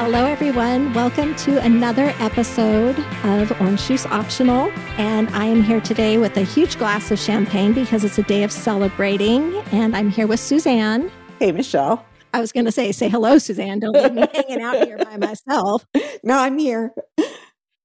Hello, 0.00 0.26
everyone. 0.26 0.94
Welcome 0.94 1.34
to 1.38 1.60
another 1.60 2.14
episode 2.20 2.96
of 3.24 3.50
Orange 3.60 3.84
Juice 3.88 4.06
Optional. 4.06 4.70
And 4.96 5.28
I 5.30 5.46
am 5.46 5.60
here 5.60 5.80
today 5.80 6.18
with 6.18 6.36
a 6.36 6.42
huge 6.42 6.78
glass 6.78 7.10
of 7.10 7.18
champagne 7.18 7.72
because 7.72 8.04
it's 8.04 8.16
a 8.16 8.22
day 8.22 8.44
of 8.44 8.52
celebrating. 8.52 9.56
And 9.72 9.96
I'm 9.96 10.08
here 10.08 10.28
with 10.28 10.38
Suzanne. 10.38 11.10
Hey, 11.40 11.50
Michelle. 11.50 12.06
I 12.32 12.40
was 12.40 12.52
going 12.52 12.64
to 12.66 12.70
say, 12.70 12.92
say 12.92 13.08
hello, 13.08 13.38
Suzanne. 13.38 13.80
Don't 13.80 13.92
leave 13.92 14.14
me 14.14 14.24
hanging 14.34 14.62
out 14.62 14.86
here 14.86 14.98
by 14.98 15.16
myself. 15.16 15.84
No, 16.22 16.38
I'm 16.38 16.58
here. 16.58 16.94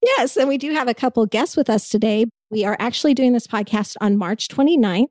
Yes. 0.04 0.38
And 0.38 0.48
we 0.48 0.59
do 0.59 0.71
have 0.71 0.88
a 0.88 0.93
couple 0.93 1.25
guests 1.25 1.57
with 1.57 1.68
us 1.68 1.89
today. 1.89 2.27
We 2.52 2.64
are 2.64 2.77
actually 2.80 3.16
doing 3.16 3.34
this 3.34 3.48
podcast 3.48 3.95
on 4.02 4.18
March 4.18 4.50
29th, 4.50 5.07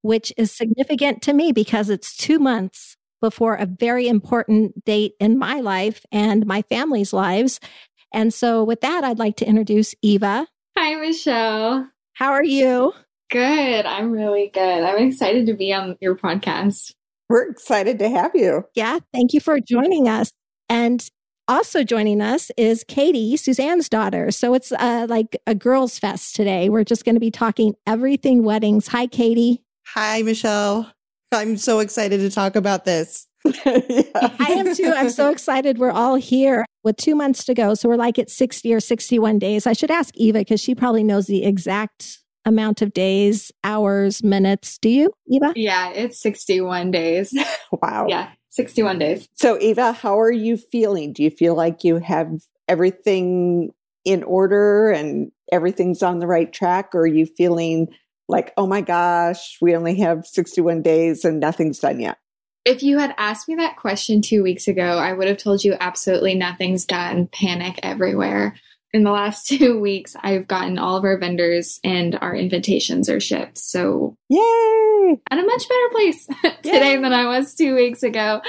which 0.00 0.32
is 0.36 0.50
significant 0.50 1.22
to 1.22 1.34
me 1.34 1.52
because 1.52 1.88
it's 1.88 2.16
two 2.16 2.40
months 2.40 2.96
before 3.22 3.54
a 3.54 3.64
very 3.64 4.08
important 4.08 4.84
date 4.84 5.14
in 5.18 5.38
my 5.38 5.60
life 5.60 6.04
and 6.12 6.44
my 6.44 6.60
family's 6.62 7.14
lives. 7.14 7.58
And 8.12 8.34
so, 8.34 8.62
with 8.62 8.82
that, 8.82 9.04
I'd 9.04 9.18
like 9.18 9.36
to 9.36 9.46
introduce 9.46 9.94
Eva. 10.02 10.46
Hi, 10.76 10.94
Michelle. 10.96 11.88
How 12.12 12.32
are 12.32 12.44
you? 12.44 12.92
Good. 13.30 13.86
I'm 13.86 14.12
really 14.12 14.50
good. 14.52 14.82
I'm 14.82 14.98
excited 15.06 15.46
to 15.46 15.54
be 15.54 15.72
on 15.72 15.96
your 16.02 16.14
podcast. 16.14 16.92
We're 17.30 17.48
excited 17.50 17.98
to 18.00 18.10
have 18.10 18.32
you. 18.34 18.64
Yeah. 18.74 18.98
Thank 19.14 19.32
you 19.32 19.40
for 19.40 19.58
joining 19.58 20.06
us. 20.06 20.32
And 20.68 21.08
also 21.48 21.82
joining 21.82 22.20
us 22.20 22.50
is 22.56 22.84
Katie, 22.86 23.36
Suzanne's 23.36 23.88
daughter. 23.88 24.30
So 24.30 24.54
it's 24.54 24.72
uh, 24.72 25.06
like 25.08 25.40
a 25.46 25.54
girls' 25.54 25.98
fest 25.98 26.36
today. 26.36 26.68
We're 26.68 26.84
just 26.84 27.04
going 27.04 27.14
to 27.14 27.20
be 27.20 27.30
talking 27.30 27.74
everything 27.86 28.44
weddings. 28.44 28.88
Hi, 28.88 29.06
Katie. 29.06 29.62
Hi, 29.88 30.22
Michelle. 30.22 30.92
I'm 31.32 31.56
so 31.56 31.78
excited 31.78 32.18
to 32.18 32.30
talk 32.30 32.56
about 32.56 32.84
this. 32.84 33.26
yeah. 33.44 34.02
I 34.14 34.54
am 34.56 34.74
too. 34.74 34.92
I'm 34.94 35.10
so 35.10 35.30
excited. 35.30 35.78
We're 35.78 35.90
all 35.90 36.14
here 36.14 36.64
with 36.84 36.96
two 36.96 37.14
months 37.14 37.44
to 37.44 37.54
go. 37.54 37.74
So 37.74 37.88
we're 37.88 37.96
like 37.96 38.18
at 38.18 38.30
60 38.30 38.72
or 38.72 38.80
61 38.80 39.38
days. 39.38 39.66
I 39.66 39.72
should 39.72 39.90
ask 39.90 40.16
Eva 40.16 40.38
because 40.40 40.60
she 40.60 40.74
probably 40.74 41.02
knows 41.02 41.26
the 41.26 41.44
exact 41.44 42.18
amount 42.44 42.82
of 42.82 42.92
days, 42.92 43.52
hours, 43.64 44.22
minutes. 44.22 44.78
Do 44.78 44.88
you, 44.88 45.10
Eva? 45.28 45.52
Yeah, 45.56 45.90
it's 45.90 46.20
61 46.20 46.90
days. 46.90 47.34
Wow. 47.80 48.06
yeah, 48.06 48.28
61 48.50 48.98
days. 48.98 49.28
So, 49.34 49.58
Eva, 49.58 49.92
how 49.92 50.20
are 50.20 50.30
you 50.30 50.58
feeling? 50.58 51.14
Do 51.14 51.22
you 51.22 51.30
feel 51.30 51.54
like 51.54 51.84
you 51.84 51.96
have 51.96 52.42
everything 52.68 53.72
in 54.04 54.22
order 54.22 54.90
and 54.90 55.32
everything's 55.50 56.02
on 56.02 56.18
the 56.18 56.26
right 56.26 56.52
track? 56.52 56.94
Or 56.94 57.00
are 57.00 57.06
you 57.06 57.24
feeling 57.24 57.88
like, 58.28 58.52
oh 58.56 58.66
my 58.66 58.80
gosh, 58.80 59.58
we 59.60 59.74
only 59.74 59.96
have 59.96 60.26
61 60.26 60.82
days 60.82 61.24
and 61.24 61.40
nothing's 61.40 61.78
done 61.78 62.00
yet? 62.00 62.18
If 62.64 62.82
you 62.82 62.98
had 62.98 63.14
asked 63.18 63.48
me 63.48 63.56
that 63.56 63.76
question 63.76 64.22
two 64.22 64.42
weeks 64.42 64.68
ago, 64.68 64.98
I 64.98 65.12
would 65.12 65.26
have 65.26 65.38
told 65.38 65.64
you 65.64 65.76
absolutely 65.80 66.34
nothing's 66.34 66.84
done, 66.84 67.26
panic 67.26 67.80
everywhere. 67.82 68.54
In 68.92 69.04
the 69.04 69.10
last 69.10 69.48
two 69.48 69.80
weeks, 69.80 70.14
I've 70.22 70.46
gotten 70.46 70.78
all 70.78 70.96
of 70.96 71.04
our 71.04 71.18
vendors 71.18 71.80
and 71.82 72.16
our 72.20 72.34
invitations 72.34 73.08
are 73.08 73.20
shipped. 73.20 73.58
So, 73.58 74.16
Yay! 74.28 75.20
at 75.30 75.38
a 75.38 75.44
much 75.44 75.68
better 75.68 75.88
place 75.90 76.26
today 76.62 76.96
than 76.96 77.12
I 77.12 77.26
was 77.26 77.54
two 77.54 77.74
weeks 77.74 78.02
ago. 78.02 78.40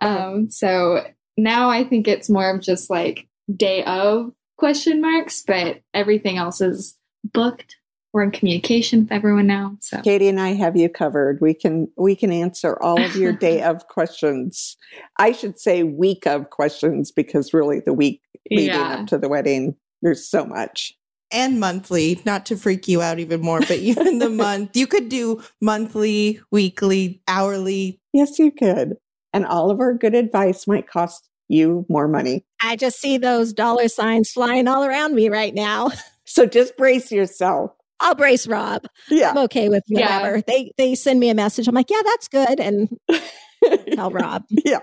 Um, 0.00 0.48
so 0.50 1.04
now 1.36 1.68
I 1.68 1.84
think 1.84 2.08
it's 2.08 2.30
more 2.30 2.54
of 2.54 2.62
just 2.62 2.88
like 2.88 3.26
day 3.54 3.84
of 3.84 4.32
question 4.56 5.00
marks, 5.00 5.42
but 5.46 5.80
everything 5.92 6.38
else 6.38 6.60
is 6.60 6.96
booked. 7.24 7.76
We're 8.12 8.22
in 8.22 8.30
communication 8.30 9.00
with 9.00 9.12
everyone 9.12 9.46
now. 9.46 9.76
So 9.80 10.00
Katie 10.00 10.28
and 10.28 10.40
I 10.40 10.54
have 10.54 10.76
you 10.76 10.88
covered. 10.88 11.40
We 11.40 11.54
can 11.54 11.88
we 11.96 12.16
can 12.16 12.32
answer 12.32 12.80
all 12.82 13.00
of 13.02 13.14
your 13.14 13.32
day 13.32 13.62
of 13.62 13.88
questions. 13.88 14.76
I 15.18 15.32
should 15.32 15.58
say 15.58 15.82
week 15.82 16.26
of 16.26 16.50
questions 16.50 17.12
because 17.12 17.52
really 17.52 17.80
the 17.80 17.92
week 17.92 18.22
leading 18.50 18.68
yeah, 18.68 18.94
up 18.94 19.06
to 19.08 19.18
the 19.18 19.28
wedding, 19.28 19.76
there's 20.02 20.28
so 20.28 20.44
much. 20.44 20.94
And 21.32 21.58
monthly, 21.58 22.22
not 22.24 22.46
to 22.46 22.56
freak 22.56 22.86
you 22.86 23.02
out 23.02 23.18
even 23.18 23.40
more, 23.40 23.58
but 23.60 23.78
even 23.78 24.18
the 24.18 24.30
month, 24.30 24.76
you 24.76 24.86
could 24.86 25.08
do 25.08 25.42
monthly, 25.60 26.40
weekly, 26.52 27.20
hourly. 27.26 28.00
Yes, 28.12 28.38
you 28.38 28.52
could. 28.52 28.94
And 29.32 29.44
all 29.44 29.70
of 29.70 29.80
our 29.80 29.92
good 29.92 30.14
advice 30.14 30.68
might 30.68 30.88
cost 30.88 31.28
you 31.48 31.84
more 31.88 32.08
money. 32.08 32.44
I 32.62 32.76
just 32.76 33.00
see 33.00 33.18
those 33.18 33.52
dollar 33.52 33.88
signs 33.88 34.30
flying 34.30 34.68
all 34.68 34.84
around 34.84 35.14
me 35.14 35.28
right 35.28 35.54
now. 35.54 35.90
So 36.28 36.44
just 36.44 36.76
brace 36.76 37.12
yourself. 37.12 37.70
I'll 38.00 38.14
brace 38.14 38.46
Rob. 38.46 38.86
Yeah. 39.08 39.30
I'm 39.30 39.38
okay 39.44 39.68
with 39.68 39.82
Yeah. 39.88 40.20
whatever. 40.20 40.42
They 40.46 40.72
they 40.76 40.94
send 40.94 41.18
me 41.20 41.28
a 41.30 41.34
message. 41.34 41.66
I'm 41.68 41.74
like, 41.74 41.90
yeah, 41.90 42.02
that's 42.04 42.28
good. 42.28 42.60
And 42.60 42.88
tell 43.94 44.10
Rob. 44.10 44.44
yeah. 44.50 44.80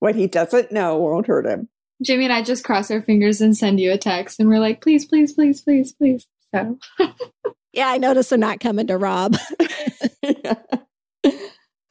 What 0.00 0.14
he 0.14 0.26
doesn't 0.26 0.72
know 0.72 0.96
won't 0.96 1.26
hurt 1.26 1.46
him. 1.46 1.68
Jimmy 2.02 2.24
and 2.24 2.32
I 2.32 2.42
just 2.42 2.64
cross 2.64 2.90
our 2.90 3.02
fingers 3.02 3.40
and 3.42 3.54
send 3.56 3.78
you 3.78 3.92
a 3.92 3.98
text, 3.98 4.40
and 4.40 4.48
we're 4.48 4.58
like, 4.58 4.80
please, 4.80 5.04
please, 5.04 5.32
please, 5.34 5.60
please, 5.60 5.92
please. 5.92 6.26
So 6.54 6.78
Yeah, 7.72 7.88
I 7.88 7.98
noticed 7.98 8.30
they're 8.30 8.38
not 8.38 8.58
coming 8.60 8.86
to 8.88 8.96
Rob. 8.96 9.36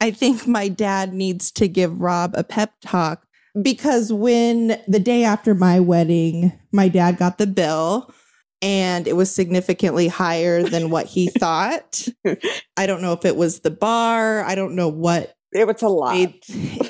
I 0.02 0.10
think 0.10 0.46
my 0.46 0.68
dad 0.68 1.12
needs 1.14 1.50
to 1.52 1.68
give 1.68 2.00
Rob 2.00 2.34
a 2.36 2.42
pep 2.44 2.72
talk 2.82 3.26
because 3.60 4.12
when 4.12 4.80
the 4.88 4.98
day 4.98 5.24
after 5.24 5.54
my 5.54 5.78
wedding, 5.80 6.52
my 6.72 6.88
dad 6.88 7.18
got 7.18 7.38
the 7.38 7.46
bill 7.46 8.12
and 8.62 9.06
it 9.08 9.16
was 9.16 9.34
significantly 9.34 10.08
higher 10.08 10.62
than 10.62 10.90
what 10.90 11.06
he 11.06 11.28
thought. 11.38 12.06
I 12.76 12.86
don't 12.86 13.02
know 13.02 13.12
if 13.12 13.24
it 13.24 13.36
was 13.36 13.60
the 13.60 13.70
bar, 13.70 14.42
I 14.44 14.54
don't 14.54 14.74
know 14.74 14.88
what 14.88 15.34
It 15.52 15.66
was 15.66 15.82
a 15.82 15.88
lot. 15.88 16.14
made, 16.14 16.40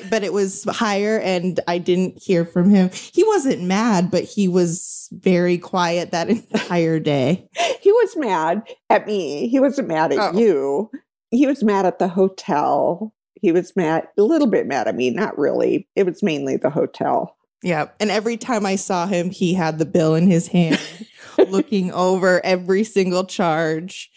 but 0.09 0.23
it 0.23 0.33
was 0.33 0.63
higher 0.65 1.19
and 1.19 1.59
I 1.67 1.77
didn't 1.77 2.21
hear 2.21 2.45
from 2.45 2.69
him. 2.69 2.89
He 2.93 3.23
wasn't 3.23 3.63
mad, 3.63 4.11
but 4.11 4.23
he 4.23 4.47
was 4.47 5.07
very 5.13 5.57
quiet 5.57 6.11
that 6.11 6.29
entire 6.29 6.99
day. 6.99 7.47
He 7.81 7.91
was 7.91 8.15
mad 8.15 8.61
at 8.91 9.07
me. 9.07 9.47
He 9.47 9.59
wasn't 9.59 9.87
mad 9.87 10.13
at 10.13 10.19
Oh. 10.35 10.37
you. 10.37 10.91
He 11.31 11.47
was 11.47 11.63
mad 11.63 11.87
at 11.87 11.97
the 11.97 12.07
hotel. 12.07 13.11
He 13.41 13.51
was 13.51 13.75
mad, 13.75 14.07
a 14.19 14.21
little 14.21 14.45
bit 14.45 14.67
mad 14.67 14.87
at 14.87 14.95
me, 14.95 15.09
not 15.09 15.35
really. 15.35 15.87
It 15.95 16.05
was 16.05 16.21
mainly 16.21 16.57
the 16.57 16.69
hotel. 16.69 17.35
Yeah. 17.63 17.87
And 17.99 18.11
every 18.11 18.37
time 18.37 18.67
I 18.67 18.75
saw 18.75 19.07
him, 19.07 19.31
he 19.31 19.55
had 19.55 19.79
the 19.79 19.85
bill 19.87 20.13
in 20.13 20.27
his 20.29 20.45
hand, 20.47 20.79
looking 21.37 21.91
over 21.91 22.43
every 22.45 22.83
single 22.83 23.25
charge. 23.25 24.11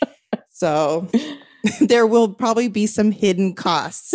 So 0.51 1.09
there 1.81 2.07
will 2.07 2.29
probably 2.29 2.69
be 2.69 2.87
some 2.87 3.11
hidden 3.11 3.55
costs. 3.55 4.15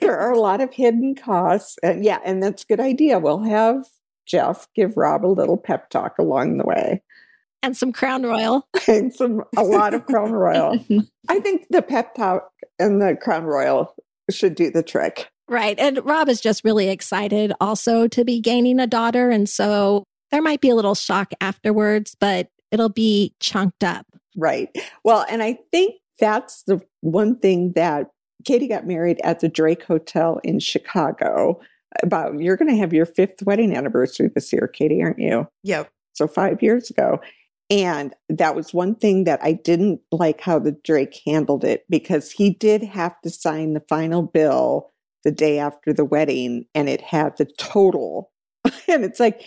there 0.00 0.18
are 0.18 0.32
a 0.32 0.38
lot 0.38 0.60
of 0.60 0.72
hidden 0.72 1.14
costs. 1.14 1.76
And 1.82 2.04
yeah, 2.04 2.18
and 2.24 2.42
that's 2.42 2.62
a 2.62 2.66
good 2.66 2.80
idea. 2.80 3.18
We'll 3.18 3.42
have 3.42 3.84
Jeff 4.26 4.66
give 4.74 4.96
Rob 4.96 5.24
a 5.24 5.28
little 5.28 5.56
pep 5.56 5.90
talk 5.90 6.18
along 6.18 6.58
the 6.58 6.64
way. 6.64 7.02
and 7.62 7.76
some 7.76 7.92
Crown 7.92 8.22
Royal. 8.24 8.66
And 8.88 9.12
some 9.12 9.42
a 9.56 9.62
lot 9.64 9.94
of 9.94 10.06
Crown 10.06 10.32
Royal. 10.32 10.78
I 11.28 11.40
think 11.40 11.66
the 11.70 11.82
pep 11.82 12.14
talk 12.14 12.48
and 12.78 13.00
the 13.02 13.16
Crown 13.20 13.44
Royal 13.44 13.94
should 14.30 14.54
do 14.54 14.70
the 14.70 14.82
trick. 14.82 15.28
Right. 15.48 15.78
And 15.78 16.04
Rob 16.04 16.28
is 16.28 16.40
just 16.40 16.64
really 16.64 16.88
excited 16.88 17.52
also 17.60 18.08
to 18.08 18.24
be 18.24 18.40
gaining 18.40 18.80
a 18.80 18.86
daughter. 18.86 19.30
And 19.30 19.48
so 19.48 20.04
there 20.30 20.42
might 20.42 20.60
be 20.60 20.70
a 20.70 20.74
little 20.74 20.94
shock 20.94 21.32
afterwards, 21.40 22.16
but 22.18 22.50
it'll 22.70 22.88
be 22.88 23.34
chunked 23.40 23.84
up. 23.84 24.06
Right. 24.36 24.68
Well, 25.04 25.24
and 25.30 25.42
I 25.42 25.58
think 25.70 25.94
that's 26.18 26.62
the 26.64 26.80
one 27.00 27.38
thing 27.38 27.72
that 27.72 28.10
Katie 28.44 28.68
got 28.68 28.86
married 28.86 29.20
at 29.24 29.40
the 29.40 29.48
Drake 29.48 29.82
Hotel 29.84 30.40
in 30.44 30.60
Chicago. 30.60 31.60
About 32.02 32.38
you're 32.40 32.56
going 32.56 32.70
to 32.70 32.76
have 32.76 32.92
your 32.92 33.06
fifth 33.06 33.42
wedding 33.44 33.74
anniversary 33.74 34.30
this 34.34 34.52
year, 34.52 34.68
Katie, 34.68 35.02
aren't 35.02 35.18
you? 35.18 35.48
Yep. 35.62 35.90
So 36.12 36.26
five 36.26 36.62
years 36.62 36.90
ago. 36.90 37.20
And 37.68 38.14
that 38.28 38.54
was 38.54 38.72
one 38.72 38.94
thing 38.94 39.24
that 39.24 39.40
I 39.42 39.52
didn't 39.52 40.00
like 40.12 40.40
how 40.40 40.58
the 40.58 40.72
Drake 40.84 41.20
handled 41.26 41.64
it 41.64 41.84
because 41.90 42.30
he 42.30 42.50
did 42.50 42.82
have 42.82 43.20
to 43.22 43.30
sign 43.30 43.72
the 43.72 43.82
final 43.88 44.22
bill 44.22 44.92
the 45.24 45.32
day 45.32 45.58
after 45.58 45.92
the 45.92 46.04
wedding 46.04 46.66
and 46.74 46.88
it 46.88 47.00
had 47.00 47.36
the 47.36 47.46
total. 47.58 48.30
and 48.88 49.04
it's 49.04 49.18
like, 49.18 49.42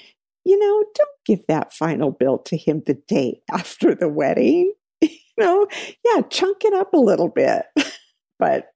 you 0.46 0.58
know, 0.58 0.86
don't 0.96 1.10
give 1.26 1.46
that 1.48 1.74
final 1.74 2.12
bill 2.12 2.38
to 2.40 2.58
him 2.58 2.84
the 2.86 2.96
day 3.08 3.42
after 3.52 3.96
the 3.96 4.10
wedding. 4.10 4.74
you 5.02 5.10
know, 5.38 5.68
yeah, 6.06 6.22
chunk 6.30 6.64
it 6.64 6.74
up 6.74 6.94
a 6.94 6.98
little 6.98 7.30
bit. 7.30 7.66
but 8.40 8.74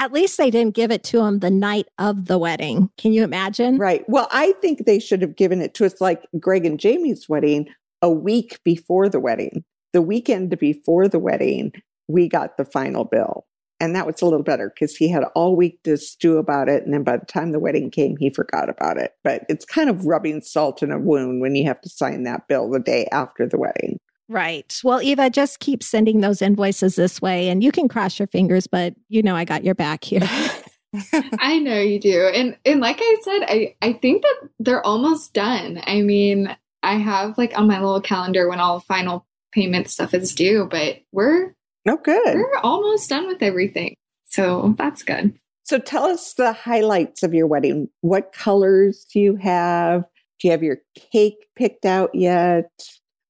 At 0.00 0.12
least 0.12 0.38
they 0.38 0.50
didn't 0.50 0.74
give 0.74 0.90
it 0.90 1.02
to 1.04 1.20
him 1.20 1.38
the 1.38 1.50
night 1.50 1.86
of 1.98 2.26
the 2.26 2.38
wedding. 2.38 2.90
Can 2.98 3.12
you 3.12 3.24
imagine? 3.24 3.78
right. 3.78 4.04
Well, 4.08 4.28
I 4.30 4.52
think 4.60 4.84
they 4.84 4.98
should 4.98 5.22
have 5.22 5.36
given 5.36 5.60
it 5.60 5.74
to 5.74 5.86
us 5.86 6.00
like 6.00 6.26
Greg 6.38 6.66
and 6.66 6.78
Jamie's 6.78 7.28
wedding 7.28 7.68
a 8.02 8.10
week 8.10 8.60
before 8.64 9.08
the 9.08 9.20
wedding. 9.20 9.64
The 9.92 10.02
weekend 10.02 10.58
before 10.58 11.08
the 11.08 11.18
wedding, 11.18 11.72
we 12.08 12.28
got 12.28 12.58
the 12.58 12.64
final 12.64 13.04
bill. 13.04 13.46
And 13.78 13.94
that 13.94 14.06
was 14.06 14.22
a 14.22 14.24
little 14.24 14.42
better 14.42 14.70
because 14.70 14.96
he 14.96 15.08
had 15.08 15.24
all 15.34 15.54
week 15.54 15.82
to 15.82 15.96
stew 15.96 16.38
about 16.38 16.68
it. 16.68 16.84
And 16.84 16.94
then 16.94 17.02
by 17.02 17.18
the 17.18 17.26
time 17.26 17.52
the 17.52 17.58
wedding 17.58 17.90
came, 17.90 18.16
he 18.16 18.30
forgot 18.30 18.68
about 18.68 18.96
it. 18.96 19.12
But 19.22 19.44
it's 19.48 19.64
kind 19.64 19.90
of 19.90 20.06
rubbing 20.06 20.40
salt 20.40 20.82
in 20.82 20.90
a 20.90 20.98
wound 20.98 21.40
when 21.40 21.54
you 21.54 21.64
have 21.64 21.80
to 21.82 21.88
sign 21.88 22.24
that 22.24 22.48
bill 22.48 22.70
the 22.70 22.80
day 22.80 23.06
after 23.12 23.46
the 23.46 23.58
wedding. 23.58 23.98
Right. 24.28 24.80
Well, 24.82 25.02
Eva, 25.02 25.30
just 25.30 25.60
keep 25.60 25.82
sending 25.82 26.20
those 26.20 26.42
invoices 26.42 26.96
this 26.96 27.22
way 27.22 27.48
and 27.48 27.62
you 27.62 27.70
can 27.70 27.86
cross 27.86 28.18
your 28.18 28.26
fingers, 28.26 28.66
but 28.66 28.94
you 29.08 29.22
know 29.22 29.36
I 29.36 29.44
got 29.44 29.62
your 29.62 29.74
back 29.74 30.04
here. 30.04 30.22
I 30.22 30.62
I 31.38 31.58
know 31.58 31.80
you 31.80 31.98
do. 31.98 32.30
And 32.34 32.56
and 32.64 32.80
like 32.80 32.98
I 33.00 33.16
said, 33.22 33.40
I 33.48 33.74
I 33.82 33.92
think 33.94 34.22
that 34.22 34.48
they're 34.58 34.84
almost 34.84 35.32
done. 35.32 35.82
I 35.86 36.02
mean, 36.02 36.54
I 36.82 36.94
have 36.94 37.36
like 37.38 37.56
on 37.58 37.66
my 37.66 37.80
little 37.80 38.00
calendar 38.00 38.48
when 38.48 38.60
all 38.60 38.80
final 38.80 39.26
payment 39.52 39.88
stuff 39.88 40.14
is 40.14 40.34
due, 40.34 40.66
but 40.70 40.98
we're 41.12 41.54
Oh, 41.88 41.98
good. 42.02 42.34
we're 42.34 42.58
almost 42.62 43.08
done 43.08 43.26
with 43.26 43.42
everything. 43.42 43.94
So 44.26 44.74
that's 44.76 45.02
good. 45.02 45.38
So 45.64 45.78
tell 45.78 46.04
us 46.04 46.34
the 46.34 46.52
highlights 46.52 47.22
of 47.22 47.34
your 47.34 47.46
wedding. 47.46 47.88
What 48.00 48.32
colors 48.32 49.06
do 49.12 49.20
you 49.20 49.36
have? 49.36 50.02
Do 50.40 50.48
you 50.48 50.50
have 50.52 50.62
your 50.62 50.78
cake 51.12 51.46
picked 51.56 51.84
out 51.84 52.14
yet? 52.14 52.70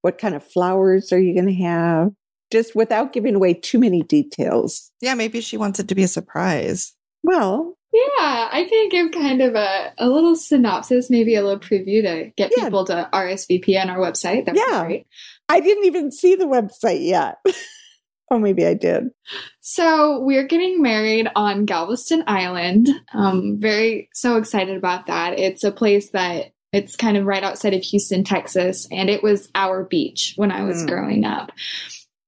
What 0.03 0.19
kind 0.19 0.35
of 0.35 0.45
flowers 0.45 1.13
are 1.13 1.21
you 1.21 1.35
going 1.35 1.47
to 1.47 1.63
have? 1.65 2.13
Just 2.53 2.75
without 2.77 3.13
giving 3.13 3.35
away 3.35 3.55
too 3.55 3.79
many 3.79 4.03
details. 4.03 4.91
Yeah, 5.01 5.15
maybe 5.15 5.41
she 5.41 5.57
wants 5.57 5.79
it 5.81 5.89
to 5.89 5.95
be 5.95 6.03
a 6.05 6.09
surprise. 6.09 6.93
Well, 7.23 7.77
Yeah, 7.93 8.49
I 8.53 8.67
can 8.71 8.89
give 8.89 9.13
kind 9.13 9.41
of 9.41 9.55
a, 9.55 9.93
a 9.99 10.09
little 10.09 10.37
synopsis, 10.37 11.09
maybe 11.11 11.35
a 11.35 11.43
little 11.43 11.59
preview 11.59 12.03
to 12.03 12.31
get 12.37 12.53
Yeah. 12.57 12.65
people 12.65 12.85
to 12.87 13.09
RSVP 13.13 13.81
on 13.81 13.89
our 13.91 13.99
website. 13.99 14.45
That 14.47 14.57
Yeah. 14.57 14.85
great. 14.85 15.07
I 15.49 15.61
didn't 15.61 15.85
even 15.87 16.11
see 16.13 16.35
the 16.37 16.45
website 16.47 17.05
yet. 17.07 17.37
oh, 18.31 18.39
maybe 18.39 18.67
I 18.67 18.75
did. 18.75 19.05
So 19.61 20.21
we're 20.21 20.47
getting 20.47 20.83
married 20.83 21.29
on 21.37 21.65
Galveston 21.65 22.25
Island. 22.27 22.89
Um, 23.15 23.57
very 23.59 24.09
so 24.15 24.37
excited 24.37 24.77
about 24.77 25.07
that. 25.07 25.39
It's 25.39 25.65
a 25.65 25.73
place 25.73 26.11
that 26.11 26.53
it's 26.73 26.97
kind 26.97 27.17
of 27.17 27.25
right 27.25 27.43
outside 27.45 27.73
of 27.75 27.83
Houston, 27.83 28.25
Texas, 28.25 28.87
and 28.91 29.09
it 29.09 29.23
was 29.23 29.49
our 29.55 29.85
beach 29.85 30.35
when 30.37 30.51
I 30.51 30.63
was 30.65 30.83
Mm. 30.83 30.89
growing 30.89 31.25
up. 31.25 31.53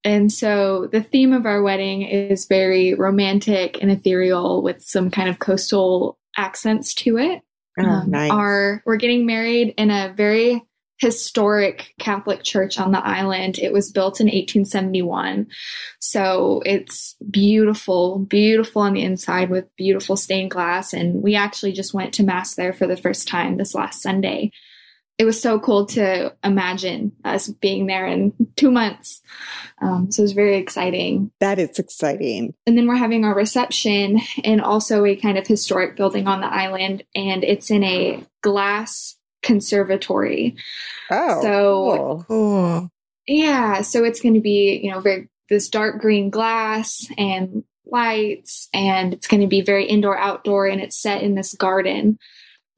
And 0.04 0.32
so 0.32 0.88
the 0.90 1.02
theme 1.02 1.32
of 1.32 1.44
our 1.44 1.62
wedding 1.62 2.02
is 2.02 2.46
very 2.46 2.94
romantic 2.94 3.78
and 3.82 3.90
ethereal 3.90 4.62
with 4.62 4.80
some 4.82 5.10
kind 5.10 5.28
of 5.28 5.38
coastal 5.40 6.18
accents 6.36 6.94
to 6.94 7.18
it. 7.18 7.42
Oh, 7.78 7.84
Um, 7.84 8.10
nice. 8.10 8.30
Our 8.30 8.82
we're 8.86 8.96
getting 8.96 9.26
married 9.26 9.74
in 9.76 9.90
a 9.90 10.14
very 10.16 10.62
historic 10.98 11.94
Catholic 11.98 12.42
church 12.42 12.78
on 12.78 12.92
the 12.92 13.04
island. 13.04 13.58
It 13.58 13.72
was 13.72 13.92
built 13.92 14.20
in 14.20 14.26
1871. 14.26 15.46
So 16.00 16.62
it's 16.66 17.16
beautiful, 17.30 18.18
beautiful 18.18 18.82
on 18.82 18.94
the 18.94 19.02
inside 19.02 19.48
with 19.50 19.74
beautiful 19.76 20.16
stained 20.16 20.50
glass. 20.50 20.92
And 20.92 21.22
we 21.22 21.36
actually 21.36 21.72
just 21.72 21.94
went 21.94 22.14
to 22.14 22.24
Mass 22.24 22.54
there 22.54 22.72
for 22.72 22.86
the 22.86 22.96
first 22.96 23.28
time 23.28 23.56
this 23.56 23.74
last 23.74 24.02
Sunday. 24.02 24.50
It 25.18 25.24
was 25.24 25.40
so 25.40 25.58
cool 25.58 25.86
to 25.86 26.32
imagine 26.44 27.12
us 27.24 27.48
being 27.48 27.86
there 27.86 28.06
in 28.06 28.32
two 28.54 28.70
months. 28.70 29.20
Um, 29.80 30.12
so 30.12 30.20
it 30.20 30.24
was 30.24 30.32
very 30.32 30.56
exciting. 30.56 31.32
that 31.40 31.58
is 31.58 31.78
exciting. 31.78 32.54
And 32.66 32.78
then 32.78 32.86
we're 32.86 32.96
having 32.96 33.24
our 33.24 33.34
reception 33.34 34.20
in 34.42 34.60
also 34.60 35.04
a 35.04 35.16
kind 35.16 35.36
of 35.36 35.46
historic 35.46 35.96
building 35.96 36.28
on 36.28 36.40
the 36.40 36.46
island, 36.46 37.04
and 37.16 37.42
it's 37.42 37.70
in 37.70 37.82
a 37.82 38.24
glass 38.42 39.17
conservatory. 39.48 40.54
Oh, 41.10 41.42
So- 41.42 41.96
cool. 41.96 42.24
Cool. 42.28 42.90
Yeah, 43.26 43.82
so 43.82 44.04
it's 44.04 44.20
going 44.20 44.34
to 44.34 44.40
be, 44.40 44.80
you 44.82 44.90
know, 44.90 45.00
very 45.00 45.28
this 45.50 45.68
dark 45.68 46.00
green 46.00 46.30
glass 46.30 47.06
and 47.18 47.64
lights, 47.86 48.68
and 48.72 49.14
it's 49.14 49.26
going 49.26 49.40
to 49.40 49.46
be 49.46 49.62
very 49.62 49.86
indoor 49.86 50.16
outdoor, 50.16 50.66
and 50.66 50.80
it's 50.80 51.00
set 51.00 51.22
in 51.22 51.34
this 51.34 51.54
garden. 51.54 52.18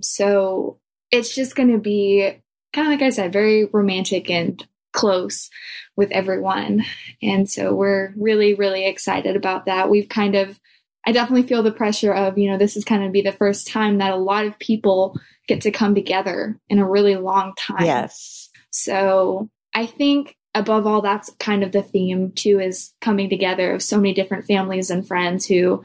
So 0.00 0.78
it's 1.10 1.34
just 1.34 1.54
going 1.56 1.70
to 1.72 1.78
be 1.78 2.32
kind 2.72 2.86
of 2.86 2.92
like 2.92 3.02
I 3.02 3.10
said, 3.10 3.32
very 3.32 3.64
romantic 3.66 4.30
and 4.30 4.64
close 4.92 5.50
with 5.96 6.10
everyone. 6.12 6.84
And 7.22 7.48
so 7.50 7.74
we're 7.74 8.12
really, 8.16 8.54
really 8.54 8.86
excited 8.86 9.36
about 9.36 9.66
that. 9.66 9.90
We've 9.90 10.08
kind 10.08 10.34
of, 10.36 10.58
I 11.06 11.12
definitely 11.12 11.46
feel 11.48 11.62
the 11.62 11.72
pressure 11.72 12.12
of, 12.12 12.38
you 12.38 12.50
know, 12.50 12.58
this 12.58 12.76
is 12.76 12.84
kind 12.84 13.04
of 13.04 13.12
be 13.12 13.22
the 13.22 13.32
first 13.32 13.66
time 13.68 13.98
that 13.98 14.12
a 14.12 14.16
lot 14.16 14.46
of 14.46 14.58
people 14.58 15.18
get 15.50 15.62
to 15.62 15.72
come 15.72 15.96
together 15.96 16.56
in 16.68 16.78
a 16.78 16.88
really 16.88 17.16
long 17.16 17.52
time. 17.58 17.84
Yes. 17.84 18.48
So 18.70 19.50
I 19.74 19.86
think 19.86 20.36
above 20.54 20.86
all, 20.86 21.02
that's 21.02 21.34
kind 21.40 21.64
of 21.64 21.72
the 21.72 21.82
theme 21.82 22.30
too, 22.32 22.60
is 22.60 22.92
coming 23.00 23.28
together 23.28 23.74
of 23.74 23.82
so 23.82 23.96
many 23.96 24.14
different 24.14 24.46
families 24.46 24.90
and 24.90 25.06
friends 25.06 25.44
who, 25.46 25.82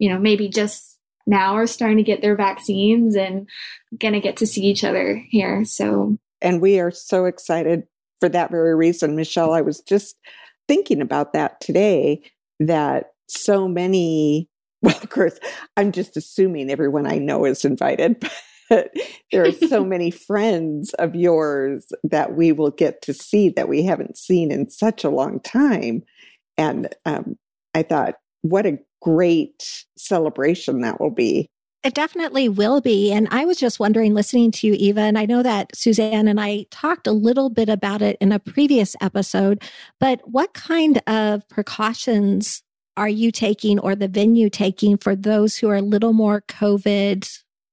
you 0.00 0.08
know, 0.08 0.18
maybe 0.18 0.48
just 0.48 0.98
now 1.28 1.54
are 1.54 1.68
starting 1.68 1.98
to 1.98 2.02
get 2.02 2.22
their 2.22 2.34
vaccines 2.34 3.14
and 3.14 3.48
gonna 4.00 4.20
get 4.20 4.38
to 4.38 4.48
see 4.48 4.62
each 4.62 4.82
other 4.82 5.22
here. 5.30 5.64
So 5.64 6.18
And 6.42 6.60
we 6.60 6.80
are 6.80 6.90
so 6.90 7.26
excited 7.26 7.84
for 8.18 8.28
that 8.28 8.50
very 8.50 8.74
reason. 8.74 9.14
Michelle, 9.14 9.52
I 9.52 9.60
was 9.60 9.80
just 9.80 10.16
thinking 10.66 11.00
about 11.00 11.34
that 11.34 11.60
today 11.60 12.20
that 12.58 13.12
so 13.28 13.68
many, 13.68 14.48
well, 14.82 14.96
of 14.96 15.08
course, 15.08 15.38
I'm 15.76 15.92
just 15.92 16.16
assuming 16.16 16.68
everyone 16.68 17.06
I 17.06 17.18
know 17.18 17.44
is 17.44 17.64
invited, 17.64 18.28
but 18.68 18.92
there 19.32 19.44
are 19.44 19.52
so 19.52 19.84
many 19.84 20.10
friends 20.10 20.92
of 20.94 21.14
yours 21.14 21.86
that 22.02 22.34
we 22.34 22.52
will 22.52 22.70
get 22.70 23.02
to 23.02 23.14
see 23.14 23.48
that 23.50 23.68
we 23.68 23.82
haven't 23.82 24.16
seen 24.16 24.50
in 24.50 24.70
such 24.70 25.04
a 25.04 25.10
long 25.10 25.40
time. 25.40 26.02
And 26.56 26.94
um, 27.04 27.36
I 27.74 27.82
thought, 27.82 28.14
what 28.42 28.66
a 28.66 28.78
great 29.00 29.84
celebration 29.96 30.80
that 30.80 31.00
will 31.00 31.10
be. 31.10 31.48
It 31.82 31.92
definitely 31.92 32.48
will 32.48 32.80
be. 32.80 33.12
And 33.12 33.28
I 33.30 33.44
was 33.44 33.58
just 33.58 33.78
wondering, 33.78 34.14
listening 34.14 34.50
to 34.52 34.66
you, 34.66 34.72
Eva, 34.72 35.00
and 35.00 35.18
I 35.18 35.26
know 35.26 35.42
that 35.42 35.76
Suzanne 35.76 36.28
and 36.28 36.40
I 36.40 36.64
talked 36.70 37.06
a 37.06 37.12
little 37.12 37.50
bit 37.50 37.68
about 37.68 38.00
it 38.00 38.16
in 38.22 38.32
a 38.32 38.38
previous 38.38 38.96
episode, 39.02 39.62
but 40.00 40.22
what 40.24 40.54
kind 40.54 41.02
of 41.06 41.46
precautions 41.48 42.62
are 42.96 43.08
you 43.08 43.30
taking 43.30 43.78
or 43.78 43.94
the 43.94 44.08
venue 44.08 44.48
taking 44.48 44.96
for 44.96 45.14
those 45.14 45.58
who 45.58 45.68
are 45.68 45.76
a 45.76 45.82
little 45.82 46.14
more 46.14 46.40
COVID 46.42 47.28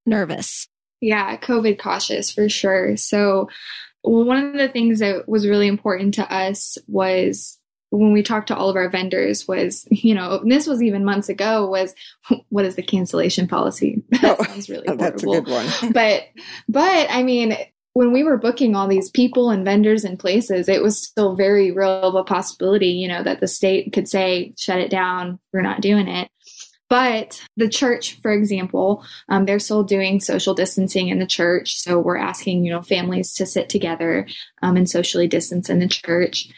nervous? 0.06 0.68
Yeah, 1.02 1.36
COVID 1.38 1.80
cautious 1.80 2.32
for 2.32 2.48
sure. 2.48 2.96
So, 2.98 3.50
one 4.04 4.38
of 4.46 4.54
the 4.54 4.68
things 4.70 5.00
that 5.00 5.28
was 5.28 5.48
really 5.48 5.68
important 5.68 6.14
to 6.16 6.34
us 6.34 6.78
was 6.88 7.58
when 7.92 8.14
we 8.14 8.24
talked 8.24 8.48
to 8.48 8.56
all 8.56 8.70
of 8.70 8.76
our 8.78 8.90
vendors 8.90 9.48
was, 9.48 9.86
you 9.92 10.16
know, 10.16 10.40
and 10.40 10.52
this 10.52 10.66
was 10.66 10.82
even 10.82 11.04
months 11.04 11.28
ago 11.30 11.68
was 11.70 11.94
what 12.50 12.66
is 12.66 12.76
the 12.76 12.82
cancellation 12.84 13.48
policy? 13.48 14.02
That 14.22 14.38
Oh, 14.40 14.44
sounds 14.44 14.70
really 14.70 14.88
Oh, 14.88 14.96
that's 14.96 15.24
a 15.24 15.26
horrible. 15.26 15.46
good 15.46 15.52
one. 15.82 15.92
But 15.92 16.24
but 16.70 17.08
I 17.10 17.22
mean, 17.24 17.58
when 17.94 18.14
we 18.14 18.24
were 18.24 18.38
booking 18.38 18.74
all 18.76 18.88
these 18.88 19.10
people 19.10 19.50
and 19.50 19.66
vendors 19.66 20.06
and 20.06 20.18
places, 20.18 20.70
it 20.70 20.82
was 20.82 20.98
still 21.02 21.36
very 21.36 21.72
real 21.72 21.90
of 22.04 22.16
a 22.16 22.24
possibility, 22.24 22.88
you 22.88 23.08
know, 23.08 23.22
that 23.24 23.42
the 23.42 23.48
state 23.50 23.92
could 23.92 24.08
say, 24.08 24.54
shut 24.58 24.80
it 24.80 24.90
down, 24.90 25.38
we're 25.52 25.62
not 25.62 25.82
doing 25.82 26.08
it. 26.08 26.30
But 26.92 27.42
the 27.56 27.70
church, 27.70 28.20
for 28.22 28.34
example, 28.34 29.06
um, 29.30 29.46
they're 29.46 29.60
still 29.60 29.82
doing 29.82 30.20
social 30.20 30.54
distancing 30.54 31.08
in 31.08 31.20
the 31.20 31.26
church. 31.26 31.78
So 31.78 31.98
we're 31.98 32.18
asking, 32.18 32.66
you 32.66 32.72
know, 32.72 32.82
families 32.82 33.34
to 33.36 33.46
sit 33.46 33.70
together 33.70 34.28
um, 34.62 34.76
and 34.76 34.90
socially 34.90 35.26
distance 35.26 35.70
in 35.70 35.80
the 35.80 35.88
church. 35.88 36.50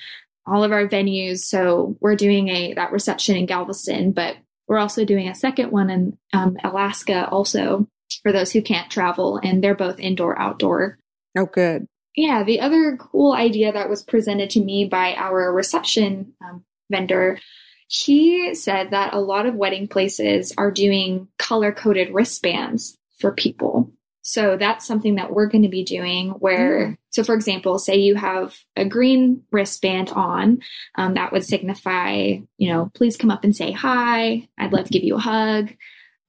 All 0.47 0.63
of 0.63 0.71
our 0.71 0.87
venues. 0.87 1.41
So 1.41 1.97
we're 1.99 2.15
doing 2.15 2.47
a 2.47 2.73
that 2.73 2.91
reception 2.91 3.35
in 3.35 3.45
Galveston, 3.45 4.11
but 4.11 4.37
we're 4.67 4.79
also 4.79 5.05
doing 5.05 5.29
a 5.29 5.35
second 5.35 5.69
one 5.69 5.91
in 5.91 6.17
um, 6.33 6.57
Alaska 6.63 7.29
also 7.29 7.87
for 8.23 8.31
those 8.31 8.51
who 8.51 8.63
can't 8.63 8.89
travel, 8.89 9.39
and 9.43 9.63
they're 9.63 9.75
both 9.75 9.99
indoor 9.99 10.37
outdoor. 10.39 10.97
Oh, 11.37 11.45
good. 11.45 11.85
Yeah, 12.15 12.43
the 12.43 12.59
other 12.59 12.97
cool 12.97 13.33
idea 13.33 13.71
that 13.71 13.87
was 13.87 14.01
presented 14.01 14.49
to 14.51 14.63
me 14.63 14.85
by 14.85 15.13
our 15.13 15.53
reception 15.53 16.33
um, 16.43 16.63
vendor, 16.89 17.39
he 17.87 18.55
said 18.55 18.91
that 18.91 19.13
a 19.13 19.19
lot 19.19 19.45
of 19.45 19.55
wedding 19.55 19.87
places 19.87 20.53
are 20.57 20.71
doing 20.71 21.27
color 21.37 21.71
coded 21.71 22.13
wristbands 22.13 22.97
for 23.19 23.31
people. 23.31 23.91
So 24.25 24.55
that's 24.55 24.87
something 24.87 25.15
that 25.15 25.33
we're 25.33 25.47
going 25.47 25.63
to 25.63 25.69
be 25.69 25.83
doing 25.83 26.29
where, 26.29 26.97
so 27.09 27.25
for 27.25 27.35
example, 27.35 27.77
say 27.77 27.97
you 27.97 28.15
have 28.15 28.55
a 28.77 28.85
green 28.85 29.43
wristband 29.51 30.11
on, 30.11 30.61
um, 30.95 31.15
that 31.15 31.33
would 31.33 31.43
signify, 31.43 32.37
you 32.57 32.71
know, 32.71 32.89
please 32.93 33.17
come 33.17 33.29
up 33.29 33.43
and 33.43 33.53
say 33.53 33.73
hi. 33.73 34.47
I'd 34.57 34.71
love 34.71 34.85
to 34.85 34.93
give 34.93 35.03
you 35.03 35.15
a 35.15 35.19
hug. 35.19 35.71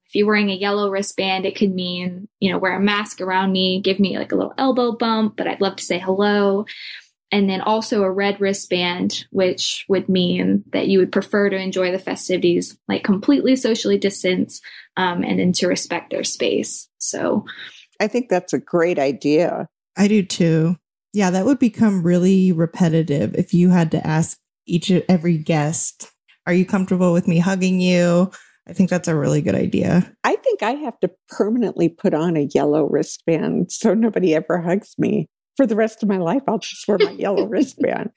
If 0.06 0.14
you're 0.14 0.26
wearing 0.26 0.50
a 0.50 0.54
yellow 0.54 0.90
wristband, 0.90 1.46
it 1.46 1.54
could 1.54 1.72
mean, 1.72 2.28
you 2.40 2.50
know, 2.50 2.58
wear 2.58 2.76
a 2.76 2.80
mask 2.80 3.20
around 3.20 3.52
me, 3.52 3.80
give 3.80 4.00
me 4.00 4.18
like 4.18 4.32
a 4.32 4.36
little 4.36 4.54
elbow 4.58 4.92
bump, 4.92 5.36
but 5.36 5.46
I'd 5.46 5.60
love 5.60 5.76
to 5.76 5.84
say 5.84 6.00
hello. 6.00 6.66
And 7.32 7.50
then 7.50 7.60
also 7.60 8.02
a 8.02 8.10
red 8.10 8.40
wristband, 8.40 9.26
which 9.30 9.84
would 9.88 10.08
mean 10.08 10.62
that 10.72 10.86
you 10.86 10.98
would 11.00 11.10
prefer 11.10 11.50
to 11.50 11.56
enjoy 11.56 11.90
the 11.90 11.98
festivities 11.98 12.78
like 12.86 13.02
completely 13.02 13.56
socially 13.56 13.98
distanced 13.98 14.62
um, 14.96 15.24
and 15.24 15.40
then 15.40 15.52
to 15.54 15.66
respect 15.66 16.10
their 16.10 16.24
space. 16.24 16.88
So, 16.98 17.44
I 18.00 18.06
think 18.06 18.28
that's 18.28 18.52
a 18.52 18.58
great 18.58 18.98
idea. 18.98 19.68
I 19.96 20.08
do 20.08 20.22
too. 20.22 20.76
Yeah, 21.12 21.30
that 21.30 21.44
would 21.44 21.58
become 21.58 22.02
really 22.02 22.52
repetitive 22.52 23.34
if 23.34 23.54
you 23.54 23.70
had 23.70 23.90
to 23.92 24.06
ask 24.06 24.38
each 24.66 24.90
every 25.08 25.38
guest, 25.38 26.10
"Are 26.46 26.54
you 26.54 26.66
comfortable 26.66 27.12
with 27.12 27.28
me 27.28 27.38
hugging 27.38 27.80
you?" 27.80 28.30
I 28.66 28.72
think 28.72 28.90
that's 28.90 29.08
a 29.08 29.14
really 29.14 29.42
good 29.42 29.54
idea. 29.54 30.10
I 30.24 30.36
think 30.36 30.62
I 30.62 30.72
have 30.72 30.98
to 31.00 31.10
permanently 31.28 31.88
put 31.88 32.14
on 32.14 32.36
a 32.36 32.48
yellow 32.54 32.88
wristband 32.88 33.70
so 33.70 33.94
nobody 33.94 34.34
ever 34.34 34.60
hugs 34.60 34.94
me. 34.98 35.28
For 35.56 35.66
the 35.66 35.76
rest 35.76 36.02
of 36.02 36.08
my 36.08 36.18
life, 36.18 36.42
I'll 36.48 36.58
just 36.58 36.86
wear 36.88 36.98
my 36.98 37.12
yellow 37.12 37.44
wristband. 37.48 38.10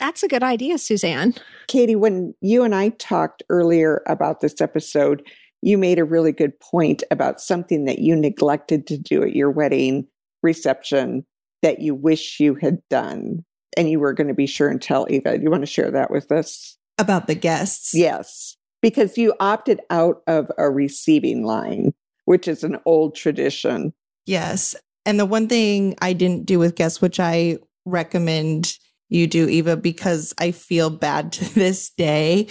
That's 0.00 0.22
a 0.22 0.28
good 0.28 0.42
idea, 0.42 0.78
Suzanne. 0.78 1.34
Katie, 1.66 1.96
when 1.96 2.34
you 2.40 2.62
and 2.62 2.74
I 2.74 2.90
talked 2.90 3.42
earlier 3.48 4.02
about 4.06 4.40
this 4.40 4.60
episode, 4.60 5.22
you 5.62 5.78
made 5.78 5.98
a 5.98 6.04
really 6.04 6.32
good 6.32 6.58
point 6.60 7.02
about 7.10 7.40
something 7.40 7.84
that 7.86 7.98
you 7.98 8.14
neglected 8.14 8.86
to 8.88 8.98
do 8.98 9.22
at 9.22 9.34
your 9.34 9.50
wedding 9.50 10.06
reception 10.42 11.24
that 11.62 11.80
you 11.80 11.94
wish 11.94 12.38
you 12.38 12.54
had 12.54 12.78
done. 12.90 13.44
And 13.76 13.90
you 13.90 14.00
were 14.00 14.12
going 14.12 14.28
to 14.28 14.34
be 14.34 14.46
sure 14.46 14.68
and 14.68 14.80
tell 14.80 15.06
Eva. 15.08 15.36
Do 15.36 15.42
you 15.42 15.50
want 15.50 15.62
to 15.62 15.66
share 15.66 15.90
that 15.90 16.10
with 16.10 16.32
us? 16.32 16.76
About 16.98 17.26
the 17.26 17.34
guests? 17.34 17.94
Yes, 17.94 18.56
because 18.82 19.16
you 19.16 19.34
opted 19.40 19.80
out 19.90 20.22
of 20.26 20.50
a 20.58 20.68
receiving 20.68 21.44
line, 21.44 21.94
which 22.24 22.48
is 22.48 22.64
an 22.64 22.78
old 22.84 23.14
tradition. 23.14 23.92
Yes. 24.26 24.74
And 25.08 25.18
the 25.18 25.24
one 25.24 25.48
thing 25.48 25.96
I 26.02 26.12
didn't 26.12 26.44
do 26.44 26.58
with 26.58 26.74
guests, 26.74 27.00
which 27.00 27.18
I 27.18 27.56
recommend 27.86 28.74
you 29.08 29.26
do, 29.26 29.48
Eva, 29.48 29.74
because 29.74 30.34
I 30.38 30.50
feel 30.50 30.90
bad 30.90 31.32
to 31.32 31.54
this 31.54 31.88
day. 31.96 32.48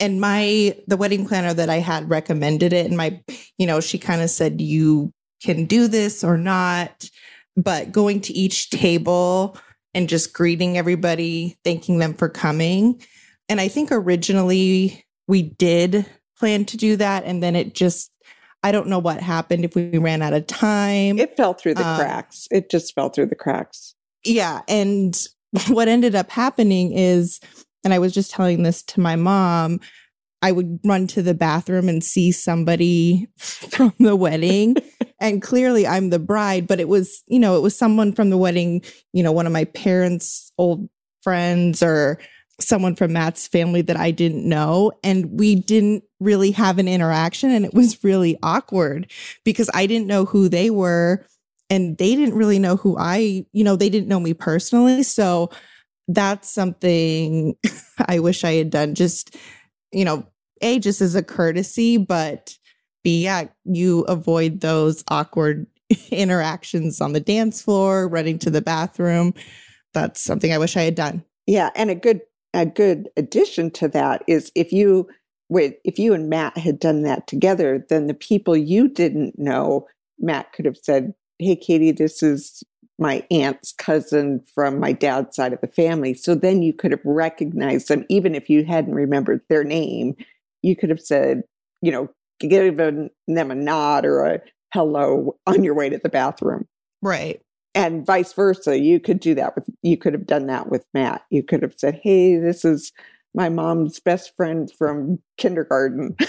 And 0.00 0.20
my, 0.20 0.76
the 0.88 0.96
wedding 0.96 1.24
planner 1.24 1.54
that 1.54 1.70
I 1.70 1.76
had 1.76 2.10
recommended 2.10 2.72
it. 2.72 2.86
And 2.86 2.96
my, 2.96 3.22
you 3.58 3.66
know, 3.68 3.80
she 3.80 3.96
kind 3.96 4.22
of 4.22 4.30
said, 4.30 4.60
you 4.60 5.12
can 5.40 5.66
do 5.66 5.86
this 5.86 6.24
or 6.24 6.36
not. 6.36 7.08
But 7.56 7.92
going 7.92 8.22
to 8.22 8.32
each 8.32 8.70
table 8.70 9.56
and 9.94 10.08
just 10.08 10.32
greeting 10.32 10.76
everybody, 10.76 11.58
thanking 11.62 11.98
them 11.98 12.14
for 12.14 12.28
coming. 12.28 13.00
And 13.48 13.60
I 13.60 13.68
think 13.68 13.92
originally 13.92 15.04
we 15.28 15.42
did 15.42 16.06
plan 16.40 16.64
to 16.64 16.76
do 16.76 16.96
that. 16.96 17.22
And 17.22 17.40
then 17.40 17.54
it 17.54 17.72
just, 17.72 18.10
I 18.62 18.72
don't 18.72 18.88
know 18.88 18.98
what 18.98 19.20
happened 19.20 19.64
if 19.64 19.74
we 19.74 19.96
ran 19.98 20.22
out 20.22 20.32
of 20.32 20.46
time. 20.46 21.18
It 21.18 21.36
fell 21.36 21.54
through 21.54 21.74
the 21.74 21.86
um, 21.86 21.98
cracks. 21.98 22.46
It 22.50 22.70
just 22.70 22.94
fell 22.94 23.08
through 23.08 23.26
the 23.26 23.34
cracks. 23.34 23.94
Yeah. 24.24 24.60
And 24.68 25.18
what 25.68 25.88
ended 25.88 26.14
up 26.14 26.30
happening 26.30 26.92
is, 26.92 27.40
and 27.84 27.94
I 27.94 27.98
was 27.98 28.12
just 28.12 28.30
telling 28.30 28.62
this 28.62 28.82
to 28.84 29.00
my 29.00 29.16
mom, 29.16 29.80
I 30.42 30.52
would 30.52 30.80
run 30.84 31.06
to 31.08 31.22
the 31.22 31.34
bathroom 31.34 31.88
and 31.88 32.02
see 32.02 32.32
somebody 32.32 33.28
from 33.38 33.94
the 33.98 34.16
wedding. 34.16 34.76
and 35.20 35.42
clearly 35.42 35.86
I'm 35.86 36.10
the 36.10 36.18
bride, 36.18 36.66
but 36.66 36.80
it 36.80 36.88
was, 36.88 37.22
you 37.26 37.38
know, 37.38 37.56
it 37.56 37.60
was 37.60 37.76
someone 37.76 38.12
from 38.12 38.30
the 38.30 38.38
wedding, 38.38 38.82
you 39.12 39.22
know, 39.22 39.32
one 39.32 39.46
of 39.46 39.52
my 39.52 39.64
parents' 39.64 40.52
old 40.58 40.88
friends 41.22 41.82
or 41.82 42.18
someone 42.62 42.94
from 42.94 43.12
Matt's 43.12 43.46
family 43.46 43.82
that 43.82 43.96
I 43.96 44.10
didn't 44.10 44.48
know. 44.48 44.92
And 45.02 45.38
we 45.38 45.54
didn't 45.54 46.04
really 46.20 46.50
have 46.52 46.78
an 46.78 46.88
interaction. 46.88 47.50
And 47.50 47.64
it 47.64 47.74
was 47.74 48.02
really 48.04 48.38
awkward 48.42 49.10
because 49.44 49.70
I 49.74 49.86
didn't 49.86 50.06
know 50.06 50.24
who 50.24 50.48
they 50.48 50.70
were 50.70 51.26
and 51.68 51.96
they 51.98 52.16
didn't 52.16 52.34
really 52.34 52.58
know 52.58 52.76
who 52.76 52.96
I, 52.98 53.46
you 53.52 53.64
know, 53.64 53.76
they 53.76 53.88
didn't 53.88 54.08
know 54.08 54.20
me 54.20 54.34
personally. 54.34 55.02
So 55.02 55.50
that's 56.08 56.50
something 56.50 57.56
I 58.06 58.18
wish 58.18 58.44
I 58.44 58.54
had 58.54 58.70
done 58.70 58.94
just, 58.94 59.36
you 59.92 60.04
know, 60.04 60.26
A, 60.60 60.78
just 60.78 61.00
as 61.00 61.14
a 61.14 61.22
courtesy, 61.22 61.96
but 61.96 62.56
B, 63.02 63.24
yeah, 63.24 63.44
you 63.64 64.00
avoid 64.02 64.60
those 64.60 65.04
awkward 65.08 65.66
interactions 66.10 67.00
on 67.00 67.12
the 67.12 67.20
dance 67.20 67.62
floor, 67.62 68.08
running 68.08 68.38
to 68.40 68.50
the 68.50 68.60
bathroom. 68.60 69.32
That's 69.94 70.20
something 70.20 70.52
I 70.52 70.58
wish 70.58 70.76
I 70.76 70.82
had 70.82 70.94
done. 70.94 71.24
Yeah. 71.46 71.70
And 71.74 71.90
a 71.90 71.94
good 71.94 72.20
a 72.54 72.66
good 72.66 73.08
addition 73.16 73.70
to 73.72 73.88
that 73.88 74.22
is 74.26 74.50
if 74.54 74.72
you 74.72 75.08
if 75.52 75.98
you 75.98 76.14
and 76.14 76.28
Matt 76.28 76.56
had 76.56 76.78
done 76.78 77.02
that 77.02 77.26
together, 77.26 77.84
then 77.88 78.06
the 78.06 78.14
people 78.14 78.56
you 78.56 78.88
didn't 78.88 79.36
know, 79.36 79.88
Matt 80.18 80.52
could 80.52 80.64
have 80.64 80.76
said, 80.76 81.12
Hey 81.40 81.56
Katie, 81.56 81.90
this 81.90 82.22
is 82.22 82.62
my 83.00 83.26
aunt's 83.32 83.72
cousin 83.72 84.44
from 84.54 84.78
my 84.78 84.92
dad's 84.92 85.34
side 85.34 85.52
of 85.52 85.60
the 85.60 85.66
family. 85.66 86.14
So 86.14 86.34
then 86.34 86.62
you 86.62 86.72
could 86.72 86.92
have 86.92 87.00
recognized 87.04 87.88
them, 87.88 88.04
even 88.08 88.34
if 88.34 88.48
you 88.48 88.64
hadn't 88.64 88.94
remembered 88.94 89.40
their 89.48 89.64
name. 89.64 90.14
You 90.62 90.76
could 90.76 90.90
have 90.90 91.00
said, 91.00 91.42
you 91.82 91.90
know, 91.90 92.08
given 92.38 93.10
them 93.26 93.50
a 93.50 93.54
nod 93.54 94.04
or 94.04 94.24
a 94.24 94.40
hello 94.72 95.36
on 95.46 95.64
your 95.64 95.74
way 95.74 95.88
to 95.88 95.98
the 95.98 96.10
bathroom. 96.10 96.68
Right 97.02 97.40
and 97.74 98.04
vice 98.04 98.32
versa. 98.32 98.78
You 98.78 99.00
could 99.00 99.20
do 99.20 99.34
that 99.34 99.54
with 99.54 99.64
you 99.82 99.96
could 99.96 100.12
have 100.12 100.26
done 100.26 100.46
that 100.46 100.68
with 100.70 100.84
matt. 100.94 101.22
You 101.30 101.42
could 101.42 101.62
have 101.62 101.74
said 101.76 102.00
hey 102.02 102.36
this 102.36 102.64
is 102.64 102.92
my 103.34 103.48
mom's 103.48 104.00
best 104.00 104.34
friend 104.36 104.70
from 104.76 105.18
kindergarten. 105.36 106.16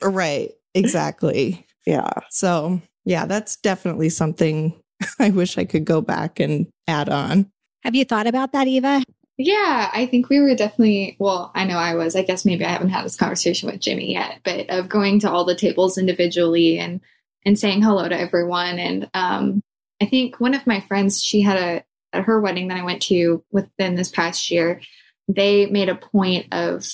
Right. 0.00 0.52
Exactly. 0.74 1.66
Yeah. 1.84 2.08
So 2.30 2.80
yeah 3.04 3.26
that's 3.26 3.56
definitely 3.56 4.10
something 4.10 4.78
i 5.18 5.30
wish 5.30 5.56
i 5.56 5.64
could 5.64 5.84
go 5.84 6.00
back 6.00 6.38
and 6.38 6.68
add 6.86 7.08
on. 7.08 7.50
Have 7.82 7.94
you 7.94 8.04
thought 8.04 8.26
about 8.26 8.52
that 8.52 8.68
eva? 8.68 9.02
Yeah, 9.40 9.88
I 9.92 10.06
think 10.06 10.28
we 10.28 10.40
were 10.40 10.56
definitely, 10.56 11.16
well, 11.20 11.52
I 11.54 11.64
know 11.64 11.76
I 11.76 11.94
was. 11.94 12.16
I 12.16 12.22
guess 12.22 12.44
maybe 12.44 12.64
I 12.64 12.70
haven't 12.70 12.88
had 12.88 13.04
this 13.04 13.14
conversation 13.14 13.70
with 13.70 13.80
Jimmy 13.80 14.12
yet, 14.12 14.40
but 14.44 14.68
of 14.68 14.88
going 14.88 15.20
to 15.20 15.30
all 15.30 15.44
the 15.44 15.54
tables 15.54 15.96
individually 15.96 16.78
and 16.78 17.00
and 17.46 17.56
saying 17.56 17.80
hello 17.80 18.08
to 18.08 18.18
everyone 18.18 18.80
and 18.80 19.08
um 19.14 19.62
I 20.00 20.06
think 20.06 20.40
one 20.40 20.54
of 20.54 20.66
my 20.66 20.80
friends, 20.80 21.22
she 21.22 21.40
had 21.40 21.56
a 21.56 21.84
at 22.12 22.24
her 22.24 22.40
wedding 22.40 22.68
that 22.68 22.78
I 22.78 22.84
went 22.84 23.02
to 23.02 23.44
within 23.50 23.94
this 23.94 24.10
past 24.10 24.50
year, 24.50 24.80
they 25.28 25.66
made 25.66 25.88
a 25.88 25.94
point 25.94 26.46
of 26.52 26.86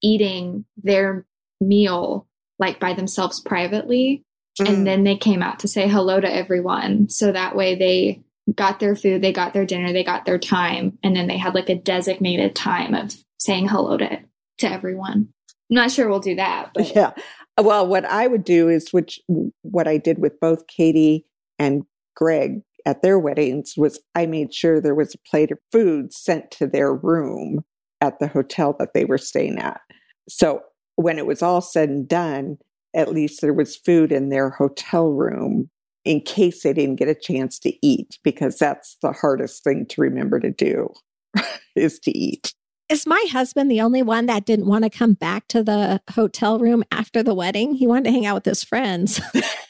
eating 0.00 0.64
their 0.76 1.26
meal 1.60 2.26
like 2.58 2.78
by 2.78 2.94
themselves 2.94 3.40
privately. 3.40 4.24
Mm. 4.60 4.68
And 4.68 4.86
then 4.86 5.04
they 5.04 5.16
came 5.16 5.42
out 5.42 5.60
to 5.60 5.68
say 5.68 5.88
hello 5.88 6.20
to 6.20 6.32
everyone. 6.32 7.08
So 7.08 7.32
that 7.32 7.56
way 7.56 7.74
they 7.74 8.22
got 8.54 8.80
their 8.80 8.96
food, 8.96 9.22
they 9.22 9.32
got 9.32 9.52
their 9.52 9.66
dinner, 9.66 9.92
they 9.92 10.04
got 10.04 10.24
their 10.24 10.38
time. 10.38 10.98
And 11.02 11.16
then 11.16 11.26
they 11.26 11.36
had 11.36 11.54
like 11.54 11.68
a 11.68 11.74
designated 11.74 12.54
time 12.54 12.94
of 12.94 13.14
saying 13.38 13.68
hello 13.68 13.96
to, 13.96 14.20
to 14.58 14.70
everyone. 14.70 15.28
I'm 15.70 15.76
not 15.76 15.90
sure 15.90 16.08
we'll 16.08 16.20
do 16.20 16.36
that. 16.36 16.70
But. 16.74 16.90
Yeah. 16.94 17.12
Well, 17.58 17.86
what 17.86 18.04
I 18.06 18.26
would 18.26 18.44
do 18.44 18.68
is, 18.68 18.90
which 18.90 19.20
what 19.62 19.86
I 19.86 19.98
did 19.98 20.18
with 20.18 20.40
both 20.40 20.66
Katie 20.66 21.26
and 21.58 21.84
Greg 22.14 22.62
at 22.86 23.02
their 23.02 23.18
weddings 23.18 23.74
was 23.76 24.00
I 24.14 24.26
made 24.26 24.54
sure 24.54 24.80
there 24.80 24.94
was 24.94 25.14
a 25.14 25.28
plate 25.30 25.50
of 25.50 25.58
food 25.70 26.12
sent 26.12 26.50
to 26.52 26.66
their 26.66 26.94
room 26.94 27.64
at 28.00 28.18
the 28.18 28.28
hotel 28.28 28.74
that 28.78 28.94
they 28.94 29.04
were 29.04 29.18
staying 29.18 29.58
at. 29.58 29.80
So 30.28 30.62
when 30.96 31.18
it 31.18 31.26
was 31.26 31.42
all 31.42 31.60
said 31.60 31.88
and 31.88 32.08
done, 32.08 32.58
at 32.94 33.12
least 33.12 33.40
there 33.40 33.54
was 33.54 33.76
food 33.76 34.12
in 34.12 34.28
their 34.28 34.50
hotel 34.50 35.10
room 35.10 35.70
in 36.04 36.20
case 36.20 36.62
they 36.62 36.72
didn't 36.72 36.96
get 36.96 37.08
a 37.08 37.14
chance 37.14 37.58
to 37.58 37.86
eat, 37.86 38.18
because 38.24 38.56
that's 38.56 38.96
the 39.02 39.12
hardest 39.12 39.62
thing 39.62 39.84
to 39.86 40.00
remember 40.00 40.40
to 40.40 40.50
do 40.50 40.88
is 41.76 41.98
to 42.00 42.10
eat. 42.10 42.54
Is 42.88 43.06
my 43.06 43.24
husband 43.30 43.70
the 43.70 43.82
only 43.82 44.02
one 44.02 44.26
that 44.26 44.46
didn't 44.46 44.66
want 44.66 44.84
to 44.84 44.90
come 44.90 45.12
back 45.12 45.46
to 45.48 45.62
the 45.62 46.00
hotel 46.10 46.58
room 46.58 46.82
after 46.90 47.22
the 47.22 47.34
wedding? 47.34 47.74
He 47.74 47.86
wanted 47.86 48.04
to 48.04 48.10
hang 48.12 48.26
out 48.26 48.34
with 48.34 48.46
his 48.46 48.64
friends. 48.64 49.20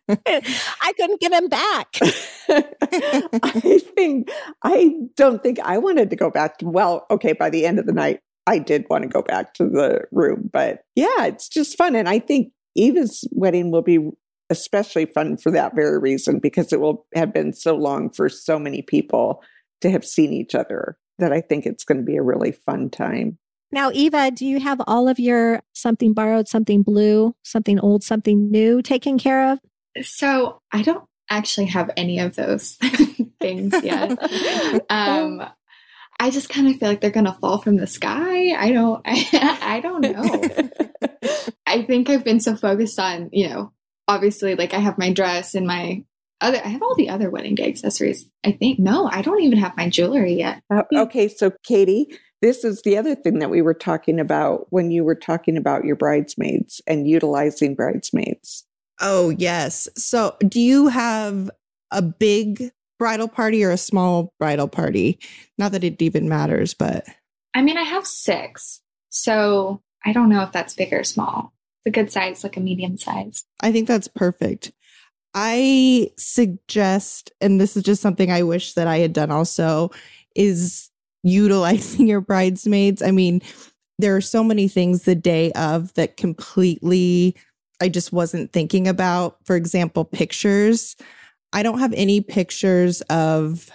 I 0.10 0.94
couldn't 0.98 1.22
get 1.22 1.32
him 1.32 1.48
back. 1.48 1.88
I 2.50 3.80
think 3.96 4.32
I 4.64 4.94
don't 5.16 5.44
think 5.44 5.60
I 5.60 5.78
wanted 5.78 6.10
to 6.10 6.16
go 6.16 6.30
back 6.30 6.58
to 6.60 6.66
well, 6.66 7.06
okay, 7.12 7.34
by 7.34 7.50
the 7.50 7.66
end 7.66 7.80
of 7.80 7.86
the 7.86 7.94
night 7.94 8.22
I 8.48 8.60
did 8.60 8.86
want 8.90 9.04
to 9.04 9.10
go 9.10 9.22
back 9.22 9.54
to 9.56 9.66
the 9.66 10.06
room, 10.12 10.50
but 10.52 10.84
yeah, 10.96 11.26
it's 11.26 11.50
just 11.50 11.78
fun 11.78 11.96
and 11.96 12.10
I 12.10 12.20
think 12.20 12.52
Eva's 12.76 13.28
wedding 13.32 13.72
will 13.72 13.82
be 13.82 14.10
especially 14.50 15.06
fun 15.06 15.38
for 15.38 15.52
that 15.52 15.76
very 15.76 16.00
reason 16.00 16.40
because 16.40 16.72
it 16.72 16.80
will 16.80 17.06
have 17.16 17.34
been 17.34 17.54
so 17.54 17.76
long 17.76 18.10
for 18.10 18.30
so 18.30 18.58
many 18.58 18.82
people 18.82 19.44
to 19.82 19.90
have 19.90 20.06
seen 20.06 20.34
each 20.34 20.56
other 20.56 20.98
that 21.20 21.34
I 21.34 21.42
think 21.42 21.66
it's 21.66 21.84
going 21.84 21.98
to 21.98 22.04
be 22.04 22.18
a 22.18 22.24
really 22.24 22.52
fun 22.52 22.90
time. 22.90 23.38
Now, 23.72 23.92
Eva, 23.94 24.32
do 24.32 24.46
you 24.46 24.60
have 24.60 24.82
all 24.88 25.10
of 25.10 25.20
your 25.20 25.62
something 25.74 26.14
borrowed, 26.14 26.48
something 26.48 26.84
blue, 26.84 27.36
something 27.44 27.80
old, 27.80 28.04
something 28.04 28.50
new 28.50 28.82
taken 28.82 29.20
care 29.20 29.52
of? 29.52 29.60
So 30.02 30.62
I 30.72 30.82
don't 30.82 31.04
actually 31.30 31.66
have 31.68 31.92
any 31.98 32.20
of 32.20 32.36
those 32.36 32.76
things 33.40 33.74
yet. 33.84 34.12
um, 34.90 35.44
I 36.20 36.30
just 36.30 36.50
kind 36.50 36.68
of 36.68 36.78
feel 36.78 36.90
like 36.90 37.02
they're 37.02 37.12
going 37.12 37.26
to 37.26 37.38
fall 37.42 37.60
from 37.60 37.76
the 37.76 37.88
sky. 37.88 38.54
I 38.54 38.72
don't, 38.72 39.02
I, 39.06 39.60
I 39.62 39.80
don't 39.82 40.02
know. 40.02 41.30
I 41.66 41.84
think 41.84 42.10
I've 42.10 42.24
been 42.24 42.40
so 42.40 42.56
focused 42.56 43.00
on, 43.00 43.30
you 43.34 43.50
know, 43.50 43.74
obviously 44.08 44.56
like 44.56 44.74
I 44.74 44.80
have 44.80 44.98
my 44.98 45.12
dress 45.12 45.54
and 45.54 45.68
my 45.68 46.04
other, 46.40 46.62
I 46.64 46.70
have 46.70 46.82
all 46.82 46.96
the 46.96 47.10
other 47.10 47.30
wedding 47.30 47.56
day 47.56 47.68
accessories. 47.68 48.26
I 48.44 48.54
think, 48.54 48.80
no, 48.80 49.08
I 49.12 49.22
don't 49.22 49.44
even 49.44 49.60
have 49.60 49.76
my 49.76 49.90
jewelry 49.90 50.36
yet. 50.36 50.62
Uh, 50.74 50.84
okay. 50.96 51.28
So 51.28 51.52
Katie, 51.64 52.08
this 52.42 52.64
is 52.64 52.82
the 52.84 52.98
other 52.98 53.16
thing 53.16 53.40
that 53.40 53.50
we 53.50 53.62
were 53.62 53.74
talking 53.74 54.20
about 54.20 54.68
when 54.70 54.92
you 54.92 55.04
were 55.04 55.16
talking 55.16 55.58
about 55.58 55.86
your 55.86 55.96
bridesmaids 55.96 56.82
and 56.86 57.08
utilizing 57.08 57.76
bridesmaids. 57.76 58.66
Oh, 59.00 59.30
yes. 59.30 59.88
So, 59.96 60.36
do 60.48 60.60
you 60.60 60.88
have 60.88 61.50
a 61.92 62.02
big 62.02 62.72
bridal 63.00 63.28
party 63.28 63.64
or 63.64 63.72
a 63.72 63.78
small 63.78 64.34
bridal 64.40 64.68
party? 64.68 65.20
Not 65.58 65.72
that 65.72 65.84
it 65.84 66.02
even 66.02 66.30
matters, 66.30 66.74
but. 66.74 67.06
I 67.54 67.62
mean, 67.62 67.78
I 67.78 67.84
have 67.84 68.08
six. 68.08 68.82
So, 69.10 69.82
I 70.06 70.14
don't 70.14 70.30
know 70.30 70.44
if 70.44 70.52
that's 70.52 70.74
big 70.74 70.94
or 70.94 71.04
small. 71.04 71.54
It's 71.86 71.96
a 71.96 72.00
good 72.00 72.12
size, 72.12 72.44
like 72.44 72.58
a 72.58 72.60
medium 72.60 72.98
size. 72.98 73.44
I 73.62 73.72
think 73.72 73.88
that's 73.88 74.08
perfect. 74.08 74.72
I 75.34 76.12
suggest, 76.18 77.32
and 77.42 77.62
this 77.62 77.78
is 77.78 77.84
just 77.84 78.02
something 78.02 78.32
I 78.32 78.44
wish 78.44 78.74
that 78.74 78.88
I 78.88 78.98
had 78.98 79.14
done 79.14 79.30
also, 79.30 79.92
is 80.36 80.90
utilizing 81.28 82.08
your 82.08 82.22
bridesmaids. 82.22 83.02
I 83.02 83.12
mean, 83.12 83.42
there 84.00 84.16
are 84.16 84.22
so 84.22 84.44
many 84.44 84.68
things 84.68 85.04
the 85.04 85.16
day 85.16 85.52
of 85.54 85.94
that 85.96 86.18
completely 86.18 87.36
I 87.82 87.90
just 87.90 88.12
wasn't 88.12 88.54
thinking 88.54 88.88
about. 88.88 89.38
For 89.46 89.56
example, 89.56 90.06
pictures. 90.06 90.96
I 91.54 91.64
don't 91.64 91.80
have 91.80 91.94
any 91.94 92.22
pictures 92.22 93.02
of 93.02 93.70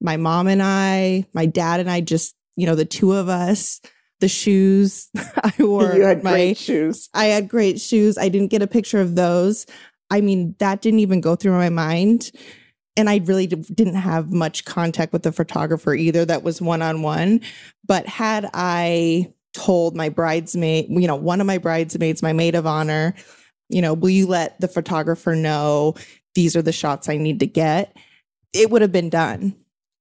my 0.00 0.16
mom 0.16 0.46
and 0.46 0.62
I, 0.62 1.26
my 1.34 1.46
dad 1.46 1.80
and 1.80 1.90
I, 1.90 2.00
just, 2.00 2.34
you 2.56 2.66
know, 2.66 2.74
the 2.74 2.84
two 2.84 3.12
of 3.12 3.28
us, 3.28 3.80
the 4.20 4.28
shoes 4.28 5.08
I 5.36 5.52
wore. 5.58 5.94
you 5.94 6.02
had 6.02 6.22
my, 6.22 6.30
great 6.30 6.56
shoes. 6.56 7.08
I 7.14 7.26
had 7.26 7.48
great 7.48 7.80
shoes. 7.80 8.16
I 8.16 8.28
didn't 8.28 8.48
get 8.48 8.62
a 8.62 8.66
picture 8.66 9.00
of 9.00 9.14
those. 9.14 9.66
I 10.10 10.20
mean, 10.20 10.54
that 10.58 10.80
didn't 10.80 11.00
even 11.00 11.20
go 11.20 11.36
through 11.36 11.52
my 11.52 11.68
mind. 11.68 12.30
And 12.98 13.08
I 13.08 13.22
really 13.24 13.46
didn't 13.46 13.94
have 13.94 14.32
much 14.32 14.64
contact 14.64 15.12
with 15.12 15.22
the 15.22 15.32
photographer 15.32 15.94
either. 15.94 16.24
That 16.24 16.42
was 16.42 16.60
one 16.60 16.82
on 16.82 17.00
one. 17.00 17.40
But 17.86 18.06
had 18.06 18.50
I 18.52 19.32
told 19.54 19.96
my 19.96 20.08
bridesmaid, 20.08 20.88
you 20.90 21.06
know, 21.06 21.16
one 21.16 21.40
of 21.40 21.46
my 21.46 21.58
bridesmaids, 21.58 22.22
my 22.22 22.32
maid 22.32 22.54
of 22.54 22.66
honor, 22.66 23.14
you 23.68 23.80
know, 23.80 23.94
will 23.94 24.10
you 24.10 24.26
let 24.26 24.60
the 24.60 24.68
photographer 24.68 25.34
know 25.34 25.94
these 26.34 26.56
are 26.56 26.62
the 26.62 26.72
shots 26.72 27.08
I 27.08 27.16
need 27.16 27.40
to 27.40 27.46
get? 27.46 27.96
It 28.52 28.70
would 28.70 28.82
have 28.82 28.92
been 28.92 29.10
done. 29.10 29.54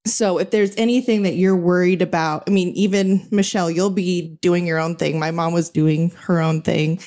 So 0.06 0.40
if 0.40 0.52
there's 0.52 0.76
anything 0.76 1.24
that 1.24 1.36
you're 1.36 1.56
worried 1.56 2.02
about, 2.02 2.46
I 2.48 2.52
mean, 2.52 2.70
even 2.70 3.28
Michelle, 3.30 3.70
you'll 3.70 3.90
be 3.90 4.38
doing 4.42 4.66
your 4.66 4.80
own 4.80 4.96
thing. 4.96 5.20
My 5.20 5.32
mom 5.32 5.54
was 5.54 5.70
doing 5.70 6.10
her 6.12 6.40
own 6.42 6.62
thing 6.62 7.00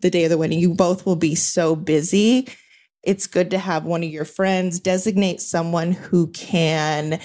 the 0.00 0.10
day 0.10 0.24
of 0.24 0.30
the 0.30 0.38
wedding. 0.38 0.58
You 0.58 0.74
both 0.74 1.06
will 1.06 1.16
be 1.16 1.34
so 1.34 1.74
busy. 1.74 2.48
It's 3.08 3.26
good 3.26 3.50
to 3.52 3.58
have 3.58 3.86
one 3.86 4.04
of 4.04 4.10
your 4.10 4.26
friends 4.26 4.80
designate 4.80 5.40
someone 5.40 5.92
who 5.92 6.26
can 6.32 7.18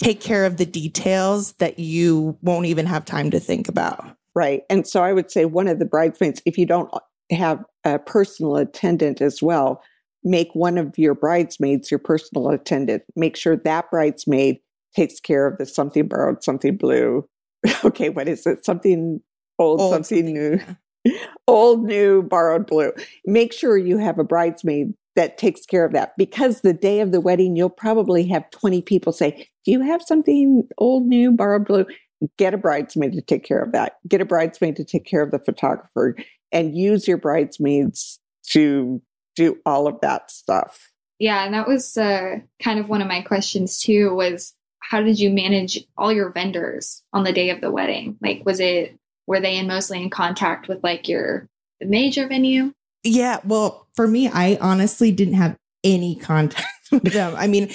take 0.00 0.20
care 0.20 0.46
of 0.46 0.58
the 0.58 0.64
details 0.64 1.54
that 1.54 1.80
you 1.80 2.38
won't 2.40 2.66
even 2.66 2.86
have 2.86 3.04
time 3.04 3.32
to 3.32 3.40
think 3.40 3.66
about. 3.66 4.16
Right. 4.36 4.62
And 4.70 4.86
so 4.86 5.02
I 5.02 5.12
would 5.12 5.32
say 5.32 5.44
one 5.44 5.66
of 5.66 5.80
the 5.80 5.86
bridesmaids, 5.86 6.40
if 6.46 6.56
you 6.56 6.66
don't 6.66 6.88
have 7.32 7.64
a 7.82 7.98
personal 7.98 8.54
attendant 8.56 9.20
as 9.20 9.42
well, 9.42 9.82
make 10.22 10.54
one 10.54 10.78
of 10.78 10.96
your 10.96 11.16
bridesmaids 11.16 11.90
your 11.90 11.98
personal 11.98 12.50
attendant. 12.50 13.02
Make 13.16 13.36
sure 13.36 13.56
that 13.56 13.90
bridesmaid 13.90 14.58
takes 14.94 15.18
care 15.18 15.48
of 15.48 15.58
the 15.58 15.66
something 15.66 16.06
borrowed, 16.06 16.44
something 16.44 16.76
blue. 16.76 17.28
okay, 17.84 18.08
what 18.08 18.28
is 18.28 18.46
it? 18.46 18.64
Something 18.64 19.20
old, 19.58 19.80
Old 19.80 19.94
something 19.94 20.26
something, 20.26 20.34
new. 20.34 20.60
yeah. 21.04 21.26
old, 21.48 21.82
new, 21.82 22.22
borrowed 22.22 22.68
blue. 22.68 22.92
Make 23.26 23.52
sure 23.52 23.76
you 23.76 23.98
have 23.98 24.20
a 24.20 24.24
bridesmaid 24.24 24.94
that 25.16 25.38
takes 25.38 25.64
care 25.64 25.84
of 25.84 25.92
that 25.92 26.14
because 26.16 26.60
the 26.60 26.72
day 26.72 27.00
of 27.00 27.12
the 27.12 27.20
wedding, 27.20 27.56
you'll 27.56 27.70
probably 27.70 28.26
have 28.28 28.50
20 28.50 28.82
people 28.82 29.12
say, 29.12 29.48
Do 29.64 29.72
you 29.72 29.80
have 29.80 30.02
something 30.02 30.66
old, 30.78 31.06
new, 31.06 31.32
borrowed 31.32 31.66
blue? 31.66 31.86
Get 32.38 32.54
a 32.54 32.58
bridesmaid 32.58 33.12
to 33.12 33.22
take 33.22 33.44
care 33.44 33.60
of 33.60 33.72
that. 33.72 33.94
Get 34.08 34.20
a 34.20 34.24
bridesmaid 34.24 34.76
to 34.76 34.84
take 34.84 35.04
care 35.04 35.22
of 35.22 35.30
the 35.30 35.38
photographer 35.38 36.16
and 36.52 36.76
use 36.76 37.06
your 37.06 37.18
bridesmaids 37.18 38.18
to 38.50 39.02
do 39.36 39.58
all 39.66 39.86
of 39.86 40.00
that 40.00 40.30
stuff. 40.30 40.90
Yeah, 41.18 41.44
and 41.44 41.54
that 41.54 41.68
was 41.68 41.96
uh, 41.96 42.36
kind 42.62 42.78
of 42.78 42.88
one 42.88 43.02
of 43.02 43.08
my 43.08 43.20
questions 43.20 43.80
too. 43.80 44.14
Was 44.14 44.54
how 44.80 45.00
did 45.00 45.18
you 45.18 45.30
manage 45.30 45.84
all 45.96 46.12
your 46.12 46.30
vendors 46.30 47.02
on 47.12 47.24
the 47.24 47.32
day 47.32 47.50
of 47.50 47.60
the 47.60 47.70
wedding? 47.70 48.16
Like, 48.20 48.42
was 48.44 48.60
it 48.60 48.98
were 49.26 49.40
they 49.40 49.56
in 49.56 49.66
mostly 49.66 50.02
in 50.02 50.10
contact 50.10 50.68
with 50.68 50.82
like 50.82 51.08
your 51.08 51.48
major 51.80 52.28
venue? 52.28 52.72
Yeah, 53.04 53.40
well, 53.44 53.86
for 53.94 54.08
me, 54.08 54.28
I 54.28 54.58
honestly 54.60 55.12
didn't 55.12 55.34
have 55.34 55.56
any 55.84 56.16
contact 56.16 56.66
with 56.90 57.12
them. 57.12 57.34
I 57.36 57.46
mean, 57.46 57.70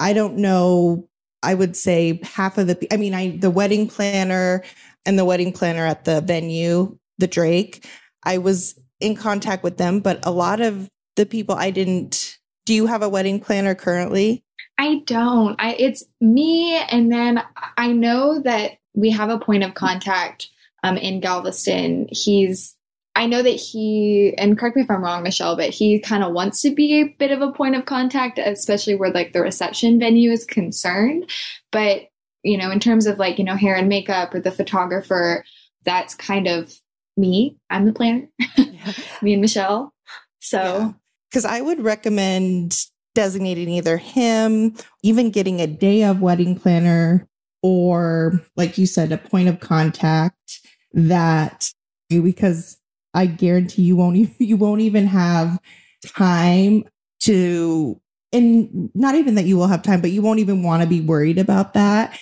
I 0.00 0.12
don't 0.12 0.36
know. 0.36 1.08
I 1.42 1.54
would 1.54 1.76
say 1.76 2.20
half 2.22 2.58
of 2.58 2.66
the, 2.66 2.92
I 2.92 2.96
mean, 2.96 3.14
I, 3.14 3.36
the 3.36 3.50
wedding 3.50 3.88
planner 3.88 4.64
and 5.04 5.18
the 5.18 5.24
wedding 5.24 5.52
planner 5.52 5.84
at 5.84 6.04
the 6.04 6.20
venue, 6.20 6.96
the 7.18 7.26
Drake, 7.26 7.86
I 8.24 8.38
was 8.38 8.78
in 9.00 9.14
contact 9.14 9.62
with 9.62 9.76
them, 9.76 10.00
but 10.00 10.24
a 10.24 10.30
lot 10.30 10.60
of 10.60 10.88
the 11.16 11.26
people 11.26 11.54
I 11.54 11.70
didn't. 11.70 12.38
Do 12.64 12.74
you 12.74 12.86
have 12.86 13.02
a 13.02 13.08
wedding 13.08 13.40
planner 13.40 13.74
currently? 13.74 14.44
I 14.78 15.02
don't. 15.06 15.56
I 15.58 15.74
it's 15.74 16.04
me, 16.20 16.76
and 16.76 17.10
then 17.10 17.42
I 17.76 17.92
know 17.92 18.40
that 18.42 18.72
we 18.94 19.10
have 19.10 19.30
a 19.30 19.38
point 19.38 19.64
of 19.64 19.74
contact 19.74 20.48
um, 20.82 20.96
in 20.96 21.20
Galveston. 21.20 22.08
He's. 22.10 22.75
I 23.16 23.24
know 23.24 23.42
that 23.42 23.48
he, 23.48 24.34
and 24.36 24.58
correct 24.58 24.76
me 24.76 24.82
if 24.82 24.90
I'm 24.90 25.02
wrong, 25.02 25.22
Michelle, 25.22 25.56
but 25.56 25.70
he 25.70 25.98
kind 25.98 26.22
of 26.22 26.34
wants 26.34 26.60
to 26.60 26.70
be 26.70 27.00
a 27.00 27.08
bit 27.18 27.30
of 27.30 27.40
a 27.40 27.50
point 27.50 27.74
of 27.74 27.86
contact, 27.86 28.38
especially 28.38 28.94
where 28.94 29.10
like 29.10 29.32
the 29.32 29.40
reception 29.40 29.98
venue 29.98 30.30
is 30.30 30.44
concerned. 30.44 31.30
But 31.72 32.02
you 32.42 32.58
know, 32.58 32.70
in 32.70 32.78
terms 32.78 33.06
of 33.06 33.18
like 33.18 33.38
you 33.38 33.44
know 33.44 33.56
hair 33.56 33.74
and 33.74 33.88
makeup 33.88 34.34
or 34.34 34.40
the 34.40 34.52
photographer, 34.52 35.44
that's 35.86 36.14
kind 36.14 36.46
of 36.46 36.78
me. 37.16 37.56
I'm 37.70 37.86
the 37.86 37.94
planner. 37.94 38.28
me 39.22 39.32
and 39.32 39.40
Michelle. 39.40 39.94
So 40.40 40.94
Because 41.30 41.46
I 41.46 41.62
would 41.62 41.80
recommend 41.80 42.84
designating 43.14 43.70
either 43.70 43.96
him, 43.96 44.76
even 45.02 45.30
getting 45.30 45.62
a 45.62 45.66
day 45.66 46.04
of 46.04 46.20
wedding 46.20 46.54
planner, 46.54 47.26
or 47.62 48.42
like 48.56 48.76
you 48.76 48.84
said, 48.84 49.10
a 49.10 49.16
point 49.16 49.48
of 49.48 49.60
contact 49.60 50.60
that 50.92 51.70
because 52.10 52.76
I 53.16 53.26
guarantee 53.26 53.82
you 53.82 53.96
won't 53.96 54.16
e- 54.16 54.34
you 54.38 54.56
won't 54.56 54.82
even 54.82 55.06
have 55.08 55.58
time 56.06 56.84
to 57.20 58.00
and 58.32 58.90
not 58.94 59.14
even 59.14 59.34
that 59.36 59.46
you 59.46 59.56
will 59.56 59.66
have 59.68 59.82
time, 59.82 60.00
but 60.00 60.10
you 60.10 60.22
won't 60.22 60.38
even 60.40 60.62
want 60.62 60.82
to 60.82 60.88
be 60.88 61.00
worried 61.00 61.38
about 61.38 61.74
that. 61.74 62.18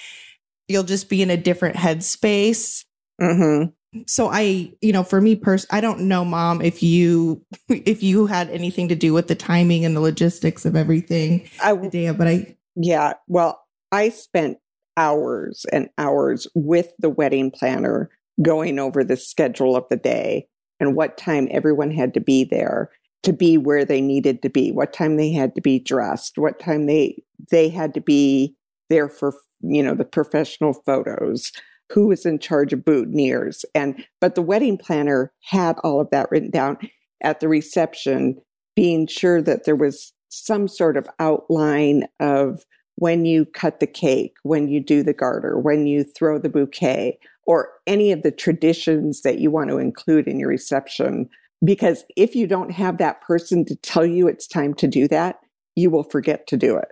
You'll 0.68 0.85
just 0.85 1.09
be 1.11 1.20
in 1.20 1.28
a 1.30 1.37
different 1.37 1.76
headspace 1.76 2.85
Mm-hmm. 3.20 4.02
so 4.09 4.28
i 4.33 4.72
you 4.80 4.92
know 4.92 5.04
for 5.04 5.20
me 5.20 5.37
pers- 5.37 5.68
i 5.70 5.80
don't 5.80 6.00
know 6.00 6.24
mom 6.24 6.61
if 6.61 6.83
you 6.83 7.40
if 7.68 8.02
you 8.02 8.26
had 8.26 8.50
anything 8.50 8.88
to 8.88 8.96
do 8.96 9.12
with 9.12 9.28
the 9.28 9.37
timing 9.37 9.85
and 9.85 9.94
the 9.94 10.00
logistics 10.00 10.64
of 10.64 10.74
everything 10.74 11.48
I, 11.62 11.76
day 11.76 12.11
but 12.11 12.26
i 12.26 12.57
Yeah. 12.74 13.12
Well, 13.28 13.61
I 13.92 14.09
spent 14.09 14.59
hours 14.96 15.64
and 15.72 15.88
hours 15.98 16.46
with 16.54 16.92
the 16.98 17.11
wedding 17.11 17.50
planner 17.50 18.11
going 18.42 18.78
over 18.78 19.04
the 19.04 19.16
schedule 19.16 19.76
of 19.76 19.85
the 19.90 19.96
day 19.96 20.48
and 20.81 20.97
what 20.97 21.17
time 21.17 21.49
everyone 21.51 21.91
had 21.91 22.15
to 22.15 22.21
be 22.21 22.45
there 22.45 22.91
to 23.23 23.33
be 23.33 23.57
where 23.57 23.85
they 23.85 24.01
needed 24.01 24.43
to 24.43 24.51
be, 24.51 24.71
what 24.71 24.93
time 24.93 25.17
they 25.17 25.33
had 25.33 25.55
to 25.55 25.61
be 25.61 25.79
dressed, 25.79 26.37
what 26.37 26.59
time 26.59 26.87
they 26.87 27.23
they 27.51 27.69
had 27.69 27.95
to 27.95 28.01
be 28.01 28.55
there 28.91 29.09
for, 29.09 29.35
you 29.61 29.83
know, 29.83 29.95
the 29.95 30.05
professional 30.05 30.73
photos, 30.73 31.53
who 31.93 32.07
was 32.07 32.27
in 32.27 32.39
charge 32.39 32.73
of 32.73 32.81
boutonnieres 32.81 33.65
and 33.75 34.05
but 34.21 34.35
the 34.35 34.43
wedding 34.43 34.79
planner 34.79 35.33
had 35.43 35.77
all 35.85 36.01
of 36.01 36.11
that 36.11 36.31
written 36.31 36.51
down 36.51 36.79
at 37.23 37.41
the 37.41 37.49
reception 37.49 38.41
being 38.75 39.07
sure 39.07 39.41
that 39.41 39.65
there 39.65 39.77
was 39.77 40.13
some 40.29 40.67
sort 40.67 40.97
of 40.97 41.09
outline 41.19 42.05
of 42.21 42.65
when 42.97 43.25
you 43.25 43.45
cut 43.45 43.81
the 43.81 43.87
cake, 43.87 44.35
when 44.43 44.69
you 44.69 44.81
do 44.81 45.03
the 45.03 45.13
garter, 45.13 45.59
when 45.59 45.87
you 45.87 46.05
throw 46.05 46.39
the 46.39 46.49
bouquet, 46.49 47.19
or 47.46 47.70
any 47.87 48.12
of 48.12 48.22
the 48.22 48.30
traditions 48.30 49.22
that 49.22 49.38
you 49.38 49.50
want 49.50 49.70
to 49.70 49.78
include 49.78 50.26
in 50.26 50.38
your 50.38 50.48
reception. 50.48 51.28
Because 51.64 52.04
if 52.16 52.35
you 52.35 52.46
don't 52.46 52.72
have 52.72 52.98
that 52.98 53.20
person 53.22 53.64
to 53.66 53.76
tell 53.76 54.04
you 54.04 54.28
it's 54.28 54.46
time 54.46 54.74
to 54.74 54.87
do 54.87 55.09
that, 55.09 55.40
you 55.76 55.90
will 55.90 56.04
forget 56.04 56.46
to 56.48 56.57
do 56.57 56.76
it. 56.76 56.88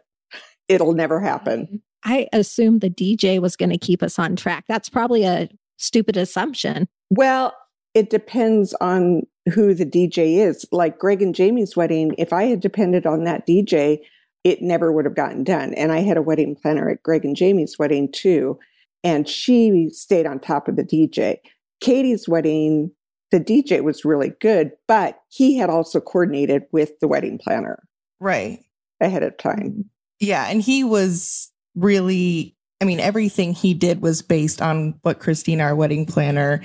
It'll 0.69 0.95
never 0.95 1.21
happen. 1.21 1.83
I 2.05 2.29
assumed 2.33 2.81
the 2.81 2.91
DJ 2.91 3.41
was 3.41 3.57
going 3.57 3.71
to 3.71 3.79
keep 3.79 4.03
us 4.03 4.19
on 4.19 4.37
track. 4.37 4.65
That's 4.69 4.89
probably 4.89 5.25
a 5.25 5.49
stupid 5.77 6.17
assumption. 6.17 6.89
Well, 7.11 7.55
it 7.95 8.11
depends 8.11 8.75
on 8.75 9.23
who 9.53 9.75
the 9.75 9.87
DJ 9.87 10.39
is. 10.39 10.65
Like 10.73 10.99
Greg 10.99 11.23
and 11.23 11.35
Jamie's 11.35 11.77
wedding, 11.77 12.15
if 12.19 12.33
I 12.33 12.45
had 12.45 12.61
depended 12.61 13.07
on 13.07 13.25
that 13.25 13.47
DJ, 13.47 14.01
it 14.45 14.63
never 14.63 14.91
would 14.91 15.05
have 15.05 15.15
gotten 15.15 15.45
done. 15.45 15.75
And 15.75 15.93
I 15.93 16.01
had 16.01 16.17
a 16.17 16.23
wedding 16.23 16.57
planner 16.57 16.89
at 16.91 17.03
Greg 17.03 17.25
and 17.25 17.37
Jamie's 17.37 17.79
wedding 17.79 18.11
too. 18.11 18.59
And 19.05 19.29
she 19.29 19.89
stayed 19.91 20.27
on 20.27 20.39
top 20.39 20.69
of 20.69 20.77
the 20.77 20.85
DJ. 20.85 21.39
Katie's 21.81 22.29
wedding, 22.29 22.91
the 23.31 23.41
DJ 23.41 23.83
was 23.83 24.05
really 24.05 24.33
good, 24.41 24.73
but 24.87 25.21
he 25.29 25.57
had 25.57 25.71
also 25.71 26.01
coordinated 26.01 26.65
with 26.73 26.99
the 27.01 27.09
wedding 27.09 27.39
planner 27.39 27.83
right 28.21 28.61
ahead 29.01 29.25
of 29.25 29.37
time. 29.37 29.85
yeah 30.21 30.47
and 30.49 30.63
he 30.63 30.85
was 30.85 31.51
really 31.75 32.55
i 32.81 32.85
mean 32.85 33.01
everything 33.01 33.53
he 33.53 33.75
did 33.75 34.01
was 34.01 34.23
based 34.23 34.63
on 34.63 34.95
what 35.03 35.19
christina 35.19 35.65
our 35.65 35.75
wedding 35.75 36.07
planner 36.07 36.63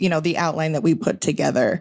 you 0.00 0.08
know 0.08 0.18
the 0.18 0.36
outline 0.36 0.72
that 0.72 0.82
we 0.82 0.96
put 0.96 1.20
together 1.20 1.80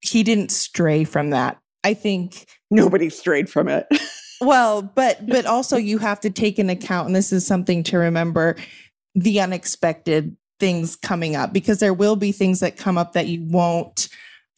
he 0.00 0.22
didn't 0.22 0.50
stray 0.50 1.04
from 1.04 1.30
that 1.30 1.58
i 1.84 1.94
think 1.94 2.46
Nobody 2.70 3.08
strayed 3.10 3.48
from 3.48 3.68
it. 3.68 3.86
Well, 4.38 4.82
but 4.82 5.26
but 5.26 5.46
also 5.46 5.78
you 5.78 5.96
have 5.96 6.20
to 6.20 6.28
take 6.28 6.58
in 6.58 6.68
account, 6.68 7.06
and 7.06 7.16
this 7.16 7.32
is 7.32 7.46
something 7.46 7.82
to 7.84 7.96
remember, 7.96 8.56
the 9.16 9.40
unexpected 9.40 10.36
things 10.60 10.94
coming 10.94 11.34
up 11.34 11.52
because 11.52 11.80
there 11.80 11.92
will 11.94 12.16
be 12.16 12.30
things 12.30 12.60
that 12.60 12.76
come 12.76 12.96
up 12.96 13.14
that 13.14 13.26
you 13.26 13.42
won't 13.42 14.08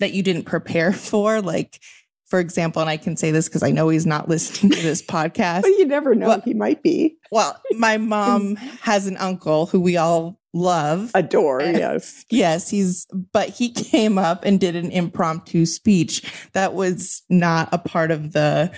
that 0.01 0.13
you 0.13 0.23
didn't 0.23 0.45
prepare 0.45 0.93
for. 1.09 1.41
Like, 1.41 1.81
for 2.27 2.41
example, 2.41 2.83
and 2.83 2.91
I 2.91 2.99
can 2.99 3.17
say 3.17 3.31
this 3.31 3.49
because 3.49 3.63
I 3.63 3.71
know 3.71 3.89
he's 3.89 4.05
not 4.07 4.29
listening 4.29 4.73
to 4.73 4.83
this 4.83 5.01
podcast. 5.07 5.63
but 5.63 5.69
you 5.69 5.87
never 5.87 6.15
know. 6.15 6.29
Well- 6.29 6.43
he 6.45 6.55
might 6.55 6.83
be. 6.83 7.17
Well, 7.31 7.59
my 7.73 7.97
mom 8.15 8.57
has 8.57 9.07
an 9.07 9.17
uncle 9.17 9.67
who 9.67 9.81
we 9.81 9.97
all 9.97 10.39
love. 10.55 11.11
Adore, 11.15 11.63
uh, 11.63 11.71
yes. 11.71 12.25
Yes, 12.31 12.69
he's, 12.71 13.07
but 13.33 13.49
he 13.51 13.71
came 13.71 14.19
up 14.19 14.45
and 14.45 14.59
did 14.59 14.77
an 14.77 14.91
impromptu 14.91 15.67
speech 15.67 16.23
that 16.53 16.75
was 16.75 17.23
not 17.29 17.69
a 17.73 17.79
part 17.79 18.11
of 18.11 18.33
the 18.33 18.71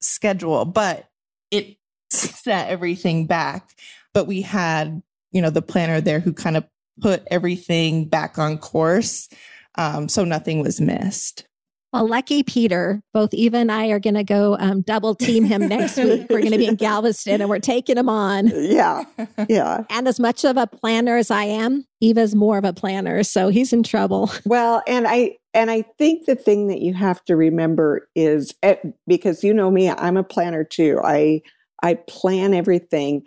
schedule, 0.00 0.64
but 0.64 1.08
it 1.50 1.76
set 2.10 2.68
everything 2.68 3.26
back. 3.26 3.70
But 4.12 4.26
we 4.26 4.42
had, 4.42 5.02
you 5.34 5.42
know, 5.42 5.50
the 5.50 5.60
planner 5.60 6.00
there 6.00 6.20
who 6.20 6.32
kind 6.32 6.56
of 6.56 6.64
put 7.02 7.22
everything 7.30 8.08
back 8.08 8.38
on 8.38 8.56
course. 8.56 9.28
Um, 9.76 10.08
so 10.08 10.24
nothing 10.24 10.62
was 10.62 10.80
missed. 10.80 11.46
Well, 11.92 12.08
lucky 12.08 12.42
Peter, 12.42 13.00
both 13.12 13.32
Eva 13.32 13.58
and 13.58 13.70
I 13.70 13.86
are 13.90 14.00
going 14.00 14.14
to 14.14 14.24
go 14.24 14.56
um, 14.58 14.82
double 14.82 15.14
team 15.14 15.44
him 15.44 15.68
next 15.68 15.96
week. 15.96 16.26
We're 16.28 16.40
going 16.40 16.50
to 16.50 16.58
be 16.58 16.66
in 16.66 16.74
Galveston 16.74 17.40
and 17.40 17.48
we're 17.48 17.60
taking 17.60 17.96
him 17.96 18.08
on. 18.08 18.50
Yeah. 18.52 19.04
Yeah. 19.48 19.84
And 19.90 20.08
as 20.08 20.18
much 20.18 20.44
of 20.44 20.56
a 20.56 20.66
planner 20.66 21.16
as 21.16 21.30
I 21.30 21.44
am, 21.44 21.86
Eva's 22.00 22.34
more 22.34 22.58
of 22.58 22.64
a 22.64 22.72
planner. 22.72 23.22
So 23.22 23.48
he's 23.48 23.72
in 23.72 23.84
trouble. 23.84 24.30
Well, 24.44 24.82
and 24.88 25.06
I, 25.06 25.36
and 25.52 25.70
I 25.70 25.82
think 25.98 26.26
the 26.26 26.34
thing 26.34 26.66
that 26.66 26.80
you 26.80 26.94
have 26.94 27.24
to 27.26 27.36
remember 27.36 28.08
is 28.16 28.52
eh, 28.64 28.76
because 29.06 29.44
you 29.44 29.54
know 29.54 29.70
me, 29.70 29.88
I'm 29.88 30.16
a 30.16 30.24
planner 30.24 30.64
too. 30.64 31.00
I, 31.02 31.42
I 31.82 31.94
plan 31.94 32.54
everything, 32.54 33.22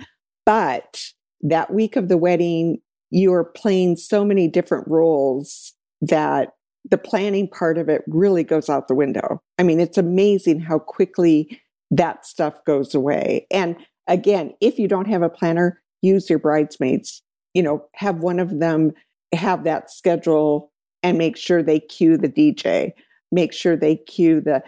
but 0.45 1.13
that 1.41 1.73
week 1.73 1.95
of 1.95 2.09
the 2.09 2.17
wedding, 2.17 2.79
you're 3.09 3.43
playing 3.43 3.95
so 3.95 4.25
many 4.25 4.47
different 4.47 4.87
roles 4.87 5.73
that 6.01 6.49
the 6.89 6.97
planning 6.97 7.49
part 7.49 7.77
of 7.77 7.89
it 7.89 8.01
really 8.07 8.43
goes 8.43 8.69
out 8.69 8.87
the 8.87 8.95
window. 8.95 9.41
I 9.57 9.63
mean, 9.63 9.79
it's 9.79 9.97
amazing 9.97 10.59
how 10.61 10.79
quickly 10.79 11.59
that 11.91 12.25
stuff 12.25 12.63
goes 12.65 12.93
away. 12.95 13.47
And 13.51 13.75
again, 14.07 14.53
if 14.61 14.79
you 14.79 14.87
don't 14.87 15.07
have 15.07 15.21
a 15.21 15.29
planner, 15.29 15.81
use 16.01 16.29
your 16.29 16.39
bridesmaids. 16.39 17.21
You 17.53 17.63
know, 17.63 17.85
have 17.95 18.19
one 18.19 18.39
of 18.39 18.59
them 18.59 18.91
have 19.33 19.63
that 19.63 19.89
schedule 19.91 20.71
and 21.03 21.17
make 21.17 21.37
sure 21.37 21.61
they 21.61 21.79
cue 21.79 22.17
the 22.17 22.29
DJ, 22.29 22.91
make 23.31 23.53
sure 23.53 23.75
they 23.75 23.95
cue 23.95 24.41
the 24.41 24.61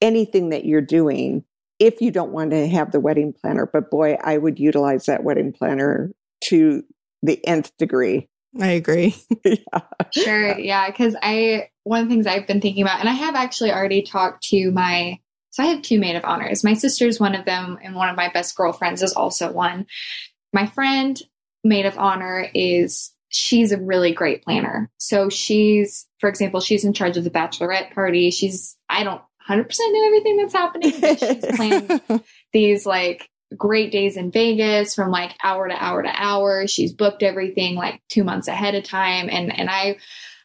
anything 0.00 0.50
that 0.50 0.64
you're 0.64 0.80
doing 0.80 1.44
if 1.78 2.00
you 2.00 2.10
don't 2.10 2.32
want 2.32 2.50
to 2.52 2.68
have 2.68 2.92
the 2.92 3.00
wedding 3.00 3.32
planner. 3.32 3.66
But 3.66 3.90
boy, 3.90 4.16
I 4.22 4.38
would 4.38 4.58
utilize 4.58 5.06
that 5.06 5.24
wedding 5.24 5.52
planner 5.52 6.12
to 6.44 6.84
the 7.22 7.44
nth 7.46 7.76
degree. 7.78 8.28
I 8.60 8.68
agree. 8.68 9.14
yeah. 9.44 9.80
Sure. 10.12 10.58
Yeah. 10.58 10.90
Cause 10.92 11.16
I, 11.20 11.70
one 11.82 12.02
of 12.02 12.08
the 12.08 12.14
things 12.14 12.26
I've 12.26 12.46
been 12.46 12.60
thinking 12.60 12.82
about, 12.82 13.00
and 13.00 13.08
I 13.08 13.12
have 13.12 13.34
actually 13.34 13.72
already 13.72 14.02
talked 14.02 14.44
to 14.48 14.70
my, 14.70 15.18
so 15.50 15.62
I 15.62 15.66
have 15.66 15.82
two 15.82 15.98
maid 15.98 16.16
of 16.16 16.24
honors. 16.24 16.64
My 16.64 16.74
sister's 16.74 17.20
one 17.20 17.34
of 17.34 17.44
them, 17.44 17.78
and 17.82 17.94
one 17.94 18.08
of 18.08 18.16
my 18.16 18.28
best 18.28 18.56
girlfriends 18.56 19.02
is 19.02 19.12
also 19.12 19.52
one. 19.52 19.86
My 20.52 20.66
friend, 20.66 21.20
maid 21.62 21.86
of 21.86 21.96
honor, 21.96 22.48
is 22.54 23.12
she's 23.28 23.70
a 23.72 23.80
really 23.80 24.12
great 24.12 24.42
planner. 24.42 24.90
So 24.98 25.28
she's, 25.28 26.06
for 26.18 26.28
example, 26.28 26.60
she's 26.60 26.84
in 26.84 26.92
charge 26.92 27.16
of 27.16 27.24
the 27.24 27.30
bachelorette 27.30 27.92
party. 27.92 28.30
She's, 28.30 28.76
I 28.88 29.04
don't 29.04 29.22
100% 29.48 29.68
know 29.78 30.06
everything 30.06 30.36
that's 30.36 30.54
happening, 30.54 30.92
but 31.00 31.18
she's 31.18 31.46
planned 31.56 32.24
these 32.52 32.86
like 32.86 33.28
great 33.56 33.92
days 33.92 34.16
in 34.16 34.30
Vegas 34.30 34.94
from 34.94 35.10
like 35.10 35.36
hour 35.42 35.68
to 35.68 35.74
hour 35.74 36.02
to 36.02 36.10
hour. 36.14 36.66
She's 36.66 36.92
booked 36.92 37.22
everything 37.22 37.74
like 37.74 38.02
two 38.08 38.24
months 38.24 38.48
ahead 38.48 38.74
of 38.74 38.84
time. 38.84 39.28
And, 39.30 39.56
and 39.56 39.68
I, 39.70 39.98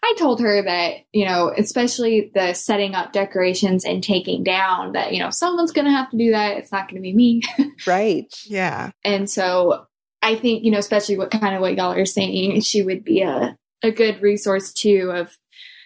I 0.04 0.16
told 0.18 0.42
her 0.42 0.62
that, 0.62 0.96
you 1.12 1.26
know, 1.26 1.54
especially 1.58 2.32
the 2.34 2.54
setting 2.54 2.96
up 2.96 3.12
decorations 3.12 3.84
and 3.84 4.04
taking 4.04 4.44
down 4.44 4.94
that, 4.94 5.14
you 5.14 5.20
know, 5.20 5.30
someone's 5.30 5.72
going 5.72 5.86
to 5.86 5.92
have 5.92 6.10
to 6.12 6.18
do 6.18 6.32
that. 6.32 6.58
It's 6.58 6.72
not 6.72 6.88
going 6.88 6.96
to 6.96 7.02
be 7.02 7.14
me. 7.14 7.42
right. 7.88 8.34
Yeah. 8.46 8.92
And 9.04 9.30
so 9.30 9.86
I 10.22 10.36
think, 10.36 10.64
you 10.64 10.72
know, 10.72 10.78
especially 10.78 11.18
what 11.18 11.32
kind 11.32 11.56
of 11.56 11.62
what 11.62 11.76
y'all 11.76 11.94
are 11.94 12.06
saying, 12.06 12.62
she 12.62 12.82
would 12.82 13.04
be 13.04 13.22
a, 13.22 13.58
a 13.84 13.92
good 13.92 14.22
resource 14.22 14.72
too 14.74 15.12
of 15.14 15.38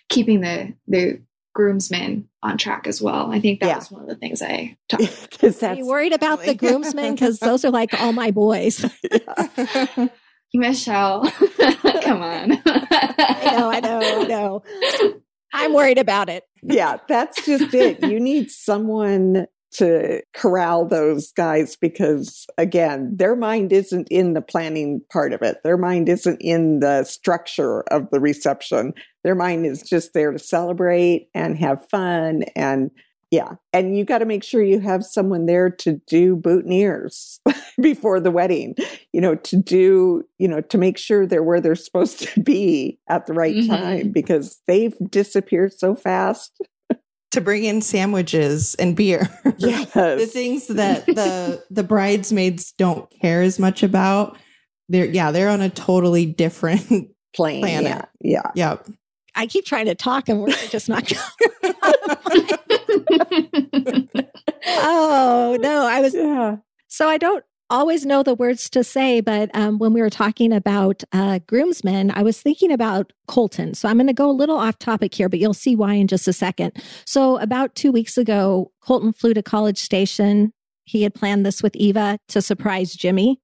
keeping 0.09 0.41
the, 0.41 0.73
the 0.87 1.21
groomsmen 1.53 2.27
on 2.41 2.57
track 2.57 2.87
as 2.87 3.01
well. 3.01 3.31
I 3.31 3.39
think 3.39 3.59
that 3.59 3.67
yeah. 3.67 3.75
was 3.77 3.91
one 3.91 4.01
of 4.01 4.07
the 4.07 4.15
things 4.15 4.41
I 4.41 4.77
talked. 4.89 5.63
Are 5.63 5.75
you 5.75 5.85
worried 5.85 6.13
about 6.13 6.43
the 6.43 6.55
groomsmen? 6.55 7.13
Because 7.15 7.39
those 7.39 7.63
are 7.63 7.71
like 7.71 7.93
all 7.99 8.13
my 8.13 8.31
boys. 8.31 8.83
Michelle, 10.53 11.29
come 12.01 12.21
on. 12.21 12.61
I 12.65 13.55
know, 13.57 13.71
I 13.71 13.79
know, 13.79 13.99
I 14.01 14.23
know. 14.27 14.63
I'm 15.53 15.73
worried 15.73 15.97
about 15.97 16.29
it. 16.29 16.43
Yeah, 16.61 16.97
that's 17.07 17.45
just 17.45 17.73
it. 17.73 18.03
You 18.03 18.19
need 18.19 18.51
someone 18.51 19.47
to 19.73 20.21
corral 20.33 20.85
those 20.85 21.31
guys 21.31 21.75
because 21.75 22.45
again 22.57 23.15
their 23.15 23.35
mind 23.35 23.73
isn't 23.73 24.07
in 24.09 24.33
the 24.33 24.41
planning 24.41 25.01
part 25.11 25.33
of 25.33 25.41
it. 25.41 25.57
Their 25.63 25.77
mind 25.77 26.09
isn't 26.09 26.41
in 26.41 26.79
the 26.79 27.03
structure 27.03 27.81
of 27.83 28.09
the 28.11 28.19
reception. 28.19 28.93
Their 29.23 29.35
mind 29.35 29.65
is 29.65 29.81
just 29.81 30.13
there 30.13 30.31
to 30.31 30.39
celebrate 30.39 31.29
and 31.33 31.57
have 31.57 31.87
fun 31.89 32.43
and 32.55 32.91
yeah. 33.31 33.53
And 33.71 33.97
you 33.97 34.05
got 34.05 34.19
to 34.19 34.25
make 34.25 34.43
sure 34.43 34.61
you 34.61 34.79
have 34.79 35.03
someone 35.03 35.47
there 35.47 35.71
to 35.71 35.99
do 36.05 36.35
boutonnieres 36.35 37.39
before 37.81 38.19
the 38.19 38.29
wedding 38.29 38.75
you 39.13 39.21
know 39.21 39.35
to 39.35 39.55
do 39.55 40.23
you 40.39 40.47
know 40.47 40.59
to 40.59 40.77
make 40.77 40.97
sure 40.97 41.25
they're 41.25 41.43
where 41.43 41.61
they're 41.61 41.75
supposed 41.75 42.19
to 42.19 42.41
be 42.41 42.99
at 43.07 43.25
the 43.25 43.33
right 43.33 43.55
mm-hmm. 43.55 43.73
time 43.73 44.11
because 44.11 44.61
they've 44.67 44.95
disappeared 45.09 45.71
so 45.71 45.95
fast 45.95 46.59
to 47.33 47.41
bring 47.41 47.63
in 47.65 47.81
sandwiches 47.81 48.75
and 48.75 48.95
beer. 48.95 49.27
Yes. 49.57 49.93
the 49.93 50.25
things 50.25 50.67
that 50.67 51.05
the 51.05 51.63
the 51.69 51.83
bridesmaids 51.83 52.73
don't 52.73 53.07
care 53.21 53.41
as 53.41 53.59
much 53.59 53.83
about. 53.83 54.37
They're 54.89 55.05
yeah, 55.05 55.31
they're 55.31 55.49
on 55.49 55.61
a 55.61 55.69
totally 55.69 56.25
different 56.25 57.11
plane. 57.35 57.61
Planet. 57.61 58.05
Yeah. 58.19 58.41
Yeah. 58.55 58.71
Yep. 58.71 58.87
I 59.35 59.47
keep 59.47 59.65
trying 59.65 59.85
to 59.85 59.95
talk 59.95 60.29
and 60.29 60.41
we're 60.41 60.51
just 60.69 60.89
not 60.89 61.11
Oh 64.65 65.57
no, 65.59 65.85
I 65.87 66.01
was 66.01 66.13
yeah. 66.13 66.57
So 66.87 67.07
I 67.07 67.17
don't 67.17 67.43
always 67.73 68.05
know 68.05 68.21
the 68.21 68.35
words 68.35 68.69
to 68.69 68.83
say, 68.83 69.19
but 69.19 69.49
um, 69.55 69.79
when 69.79 69.93
we 69.93 70.01
were 70.01 70.09
talking 70.09 70.53
about 70.53 71.03
uh, 71.11 71.39
groomsmen, 71.47 72.11
I 72.11 72.21
was 72.21 72.39
thinking 72.39 72.71
about 72.71 73.11
Colton. 73.27 73.73
So 73.73 73.89
I'm 73.89 73.97
going 73.97 74.07
to 74.07 74.13
go 74.13 74.29
a 74.29 74.31
little 74.31 74.57
off 74.57 74.77
topic 74.77 75.15
here, 75.15 75.27
but 75.27 75.39
you'll 75.39 75.55
see 75.55 75.75
why 75.75 75.95
in 75.95 76.07
just 76.07 76.27
a 76.27 76.33
second. 76.33 76.71
So 77.05 77.39
about 77.39 77.73
two 77.73 77.91
weeks 77.91 78.15
ago, 78.15 78.71
Colton 78.81 79.11
flew 79.11 79.33
to 79.33 79.41
College 79.41 79.79
Station. 79.79 80.53
He 80.85 81.01
had 81.01 81.15
planned 81.15 81.45
this 81.45 81.63
with 81.63 81.75
Eva 81.75 82.19
to 82.29 82.41
surprise 82.43 82.93
Jimmy. 82.93 83.39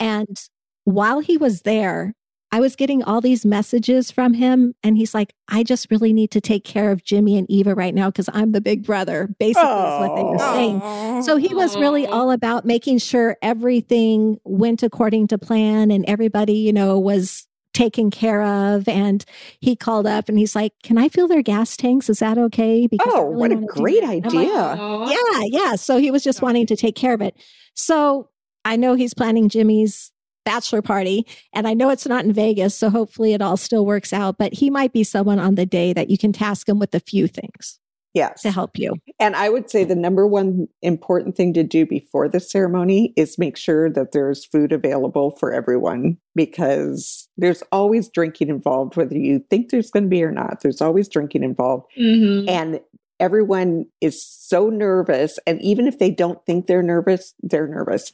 And 0.00 0.36
while 0.84 1.20
he 1.20 1.36
was 1.36 1.62
there, 1.62 2.14
I 2.50 2.60
was 2.60 2.76
getting 2.76 3.02
all 3.02 3.20
these 3.20 3.44
messages 3.44 4.10
from 4.10 4.32
him, 4.32 4.74
and 4.82 4.96
he's 4.96 5.14
like, 5.14 5.34
I 5.48 5.62
just 5.62 5.90
really 5.90 6.14
need 6.14 6.30
to 6.30 6.40
take 6.40 6.64
care 6.64 6.90
of 6.90 7.04
Jimmy 7.04 7.36
and 7.36 7.50
Eva 7.50 7.74
right 7.74 7.94
now 7.94 8.08
because 8.08 8.28
I'm 8.32 8.52
the 8.52 8.60
big 8.60 8.86
brother, 8.86 9.28
basically, 9.38 9.68
is 9.68 10.00
what 10.00 10.16
they 10.16 10.22
were 10.22 10.38
saying. 10.38 11.22
So 11.22 11.36
he 11.36 11.54
was 11.54 11.76
really 11.76 12.06
all 12.06 12.30
about 12.30 12.64
making 12.64 12.98
sure 12.98 13.36
everything 13.42 14.38
went 14.44 14.82
according 14.82 15.28
to 15.28 15.38
plan 15.38 15.90
and 15.90 16.06
everybody, 16.08 16.54
you 16.54 16.72
know, 16.72 16.98
was 16.98 17.46
taken 17.74 18.10
care 18.10 18.42
of. 18.42 18.88
And 18.88 19.24
he 19.60 19.76
called 19.76 20.06
up 20.06 20.28
and 20.28 20.38
he's 20.38 20.56
like, 20.56 20.72
Can 20.82 20.98
I 20.98 21.08
fill 21.08 21.28
their 21.28 21.42
gas 21.42 21.76
tanks? 21.76 22.08
Is 22.08 22.20
that 22.20 22.38
okay? 22.38 22.86
Because 22.86 23.12
oh, 23.14 23.26
really 23.26 23.36
what 23.36 23.52
a 23.52 23.56
great 23.56 24.04
idea. 24.04 24.40
Like, 24.40 25.16
yeah, 25.16 25.42
yeah. 25.44 25.74
So 25.76 25.98
he 25.98 26.10
was 26.10 26.24
just 26.24 26.42
wanting 26.42 26.66
to 26.66 26.76
take 26.76 26.96
care 26.96 27.14
of 27.14 27.20
it. 27.20 27.36
So 27.74 28.30
I 28.64 28.76
know 28.76 28.94
he's 28.94 29.14
planning 29.14 29.48
Jimmy's 29.48 30.12
bachelor 30.48 30.80
party. 30.80 31.26
And 31.52 31.68
I 31.68 31.74
know 31.74 31.90
it's 31.90 32.06
not 32.06 32.24
in 32.24 32.32
Vegas, 32.32 32.74
so 32.74 32.88
hopefully 32.88 33.34
it 33.34 33.42
all 33.42 33.58
still 33.58 33.84
works 33.84 34.14
out. 34.14 34.38
But 34.38 34.54
he 34.54 34.70
might 34.70 34.94
be 34.94 35.04
someone 35.04 35.38
on 35.38 35.56
the 35.56 35.66
day 35.66 35.92
that 35.92 36.08
you 36.08 36.16
can 36.16 36.32
task 36.32 36.68
him 36.68 36.78
with 36.78 36.94
a 36.94 37.00
few 37.00 37.28
things. 37.28 37.78
Yes. 38.14 38.40
To 38.42 38.50
help 38.50 38.78
you. 38.78 38.94
And 39.20 39.36
I 39.36 39.50
would 39.50 39.70
say 39.70 39.84
the 39.84 39.94
number 39.94 40.26
one 40.26 40.66
important 40.80 41.36
thing 41.36 41.52
to 41.52 41.62
do 41.62 41.84
before 41.84 42.26
the 42.28 42.40
ceremony 42.40 43.12
is 43.16 43.38
make 43.38 43.56
sure 43.58 43.90
that 43.90 44.12
there's 44.12 44.46
food 44.46 44.72
available 44.72 45.36
for 45.38 45.52
everyone 45.52 46.16
because 46.34 47.28
there's 47.36 47.62
always 47.70 48.08
drinking 48.08 48.48
involved, 48.48 48.96
whether 48.96 49.16
you 49.16 49.44
think 49.50 49.70
there's 49.70 49.90
going 49.90 50.04
to 50.04 50.08
be 50.08 50.24
or 50.24 50.32
not. 50.32 50.62
There's 50.62 50.80
always 50.80 51.08
drinking 51.08 51.44
involved. 51.44 51.84
Mm-hmm. 52.00 52.48
And 52.48 52.80
everyone 53.20 53.84
is 54.00 54.26
so 54.26 54.70
nervous. 54.70 55.38
And 55.46 55.60
even 55.60 55.86
if 55.86 55.98
they 55.98 56.10
don't 56.10 56.44
think 56.46 56.66
they're 56.66 56.82
nervous, 56.82 57.34
they're 57.42 57.68
nervous. 57.68 58.10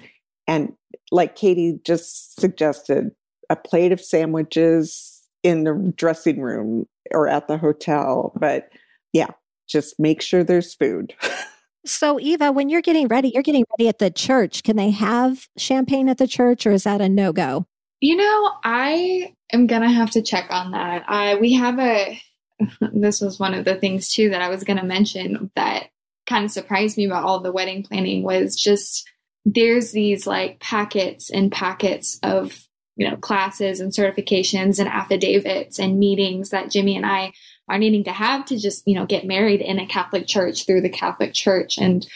And 0.46 0.74
like 1.11 1.37
Katie 1.37 1.78
just 1.85 2.38
suggested, 2.40 3.11
a 3.50 3.57
plate 3.57 3.92
of 3.92 4.00
sandwiches 4.00 5.22
in 5.42 5.64
the 5.64 5.92
dressing 5.96 6.40
room 6.40 6.87
or 7.12 7.28
at 7.28 7.46
the 7.46 7.59
hotel. 7.59 8.33
But 8.37 8.68
yeah, 9.12 9.30
just 9.68 10.00
make 10.00 10.22
sure 10.22 10.42
there's 10.42 10.74
food. 10.74 11.14
so, 11.87 12.18
Eva, 12.18 12.52
when 12.52 12.68
you're 12.68 12.80
getting 12.80 13.09
ready, 13.09 13.28
you're 13.28 13.42
getting 13.42 13.64
ready 13.78 13.88
at 13.88 13.98
the 13.98 14.11
church. 14.11 14.62
Can 14.62 14.76
they 14.76 14.90
have 14.90 15.48
champagne 15.57 16.09
at 16.09 16.18
the 16.18 16.26
church 16.26 16.66
or 16.66 16.72
is 16.72 16.85
that 16.85 17.00
a 17.00 17.09
no 17.09 17.33
go? 17.33 17.66
You 18.00 18.16
know, 18.16 18.52
I 18.64 19.35
am 19.52 19.66
going 19.66 19.83
to 19.83 19.88
have 19.88 20.11
to 20.12 20.22
check 20.22 20.46
on 20.50 20.72
that. 20.72 21.04
I, 21.09 21.37
we 21.37 21.52
have 21.54 21.78
a, 21.78 22.20
this 22.92 23.20
was 23.20 23.38
one 23.38 23.54
of 23.54 23.64
the 23.64 23.76
things 23.76 24.12
too 24.12 24.30
that 24.30 24.42
I 24.42 24.48
was 24.48 24.64
going 24.64 24.78
to 24.78 24.85
mention 24.85 25.50
that 25.54 25.88
kind 26.26 26.44
of 26.44 26.50
surprised 26.50 26.96
me 26.96 27.04
about 27.04 27.24
all 27.24 27.40
the 27.40 27.52
wedding 27.52 27.83
planning 27.83 28.22
was 28.22 28.57
just 28.57 29.09
there's 29.44 29.92
these 29.92 30.26
like 30.26 30.61
packets 30.61 31.30
and 31.30 31.52
packets 31.52 32.18
of 32.22 32.66
you 32.96 33.09
know, 33.09 33.16
classes 33.16 33.80
and 33.80 33.92
certifications 33.92 34.78
and 34.78 34.88
affidavits 34.88 35.78
and 35.78 35.98
meetings 35.98 36.50
that 36.50 36.70
Jimmy 36.70 36.96
and 36.96 37.04
I 37.04 37.33
are 37.68 37.78
needing 37.78 38.04
to 38.04 38.12
have 38.12 38.44
to 38.46 38.59
just, 38.59 38.87
you 38.87 38.94
know, 38.94 39.07
get 39.07 39.26
married 39.26 39.61
in 39.61 39.78
a 39.78 39.87
Catholic 39.87 40.26
church 40.26 40.66
through 40.66 40.83
the 40.83 40.88
Catholic 40.88 41.33
church. 41.33 41.78
And 41.78 42.07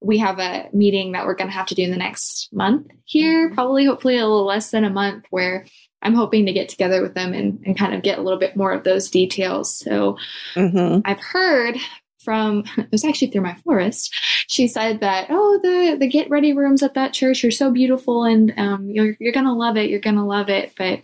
we 0.00 0.18
have 0.18 0.38
a 0.38 0.68
meeting 0.72 1.12
that 1.12 1.26
we're 1.26 1.34
going 1.34 1.50
to 1.50 1.56
have 1.56 1.66
to 1.66 1.74
do 1.74 1.82
in 1.82 1.90
the 1.90 1.96
next 1.96 2.48
month 2.52 2.88
here, 3.04 3.50
probably, 3.54 3.84
hopefully, 3.84 4.16
a 4.16 4.26
little 4.26 4.44
less 4.44 4.70
than 4.70 4.84
a 4.84 4.90
month, 4.90 5.24
where 5.30 5.66
I'm 6.02 6.14
hoping 6.14 6.46
to 6.46 6.52
get 6.52 6.68
together 6.68 7.00
with 7.00 7.14
them 7.14 7.32
and, 7.32 7.62
and 7.64 7.78
kind 7.78 7.94
of 7.94 8.02
get 8.02 8.18
a 8.18 8.22
little 8.22 8.38
bit 8.38 8.56
more 8.56 8.72
of 8.72 8.84
those 8.84 9.08
details. 9.08 9.78
So 9.78 10.18
mm-hmm. 10.54 11.00
I've 11.04 11.20
heard 11.20 11.76
from 12.24 12.64
it 12.78 12.90
was 12.90 13.04
actually 13.04 13.30
through 13.30 13.42
my 13.42 13.54
florist. 13.54 14.14
She 14.48 14.66
said 14.66 15.00
that 15.00 15.26
oh 15.30 15.60
the 15.62 15.96
the 15.98 16.08
get 16.08 16.30
ready 16.30 16.52
rooms 16.52 16.82
at 16.82 16.94
that 16.94 17.12
church 17.12 17.44
are 17.44 17.50
so 17.50 17.70
beautiful 17.70 18.24
and 18.24 18.52
um, 18.56 18.88
you're 18.90 19.16
you're 19.20 19.32
gonna 19.32 19.54
love 19.54 19.76
it. 19.76 19.90
You're 19.90 20.00
gonna 20.00 20.26
love 20.26 20.48
it. 20.48 20.72
But 20.76 21.02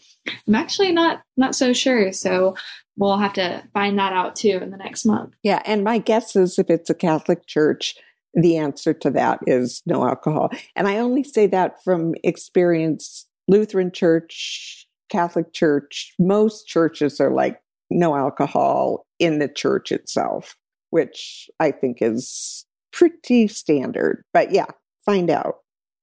I'm 0.48 0.54
actually 0.54 0.92
not 0.92 1.22
not 1.36 1.54
so 1.54 1.72
sure. 1.72 2.12
So 2.12 2.56
we'll 2.96 3.18
have 3.18 3.34
to 3.34 3.62
find 3.72 3.98
that 3.98 4.12
out 4.12 4.36
too 4.36 4.58
in 4.62 4.70
the 4.70 4.76
next 4.76 5.04
month. 5.04 5.34
Yeah, 5.42 5.62
and 5.64 5.84
my 5.84 5.98
guess 5.98 6.36
is 6.36 6.58
if 6.58 6.70
it's 6.70 6.90
a 6.90 6.94
Catholic 6.94 7.46
church, 7.46 7.94
the 8.34 8.56
answer 8.56 8.92
to 8.94 9.10
that 9.10 9.40
is 9.46 9.82
no 9.86 10.04
alcohol. 10.04 10.50
And 10.76 10.86
I 10.88 10.98
only 10.98 11.24
say 11.24 11.46
that 11.48 11.82
from 11.82 12.14
experience. 12.22 13.26
Lutheran 13.48 13.90
Church, 13.90 14.86
Catholic 15.08 15.52
Church, 15.52 16.14
most 16.20 16.68
churches 16.68 17.20
are 17.20 17.32
like 17.32 17.60
no 17.90 18.14
alcohol 18.14 19.06
in 19.18 19.40
the 19.40 19.48
church 19.48 19.90
itself 19.90 20.56
which 20.90 21.48
I 21.58 21.70
think 21.70 21.98
is 22.00 22.66
pretty 22.92 23.48
standard. 23.48 24.24
But 24.32 24.52
yeah, 24.52 24.66
find 25.04 25.30
out. 25.30 25.56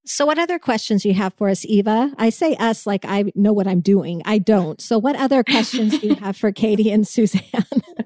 So, 0.05 0.25
what 0.25 0.39
other 0.39 0.57
questions 0.57 1.03
do 1.03 1.09
you 1.09 1.15
have 1.15 1.33
for 1.33 1.49
us, 1.49 1.65
Eva? 1.65 2.13
I 2.17 2.29
say 2.29 2.55
us 2.55 2.87
like 2.87 3.03
I 3.03 3.25
know 3.35 3.51
what 3.51 3.67
I'm 3.67 3.81
doing. 3.81 4.21
I 4.23 4.37
don't. 4.37 4.81
So, 4.81 4.97
what 4.97 5.17
other 5.17 5.43
questions 5.43 5.99
do 5.99 6.07
you 6.07 6.15
have 6.21 6.37
for 6.37 6.53
Katie 6.53 6.91
and 6.91 7.05
Suzanne? 7.05 7.43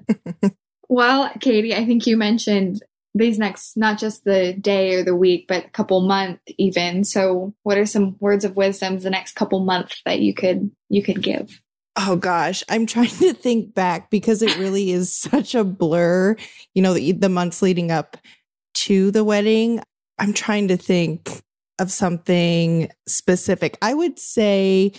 well, 0.88 1.30
Katie, 1.40 1.74
I 1.74 1.86
think 1.86 2.06
you 2.06 2.16
mentioned 2.16 2.82
these 3.14 3.38
next, 3.38 3.76
not 3.76 3.98
just 3.98 4.24
the 4.24 4.52
day 4.52 4.94
or 4.94 5.04
the 5.04 5.14
week, 5.14 5.46
but 5.46 5.66
a 5.66 5.70
couple 5.70 6.00
month 6.00 6.40
even. 6.58 7.04
So, 7.04 7.54
what 7.62 7.78
are 7.78 7.86
some 7.86 8.16
words 8.18 8.44
of 8.44 8.56
wisdom 8.56 8.98
the 8.98 9.10
next 9.10 9.36
couple 9.36 9.60
months 9.60 10.02
that 10.04 10.18
you 10.18 10.34
could 10.34 10.72
you 10.88 11.04
could 11.04 11.22
give? 11.22 11.61
Oh 11.96 12.16
gosh, 12.16 12.64
I'm 12.68 12.86
trying 12.86 13.08
to 13.08 13.34
think 13.34 13.74
back 13.74 14.10
because 14.10 14.42
it 14.42 14.56
really 14.58 14.92
is 14.92 15.12
such 15.16 15.54
a 15.54 15.64
blur. 15.64 16.36
You 16.74 16.82
know, 16.82 16.94
the, 16.94 17.12
the 17.12 17.28
months 17.28 17.62
leading 17.62 17.90
up 17.90 18.16
to 18.74 19.10
the 19.10 19.24
wedding. 19.24 19.80
I'm 20.18 20.32
trying 20.32 20.68
to 20.68 20.76
think 20.76 21.42
of 21.78 21.90
something 21.90 22.90
specific. 23.06 23.76
I 23.82 23.94
would 23.94 24.18
say 24.18 24.92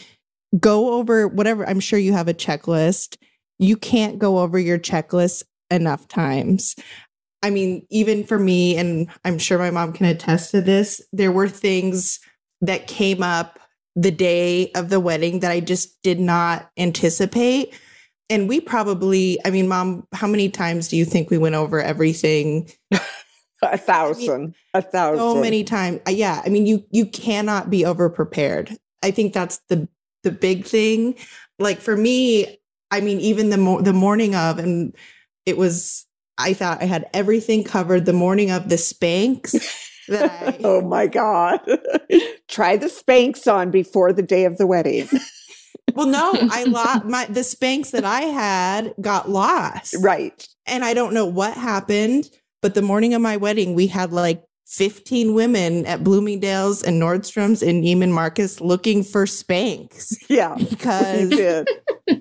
go 0.59 0.93
over 0.95 1.27
whatever. 1.27 1.67
I'm 1.67 1.79
sure 1.79 1.99
you 1.99 2.13
have 2.13 2.27
a 2.27 2.33
checklist. 2.33 3.17
You 3.59 3.77
can't 3.77 4.19
go 4.19 4.39
over 4.39 4.59
your 4.59 4.79
checklist 4.79 5.43
enough 5.71 6.07
times. 6.07 6.75
I 7.41 7.49
mean, 7.49 7.85
even 7.89 8.23
for 8.23 8.39
me, 8.39 8.77
and 8.77 9.09
I'm 9.25 9.37
sure 9.37 9.57
my 9.57 9.71
mom 9.71 9.93
can 9.93 10.05
attest 10.05 10.51
to 10.51 10.61
this, 10.61 11.01
there 11.11 11.31
were 11.31 11.49
things 11.49 12.19
that 12.61 12.87
came 12.87 13.21
up 13.21 13.59
the 13.95 14.11
day 14.11 14.71
of 14.73 14.89
the 14.89 14.99
wedding 14.99 15.39
that 15.39 15.51
I 15.51 15.59
just 15.59 16.01
did 16.01 16.19
not 16.19 16.69
anticipate. 16.77 17.73
And 18.29 18.49
we 18.49 18.59
probably, 18.59 19.39
I 19.45 19.51
mean, 19.51 19.67
mom, 19.67 20.07
how 20.13 20.27
many 20.27 20.49
times 20.49 20.87
do 20.87 20.97
you 20.97 21.05
think 21.05 21.29
we 21.29 21.37
went 21.37 21.55
over 21.55 21.81
everything? 21.81 22.71
a 23.61 23.77
thousand, 23.77 24.31
I 24.31 24.37
mean, 24.37 24.55
a 24.73 24.81
thousand. 24.81 25.19
So 25.19 25.41
many 25.41 25.63
times. 25.63 25.99
Uh, 26.07 26.11
yeah. 26.11 26.41
I 26.43 26.49
mean, 26.49 26.65
you 26.65 26.83
you 26.91 27.05
cannot 27.05 27.69
be 27.69 27.85
over 27.85 28.09
prepared. 28.09 28.75
I 29.03 29.11
think 29.11 29.33
that's 29.33 29.59
the 29.69 29.87
the 30.23 30.31
big 30.31 30.65
thing. 30.65 31.15
Like 31.59 31.79
for 31.79 31.95
me, 31.95 32.59
I 32.89 33.01
mean, 33.01 33.19
even 33.19 33.49
the 33.49 33.57
mo- 33.57 33.81
the 33.81 33.93
morning 33.93 34.35
of, 34.35 34.59
and 34.59 34.95
it 35.45 35.57
was. 35.57 36.05
I 36.35 36.53
thought 36.53 36.81
I 36.81 36.85
had 36.85 37.07
everything 37.13 37.63
covered. 37.63 38.05
The 38.05 38.13
morning 38.13 38.49
of 38.49 38.67
the 38.69 38.75
Spanx. 38.75 39.53
I, 40.09 40.57
oh 40.63 40.81
my 40.81 41.07
God. 41.07 41.59
Try 42.47 42.77
the 42.77 42.87
Spanx 42.87 43.51
on 43.51 43.71
before 43.71 44.13
the 44.13 44.23
day 44.23 44.45
of 44.45 44.57
the 44.57 44.67
wedding. 44.67 45.07
well, 45.93 46.07
no, 46.07 46.33
I 46.51 46.63
lost 46.65 47.05
my 47.05 47.25
the 47.25 47.41
Spanx 47.41 47.91
that 47.91 48.05
I 48.05 48.21
had 48.21 48.93
got 49.01 49.29
lost. 49.29 49.95
Right. 49.99 50.47
And 50.65 50.83
I 50.83 50.93
don't 50.93 51.13
know 51.13 51.25
what 51.25 51.53
happened, 51.53 52.29
but 52.61 52.75
the 52.75 52.81
morning 52.81 53.13
of 53.13 53.21
my 53.21 53.37
wedding, 53.37 53.75
we 53.75 53.87
had 53.87 54.11
like 54.11 54.43
15 54.67 55.33
women 55.33 55.85
at 55.85 56.03
Bloomingdale's 56.03 56.83
and 56.83 57.01
Nordstrom's 57.01 57.61
and 57.61 57.83
Neiman 57.83 58.11
Marcus 58.11 58.59
looking 58.59 59.03
for 59.03 59.25
Spanx. 59.25 60.15
Yeah. 60.29 60.55
Because 60.55 61.65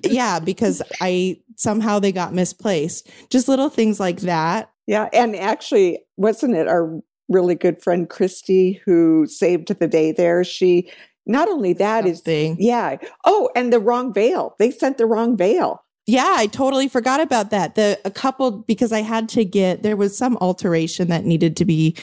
yeah, 0.03 0.39
because 0.39 0.81
I 1.01 1.39
somehow 1.55 1.99
they 1.99 2.11
got 2.11 2.33
misplaced. 2.33 3.09
Just 3.29 3.47
little 3.47 3.69
things 3.69 3.99
like 3.99 4.21
that. 4.21 4.69
Yeah. 4.85 5.09
And 5.13 5.35
actually, 5.35 6.03
wasn't 6.17 6.55
it 6.55 6.67
our 6.67 6.99
really 7.33 7.55
good 7.55 7.81
friend 7.81 8.09
Christy 8.09 8.81
who 8.85 9.25
saved 9.27 9.67
the 9.67 9.87
day 9.87 10.11
there. 10.11 10.43
She 10.43 10.89
not 11.25 11.49
only 11.49 11.73
that 11.73 12.05
Something. 12.05 12.53
is 12.53 12.57
yeah. 12.59 12.97
Oh, 13.25 13.49
and 13.55 13.71
the 13.71 13.79
wrong 13.79 14.13
veil. 14.13 14.55
They 14.59 14.71
sent 14.71 14.97
the 14.97 15.05
wrong 15.05 15.37
veil. 15.37 15.83
Yeah, 16.05 16.35
I 16.37 16.47
totally 16.47 16.89
forgot 16.89 17.21
about 17.21 17.49
that. 17.51 17.75
The 17.75 17.99
a 18.03 18.11
couple 18.11 18.51
because 18.51 18.91
I 18.91 19.01
had 19.01 19.29
to 19.29 19.45
get 19.45 19.83
there 19.83 19.95
was 19.95 20.17
some 20.17 20.37
alteration 20.41 21.07
that 21.09 21.25
needed 21.25 21.55
to 21.57 21.65
be 21.65 21.95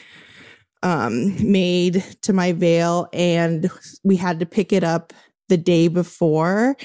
um 0.82 1.34
made 1.50 2.02
to 2.22 2.32
my 2.32 2.52
veil 2.52 3.08
and 3.12 3.70
we 4.02 4.16
had 4.16 4.40
to 4.40 4.46
pick 4.46 4.72
it 4.72 4.82
up 4.82 5.12
the 5.50 5.58
day 5.58 5.88
before 5.88 6.76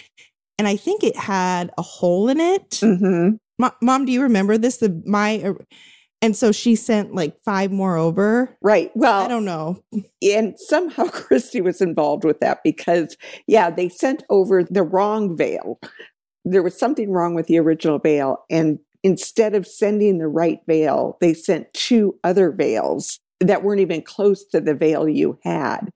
and 0.57 0.67
I 0.67 0.75
think 0.75 1.03
it 1.03 1.15
had 1.15 1.71
a 1.77 1.81
hole 1.81 2.29
in 2.29 2.39
it. 2.39 2.69
Mm-hmm. 2.71 3.35
Mom, 3.81 4.05
do 4.05 4.11
you 4.11 4.21
remember 4.21 4.57
this? 4.57 4.77
The 4.77 5.01
my 5.05 5.53
and 6.25 6.35
so 6.35 6.51
she 6.51 6.75
sent 6.75 7.13
like 7.13 7.39
five 7.43 7.71
more 7.71 7.97
over. 7.97 8.57
Right. 8.63 8.89
Well, 8.95 9.21
I 9.21 9.27
don't 9.27 9.45
know. 9.45 9.83
And 10.23 10.59
somehow 10.59 11.05
Christy 11.11 11.61
was 11.61 11.81
involved 11.81 12.23
with 12.23 12.39
that 12.39 12.63
because, 12.63 13.15
yeah, 13.45 13.69
they 13.69 13.89
sent 13.89 14.23
over 14.31 14.63
the 14.63 14.81
wrong 14.81 15.37
veil. 15.37 15.79
There 16.43 16.63
was 16.63 16.75
something 16.79 17.11
wrong 17.11 17.35
with 17.35 17.45
the 17.45 17.59
original 17.59 17.99
veil. 17.99 18.43
And 18.49 18.79
instead 19.03 19.53
of 19.53 19.67
sending 19.67 20.17
the 20.17 20.27
right 20.27 20.61
veil, 20.65 21.15
they 21.21 21.35
sent 21.35 21.71
two 21.75 22.17
other 22.23 22.51
veils 22.51 23.19
that 23.39 23.63
weren't 23.63 23.81
even 23.81 24.01
close 24.01 24.43
to 24.45 24.59
the 24.59 24.73
veil 24.73 25.07
you 25.07 25.37
had. 25.43 25.91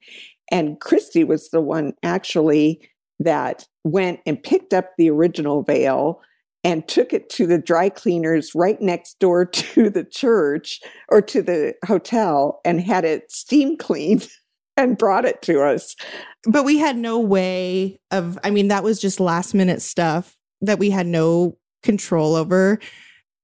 And 0.52 0.78
Christy 0.78 1.24
was 1.24 1.50
the 1.50 1.60
one 1.60 1.94
actually 2.04 2.88
that 3.18 3.66
went 3.82 4.20
and 4.26 4.40
picked 4.40 4.74
up 4.74 4.90
the 4.96 5.10
original 5.10 5.64
veil 5.64 6.20
and 6.62 6.86
took 6.86 7.12
it 7.12 7.30
to 7.30 7.46
the 7.46 7.58
dry 7.58 7.88
cleaners 7.88 8.54
right 8.54 8.80
next 8.80 9.18
door 9.18 9.44
to 9.46 9.90
the 9.90 10.04
church 10.04 10.80
or 11.08 11.22
to 11.22 11.42
the 11.42 11.74
hotel 11.86 12.60
and 12.64 12.80
had 12.80 13.04
it 13.04 13.30
steam 13.30 13.76
cleaned 13.76 14.28
and 14.76 14.98
brought 14.98 15.24
it 15.24 15.42
to 15.42 15.62
us. 15.62 15.96
But 16.44 16.64
we 16.64 16.78
had 16.78 16.96
no 16.96 17.18
way 17.18 18.00
of, 18.10 18.38
I 18.44 18.50
mean, 18.50 18.68
that 18.68 18.84
was 18.84 19.00
just 19.00 19.20
last 19.20 19.54
minute 19.54 19.82
stuff 19.82 20.36
that 20.62 20.78
we 20.78 20.90
had 20.90 21.06
no 21.06 21.56
control 21.82 22.34
over. 22.34 22.78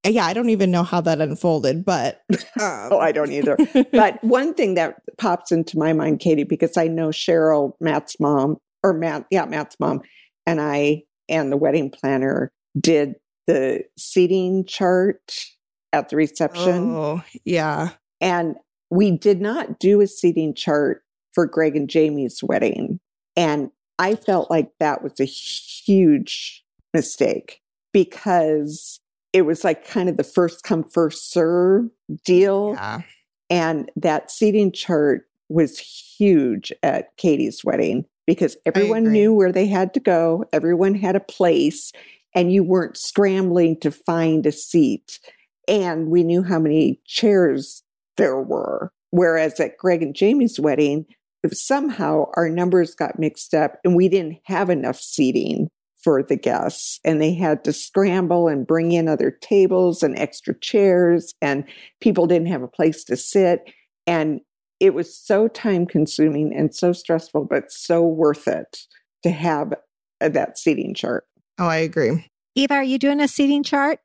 Yeah, 0.04 0.24
I 0.24 0.34
don't 0.34 0.50
even 0.50 0.70
know 0.70 0.84
how 0.84 1.00
that 1.00 1.20
unfolded, 1.20 1.84
but. 1.84 2.22
Um. 2.58 2.88
oh, 2.90 2.98
I 2.98 3.12
don't 3.12 3.32
either. 3.32 3.58
but 3.92 4.22
one 4.24 4.54
thing 4.54 4.74
that 4.74 4.96
pops 5.18 5.52
into 5.52 5.76
my 5.78 5.92
mind, 5.92 6.20
Katie, 6.20 6.44
because 6.44 6.78
I 6.78 6.86
know 6.86 7.08
Cheryl, 7.08 7.72
Matt's 7.80 8.18
mom, 8.18 8.56
or 8.82 8.94
Matt, 8.94 9.26
yeah, 9.30 9.44
Matt's 9.44 9.76
mom, 9.78 10.00
and 10.46 10.58
I 10.58 11.02
and 11.28 11.52
the 11.52 11.56
wedding 11.58 11.90
planner 11.90 12.50
did 12.78 13.16
the 13.46 13.84
seating 13.96 14.64
chart 14.64 15.46
at 15.92 16.08
the 16.08 16.16
reception. 16.16 16.90
Oh, 16.94 17.22
yeah. 17.44 17.90
And 18.20 18.56
we 18.90 19.10
did 19.10 19.40
not 19.40 19.78
do 19.78 20.00
a 20.00 20.06
seating 20.06 20.54
chart 20.54 21.02
for 21.32 21.46
Greg 21.46 21.76
and 21.76 21.88
Jamie's 21.88 22.42
wedding. 22.42 23.00
And 23.36 23.70
I 23.98 24.14
felt 24.14 24.50
like 24.50 24.70
that 24.80 25.02
was 25.02 25.18
a 25.20 25.24
huge 25.24 26.64
mistake 26.92 27.60
because 27.92 29.00
it 29.32 29.42
was 29.42 29.64
like 29.64 29.86
kind 29.86 30.08
of 30.08 30.16
the 30.16 30.24
first 30.24 30.62
come, 30.62 30.84
first 30.84 31.30
serve 31.30 31.88
deal. 32.24 32.72
Yeah. 32.74 33.02
And 33.48 33.90
that 33.96 34.30
seating 34.30 34.72
chart 34.72 35.28
was 35.48 35.78
huge 35.78 36.72
at 36.82 37.16
Katie's 37.16 37.64
wedding 37.64 38.04
because 38.26 38.56
everyone 38.66 39.12
knew 39.12 39.32
where 39.32 39.52
they 39.52 39.66
had 39.66 39.94
to 39.94 40.00
go, 40.00 40.44
everyone 40.52 40.94
had 40.94 41.14
a 41.14 41.20
place, 41.20 41.92
and 42.36 42.52
you 42.52 42.62
weren't 42.62 42.96
scrambling 42.96 43.80
to 43.80 43.90
find 43.90 44.46
a 44.46 44.52
seat. 44.52 45.18
And 45.66 46.08
we 46.08 46.22
knew 46.22 46.44
how 46.44 46.60
many 46.60 47.00
chairs 47.06 47.82
there 48.16 48.40
were. 48.40 48.92
Whereas 49.10 49.58
at 49.58 49.78
Greg 49.78 50.02
and 50.02 50.14
Jamie's 50.14 50.60
wedding, 50.60 51.06
somehow 51.52 52.26
our 52.34 52.48
numbers 52.48 52.94
got 52.94 53.18
mixed 53.18 53.54
up 53.54 53.78
and 53.82 53.96
we 53.96 54.08
didn't 54.08 54.38
have 54.44 54.68
enough 54.68 55.00
seating 55.00 55.68
for 55.96 56.22
the 56.22 56.36
guests. 56.36 57.00
And 57.04 57.20
they 57.20 57.34
had 57.34 57.64
to 57.64 57.72
scramble 57.72 58.48
and 58.48 58.66
bring 58.66 58.92
in 58.92 59.08
other 59.08 59.30
tables 59.30 60.02
and 60.02 60.16
extra 60.18 60.54
chairs, 60.60 61.34
and 61.40 61.64
people 62.00 62.26
didn't 62.26 62.48
have 62.48 62.62
a 62.62 62.68
place 62.68 63.02
to 63.04 63.16
sit. 63.16 63.72
And 64.06 64.40
it 64.78 64.94
was 64.94 65.16
so 65.16 65.48
time 65.48 65.86
consuming 65.86 66.54
and 66.54 66.74
so 66.74 66.92
stressful, 66.92 67.46
but 67.46 67.72
so 67.72 68.04
worth 68.04 68.46
it 68.46 68.82
to 69.22 69.30
have 69.30 69.72
uh, 70.20 70.28
that 70.28 70.58
seating 70.58 70.94
chart. 70.94 71.24
Oh, 71.58 71.66
I 71.66 71.76
agree. 71.78 72.26
Eva, 72.54 72.74
are 72.74 72.82
you 72.84 72.98
doing 72.98 73.20
a 73.20 73.28
seating 73.28 73.62
chart? 73.62 73.98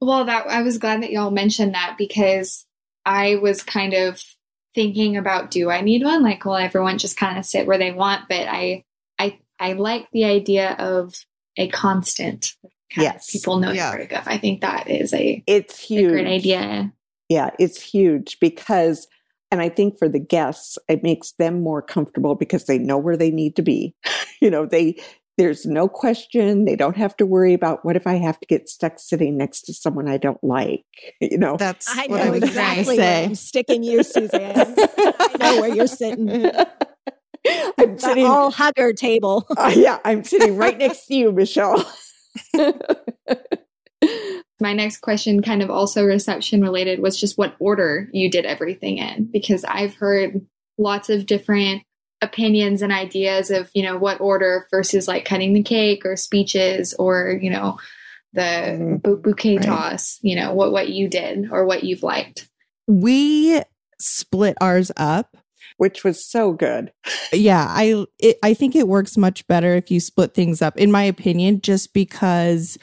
Well, 0.00 0.24
that 0.24 0.46
I 0.46 0.62
was 0.62 0.78
glad 0.78 1.02
that 1.02 1.10
y'all 1.10 1.30
mentioned 1.30 1.74
that 1.74 1.96
because 1.98 2.64
I 3.04 3.36
was 3.36 3.62
kind 3.62 3.92
of 3.94 4.22
thinking 4.74 5.16
about 5.16 5.50
do 5.50 5.70
I 5.70 5.80
need 5.82 6.02
one? 6.04 6.22
Like, 6.22 6.44
will 6.44 6.56
everyone 6.56 6.98
just 6.98 7.16
kind 7.16 7.38
of 7.38 7.44
sit 7.44 7.66
where 7.66 7.78
they 7.78 7.92
want? 7.92 8.28
But 8.28 8.46
I 8.48 8.84
I 9.18 9.38
I 9.58 9.74
like 9.74 10.08
the 10.12 10.24
idea 10.24 10.72
of 10.78 11.14
a 11.56 11.68
constant. 11.68 12.54
Yes. 12.96 13.30
people 13.30 13.58
know 13.58 13.70
Yeah. 13.70 13.90
where 13.90 13.98
to 14.00 14.06
go. 14.06 14.20
I 14.26 14.38
think 14.38 14.62
that 14.62 14.88
is 14.90 15.12
a, 15.14 15.42
It's 15.46 15.78
a 15.80 15.86
huge. 15.86 16.10
great 16.10 16.26
idea. 16.26 16.92
Yeah, 17.28 17.50
it's 17.60 17.80
huge 17.80 18.40
because, 18.40 19.06
and 19.52 19.60
I 19.60 19.68
think 19.68 19.96
for 19.96 20.08
the 20.08 20.18
guests, 20.18 20.76
it 20.88 21.04
makes 21.04 21.32
them 21.32 21.62
more 21.62 21.82
comfortable 21.82 22.34
because 22.34 22.64
they 22.64 22.78
know 22.78 22.98
where 22.98 23.16
they 23.16 23.30
need 23.30 23.54
to 23.56 23.62
be. 23.62 23.94
you 24.40 24.50
know, 24.50 24.66
they, 24.66 25.00
there's 25.40 25.64
no 25.64 25.88
question. 25.88 26.66
They 26.66 26.76
don't 26.76 26.98
have 26.98 27.16
to 27.16 27.24
worry 27.24 27.54
about 27.54 27.82
what 27.82 27.96
if 27.96 28.06
I 28.06 28.16
have 28.16 28.38
to 28.40 28.46
get 28.46 28.68
stuck 28.68 28.98
sitting 28.98 29.38
next 29.38 29.62
to 29.62 29.72
someone 29.72 30.06
I 30.06 30.18
don't 30.18 30.42
like. 30.44 30.84
You 31.22 31.38
know, 31.38 31.56
That's 31.56 31.86
I 31.88 32.06
what 32.08 32.18
know 32.18 32.22
I 32.24 32.30
was 32.30 32.42
exactly 32.42 32.96
going 32.96 32.98
where 32.98 33.24
I'm 33.24 33.34
sticking 33.34 33.82
you, 33.82 34.02
Suzanne. 34.02 34.74
I 34.76 35.36
know 35.40 35.60
where 35.62 35.74
you're 35.74 35.86
sitting. 35.86 36.28
I'm 37.78 37.94
The 37.94 37.96
sitting. 37.98 38.26
all 38.26 38.50
hugger 38.50 38.92
table. 38.92 39.46
Uh, 39.56 39.72
yeah, 39.74 39.98
I'm 40.04 40.24
sitting 40.24 40.56
right 40.58 40.76
next 40.76 41.06
to 41.06 41.14
you, 41.14 41.32
Michelle. 41.32 41.90
My 44.60 44.74
next 44.74 44.98
question, 44.98 45.40
kind 45.40 45.62
of 45.62 45.70
also 45.70 46.04
reception 46.04 46.60
related, 46.60 47.00
was 47.00 47.18
just 47.18 47.38
what 47.38 47.54
order 47.60 48.08
you 48.12 48.30
did 48.30 48.44
everything 48.44 48.98
in, 48.98 49.30
because 49.32 49.64
I've 49.64 49.94
heard 49.94 50.40
lots 50.76 51.08
of 51.08 51.24
different 51.24 51.82
opinions 52.22 52.82
and 52.82 52.92
ideas 52.92 53.50
of, 53.50 53.70
you 53.74 53.82
know, 53.82 53.96
what 53.96 54.20
order 54.20 54.66
versus 54.70 55.08
like 55.08 55.24
cutting 55.24 55.52
the 55.54 55.62
cake 55.62 56.04
or 56.04 56.16
speeches 56.16 56.94
or, 56.98 57.38
you 57.40 57.50
know, 57.50 57.78
the 58.32 58.40
Mhm. 58.40 59.02
bu- 59.02 59.16
bouquet 59.22 59.56
Right. 59.56 59.66
toss, 59.66 60.18
you 60.22 60.36
know, 60.36 60.54
what, 60.54 60.70
what 60.72 60.90
you 60.90 61.08
did 61.08 61.48
or 61.50 61.64
what 61.66 61.82
you've 61.84 62.02
liked. 62.02 62.48
We 62.86 63.60
split 64.00 64.56
ours 64.60 64.90
up. 64.96 65.36
which 65.76 66.04
was 66.04 66.22
so 66.30 66.52
good. 66.52 66.92
Yeah, 67.32 67.64
I 67.68 68.04
it, 68.18 68.36
I 68.42 68.52
think 68.52 68.76
it 68.76 68.86
works 68.88 69.16
much 69.16 69.46
better 69.46 69.76
if 69.76 69.90
you 69.90 69.98
split 69.98 70.34
things 70.34 70.60
up 70.60 70.76
in 70.76 70.90
my 70.90 71.04
opinion 71.04 71.60
just 71.62 71.94
because 71.94 72.76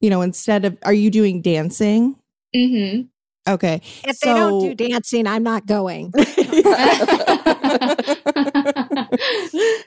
you 0.00 0.08
know, 0.08 0.22
instead 0.22 0.64
of 0.64 0.78
are 0.84 0.94
you 0.94 1.10
doing 1.10 1.42
dancing? 1.42 2.16
Mm-hmm. 2.56 3.02
Okay. 3.50 3.80
If 4.04 4.20
they 4.20 4.32
don't 4.32 4.60
So- 4.60 4.68
do 4.68 4.74
dancing, 4.88 5.26
I'm 5.26 5.42
not 5.42 5.66
going. 5.66 6.12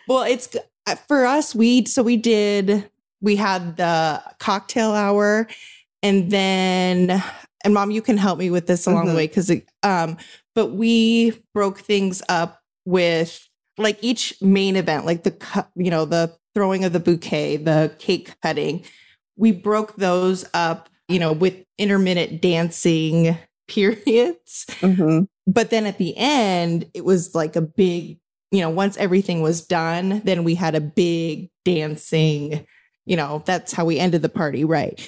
Well, 0.08 0.24
it's 0.24 0.50
uh, 0.86 0.96
for 1.08 1.26
us 1.26 1.56
we 1.56 1.86
so 1.86 2.04
we 2.04 2.18
did 2.18 2.90
we 3.22 3.36
had 3.38 3.78
the 3.78 4.22
cocktail 4.40 4.92
hour 4.92 5.48
and 6.02 6.30
then 6.30 7.24
and 7.64 7.74
mom 7.74 7.90
you 7.92 8.02
can 8.02 8.18
help 8.18 8.38
me 8.38 8.50
with 8.50 8.68
this 8.68 8.86
along 8.86 9.06
the 9.06 9.14
Mhm. 9.14 9.16
way 9.16 9.28
cuz 9.30 9.50
um 9.82 10.18
but 10.56 10.68
we 10.74 11.32
broke 11.54 11.80
things 11.80 12.22
up 12.28 12.62
with 12.86 13.48
like 13.78 13.98
each 14.02 14.34
main 14.42 14.76
event 14.76 15.06
like 15.06 15.24
the 15.24 15.66
you 15.76 15.90
know 15.90 16.04
the 16.06 16.36
throwing 16.54 16.84
of 16.86 16.94
the 16.94 17.00
bouquet, 17.00 17.58
the 17.58 17.96
cake 17.98 18.36
cutting. 18.44 18.84
We 19.38 19.52
broke 19.52 19.96
those 19.96 20.46
up, 20.54 20.88
you 21.08 21.18
know, 21.18 21.32
with 21.34 21.56
intermittent 21.80 22.42
dancing 22.42 23.36
periods 23.68 24.66
Mhm. 24.82 25.28
but 25.48 25.70
then 25.70 25.86
at 25.86 25.98
the 25.98 26.16
end 26.18 26.86
it 26.94 27.06
was 27.06 27.34
like 27.36 27.56
a 27.56 27.62
big 27.62 28.20
you 28.52 28.62
know 28.62 28.70
once 28.70 28.98
everything 28.98 29.42
was 29.42 29.66
done 29.66 30.22
then 30.26 30.44
we 30.44 30.56
had 30.56 30.76
a 30.76 30.82
big 30.82 31.50
dancing 31.66 32.66
you 33.06 33.16
know 33.16 33.42
that's 33.46 33.72
how 33.74 33.86
we 33.86 34.00
ended 34.00 34.22
the 34.22 34.30
party 34.30 34.64
right 34.66 35.00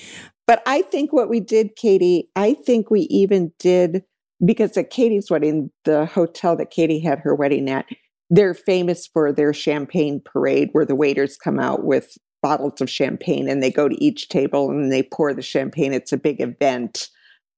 But 0.47 0.61
I 0.67 0.83
think 0.83 1.11
what 1.11 1.27
we 1.27 1.39
did, 1.39 1.75
Katie, 1.75 2.29
I 2.35 2.53
think 2.53 2.91
we 2.91 3.01
even 3.09 3.51
did 3.57 4.03
because 4.45 4.77
at 4.77 4.91
Katie's 4.91 5.31
wedding, 5.31 5.71
the 5.85 6.05
hotel 6.05 6.55
that 6.57 6.69
Katie 6.69 6.99
had 6.99 7.17
her 7.19 7.33
wedding 7.33 7.67
at, 7.67 7.87
they're 8.29 8.53
famous 8.53 9.07
for 9.07 9.31
their 9.33 9.53
champagne 9.53 10.21
parade 10.23 10.69
where 10.73 10.85
the 10.85 10.93
waiters 10.93 11.35
come 11.35 11.59
out 11.59 11.83
with 11.83 12.15
bottles 12.43 12.79
of 12.79 12.91
champagne 12.91 13.49
and 13.49 13.63
they 13.63 13.71
go 13.71 13.89
to 13.89 14.03
each 14.03 14.29
table 14.29 14.69
and 14.69 14.91
they 14.91 15.01
pour 15.01 15.33
the 15.33 15.41
champagne. 15.41 15.93
It's 15.93 16.13
a 16.13 16.17
big 16.17 16.39
event 16.39 17.09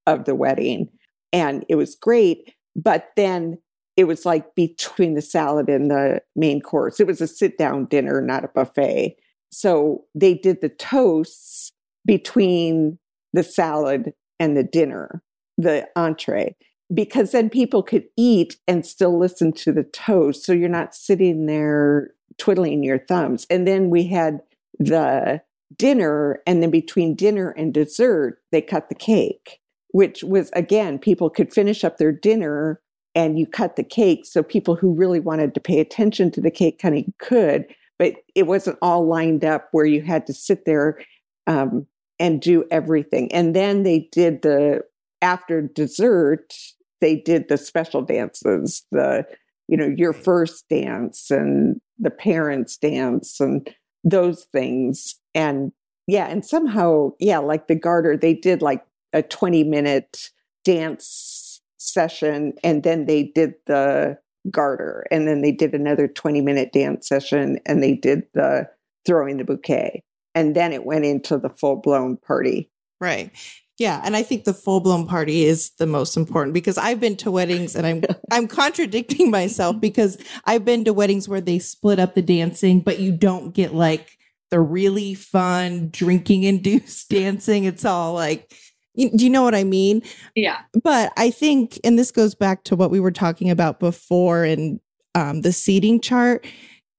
of 0.07 0.25
the 0.25 0.33
wedding. 0.33 0.89
And 1.31 1.63
it 1.69 1.75
was 1.75 1.93
great. 1.93 2.55
But 2.75 3.09
then 3.15 3.59
it 3.95 4.05
was 4.05 4.25
like 4.25 4.55
between 4.55 5.13
the 5.13 5.21
salad 5.21 5.69
and 5.69 5.91
the 5.91 6.21
main 6.35 6.61
course. 6.61 6.99
It 6.99 7.05
was 7.07 7.21
a 7.21 7.27
sit 7.27 7.57
down 7.57 7.85
dinner, 7.85 8.21
not 8.21 8.45
a 8.45 8.47
buffet. 8.47 9.17
So 9.51 10.05
they 10.15 10.33
did 10.33 10.61
the 10.61 10.69
toasts 10.69 11.71
between 12.05 12.97
the 13.33 13.43
salad 13.43 14.13
and 14.39 14.55
the 14.55 14.63
dinner, 14.63 15.21
the 15.57 15.87
entree, 15.95 16.55
because 16.93 17.31
then 17.31 17.49
people 17.49 17.83
could 17.83 18.05
eat 18.15 18.57
and 18.67 18.85
still 18.85 19.17
listen 19.17 19.51
to 19.53 19.71
the 19.71 19.83
toast. 19.83 20.45
So 20.45 20.53
you're 20.53 20.69
not 20.69 20.95
sitting 20.95 21.45
there 21.45 22.11
twiddling 22.37 22.83
your 22.83 22.99
thumbs. 22.99 23.47
And 23.49 23.67
then 23.67 23.89
we 23.89 24.05
had 24.07 24.39
the 24.79 25.41
dinner, 25.75 26.41
and 26.45 26.61
then 26.61 26.69
between 26.69 27.15
dinner 27.15 27.49
and 27.49 27.73
dessert, 27.73 28.39
they 28.51 28.61
cut 28.61 28.89
the 28.89 28.95
cake, 28.95 29.59
which 29.91 30.23
was 30.23 30.49
again, 30.53 30.99
people 30.99 31.29
could 31.29 31.53
finish 31.53 31.83
up 31.83 31.97
their 31.97 32.11
dinner 32.11 32.81
and 33.15 33.39
you 33.39 33.47
cut 33.47 33.75
the 33.75 33.83
cake. 33.83 34.25
So 34.25 34.43
people 34.43 34.75
who 34.75 34.93
really 34.93 35.19
wanted 35.19 35.53
to 35.55 35.59
pay 35.59 35.79
attention 35.79 36.29
to 36.31 36.41
the 36.41 36.51
cake 36.51 36.79
cutting 36.79 37.13
could, 37.19 37.65
but 37.97 38.13
it 38.35 38.43
wasn't 38.43 38.77
all 38.81 39.07
lined 39.07 39.43
up 39.43 39.69
where 39.71 39.85
you 39.85 40.01
had 40.01 40.27
to 40.27 40.33
sit 40.33 40.65
there 40.65 40.99
um, 41.47 41.87
and 42.19 42.41
do 42.41 42.65
everything. 42.69 43.31
And 43.33 43.55
then 43.55 43.83
they 43.83 44.07
did 44.11 44.43
the 44.43 44.81
after 45.21 45.61
dessert, 45.61 46.53
they 47.01 47.15
did 47.15 47.49
the 47.49 47.57
special 47.57 48.01
dances, 48.01 48.83
the 48.91 49.25
you 49.67 49.75
know 49.75 49.93
your 49.97 50.13
first 50.13 50.69
dance 50.69 51.29
and 51.31 51.81
the 51.99 52.11
parents 52.11 52.77
dance 52.77 53.39
and 53.39 53.73
those 54.03 54.45
things. 54.51 55.15
And 55.33 55.71
yeah, 56.05 56.27
and 56.27 56.45
somehow 56.45 57.11
yeah, 57.19 57.39
like 57.39 57.67
the 57.67 57.75
garter, 57.75 58.15
they 58.15 58.33
did 58.33 58.61
like 58.61 58.83
a 59.13 59.21
twenty 59.21 59.63
minute 59.63 60.29
dance 60.63 61.61
session, 61.77 62.53
and 62.63 62.83
then 62.83 63.05
they 63.05 63.23
did 63.23 63.53
the 63.65 64.17
garter, 64.51 65.05
and 65.11 65.27
then 65.27 65.41
they 65.41 65.51
did 65.51 65.73
another 65.73 66.07
twenty 66.07 66.41
minute 66.41 66.71
dance 66.73 67.07
session, 67.07 67.59
and 67.65 67.81
they 67.81 67.93
did 67.93 68.23
the 68.33 68.67
throwing 69.05 69.37
the 69.37 69.43
bouquet. 69.43 70.03
And 70.35 70.55
then 70.55 70.71
it 70.71 70.85
went 70.85 71.05
into 71.05 71.37
the 71.37 71.49
full 71.49 71.77
blown 71.77 72.17
party. 72.17 72.69
right. 72.99 73.31
Yeah 73.79 74.01
and 74.03 74.15
i 74.15 74.23
think 74.23 74.43
the 74.43 74.55
full-blown 74.55 75.05
party 75.05 75.43
is 75.45 75.69
the 75.77 75.85
most 75.85 76.17
important 76.17 76.55
because 76.55 76.79
i've 76.79 76.99
been 76.99 77.15
to 77.17 77.29
weddings 77.29 77.75
and 77.75 77.85
i'm 77.85 78.01
i'm 78.31 78.47
contradicting 78.47 79.29
myself 79.29 79.79
because 79.79 80.17
i've 80.45 80.65
been 80.65 80.83
to 80.85 80.93
weddings 80.93 81.29
where 81.29 81.41
they 81.41 81.59
split 81.59 81.99
up 81.99 82.15
the 82.15 82.23
dancing 82.23 82.79
but 82.81 82.97
you 82.97 83.11
don't 83.11 83.53
get 83.53 83.75
like 83.75 84.17
the 84.49 84.59
really 84.59 85.13
fun 85.13 85.89
drinking 85.91 86.43
induced 86.43 87.09
dancing. 87.09 87.65
It's 87.65 87.85
all 87.85 88.13
like 88.13 88.53
you, 88.97 89.09
do 89.15 89.23
you 89.23 89.29
know 89.29 89.43
what 89.43 89.55
i 89.55 89.63
mean 89.63 90.01
Yeah. 90.35 90.59
but 90.83 91.13
I 91.17 91.29
think, 91.31 91.79
and 91.85 91.97
this 91.97 92.11
goes 92.11 92.35
back 92.35 92.63
to 92.65 92.75
what 92.75 92.91
we 92.91 92.99
were 92.99 93.11
talking 93.11 93.49
about 93.49 93.79
before 93.79 94.43
in 94.43 94.79
um, 95.15 95.41
the 95.41 95.51
seating 95.53 96.01
chart, 96.01 96.45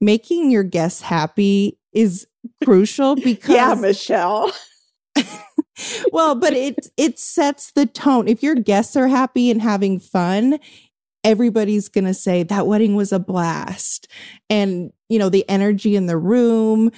making 0.01 0.51
your 0.51 0.65
guests 0.65 1.03
happy 1.03 1.79
is 1.93 2.27
crucial 2.65 3.15
because 3.31 3.55
Yeah, 3.55 3.75
Michelle. 3.75 4.51
well, 6.13 6.35
but 6.35 6.53
it 6.55 6.89
it 6.97 7.19
sets 7.19 7.73
the 7.73 7.87
tone. 7.87 8.29
If 8.29 8.43
your 8.43 8.55
guests 8.55 8.97
are 8.97 9.09
happy 9.09 9.51
and 9.51 9.61
having 9.63 9.99
fun, 10.01 10.59
everybody's 11.25 11.89
going 11.89 12.05
to 12.07 12.15
say 12.15 12.43
that 12.45 12.67
wedding 12.67 12.95
was 12.97 13.13
a 13.13 13.19
blast. 13.19 14.09
And, 14.51 14.93
you 15.09 15.19
know, 15.19 15.29
the 15.29 15.49
energy 15.49 15.95
in 15.97 16.07
the 16.07 16.17
room 16.19 16.91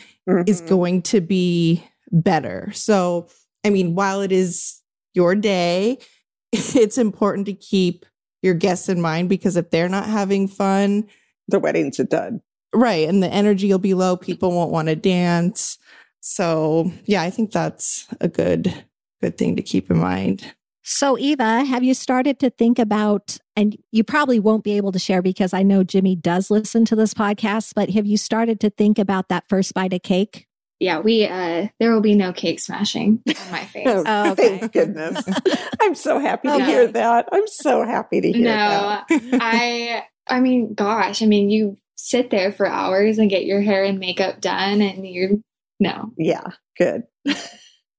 is 0.47 0.63
Mhm. 0.63 0.69
going 0.69 1.03
to 1.03 1.21
be 1.21 1.83
better. 2.13 2.71
So, 2.75 3.29
I 3.65 3.71
mean, 3.71 3.95
while 3.95 4.21
it 4.23 4.33
is 4.33 4.80
your 5.15 5.35
day, 5.35 5.99
it's 6.53 6.99
important 6.99 7.47
to 7.47 7.55
keep 7.55 8.07
your 8.43 8.55
guests 8.55 8.89
in 8.89 9.01
mind 9.01 9.29
because 9.29 9.57
if 9.57 9.71
they're 9.71 9.89
not 9.89 10.07
having 10.07 10.49
fun, 10.49 11.07
the 11.49 11.61
wedding's 11.61 11.99
a 11.99 12.05
dud. 12.05 12.41
right, 12.73 13.09
and 13.09 13.23
the 13.23 13.29
energy 13.29 13.69
will 13.69 13.79
be 13.79 13.95
low, 13.95 14.17
people 14.17 14.51
won't 14.53 14.73
want 14.73 14.89
to 14.89 14.97
dance. 14.97 15.79
So, 16.21 16.93
yeah, 17.05 17.23
I 17.23 17.31
think 17.31 17.51
that's 17.51 18.07
a 18.21 18.29
good 18.29 18.73
good 19.21 19.37
thing 19.37 19.57
to 19.57 19.63
keep 19.63 19.91
in 19.91 19.99
mind. 19.99 20.55
So, 20.83 21.19
Eva, 21.19 21.65
have 21.65 21.85
you 21.85 21.93
started 21.93 22.39
to 22.41 22.51
think 22.51 22.79
about, 22.79 23.37
and 23.55 23.77
you 23.93 24.03
probably 24.03 24.41
won't 24.41 24.65
be 24.65 24.77
able 24.79 24.93
to 24.93 24.99
share 24.99 25.21
because 25.21 25.53
I 25.53 25.63
know 25.63 25.85
Jimmy 25.85 26.17
does 26.17 26.51
listen 26.51 26.87
to 26.87 26.97
this 26.97 27.13
podcast, 27.13 27.75
but 27.75 27.91
have 27.91 28.07
you 28.07 28.17
started 28.17 28.61
to 28.61 28.71
think 28.71 28.99
about 28.99 29.29
that 29.29 29.45
first 29.49 29.75
bite 29.75 29.93
of 29.93 30.03
cake? 30.03 30.47
Yeah, 30.81 31.01
we 31.01 31.27
uh 31.27 31.69
there 31.79 31.93
will 31.93 32.01
be 32.01 32.15
no 32.15 32.33
cake 32.33 32.59
smashing 32.59 33.23
on 33.29 33.53
my 33.53 33.65
face. 33.67 33.87
Oh, 33.87 34.03
Oh, 34.07 34.31
okay. 34.33 34.59
Thank 34.59 34.73
goodness. 34.73 35.23
I'm 35.81 35.95
so 35.95 36.19
happy 36.19 36.49
to 36.49 36.55
Okay. 36.55 36.65
hear 36.65 36.87
that. 36.89 37.29
I'm 37.31 37.47
so 37.47 37.85
happy 37.85 38.21
to 38.23 38.33
hear 38.33 38.45
that. 38.45 39.05
no, 39.11 39.17
that. 39.31 39.39
I 39.43 40.05
I 40.27 40.41
mean, 40.41 40.75
gosh, 40.75 41.23
I 41.23 41.27
mean, 41.27 41.51
you 41.51 41.77
sit 41.97 42.31
there 42.31 42.51
for 42.51 42.67
hours 42.67 43.19
and 43.19 43.29
get 43.29 43.45
your 43.45 43.61
hair 43.61 43.85
and 43.85 43.99
makeup 43.99 44.41
done 44.41 44.81
and 44.81 45.07
you're 45.07 45.31
no. 45.79 46.13
Yeah, 46.17 46.45
good. 46.79 47.03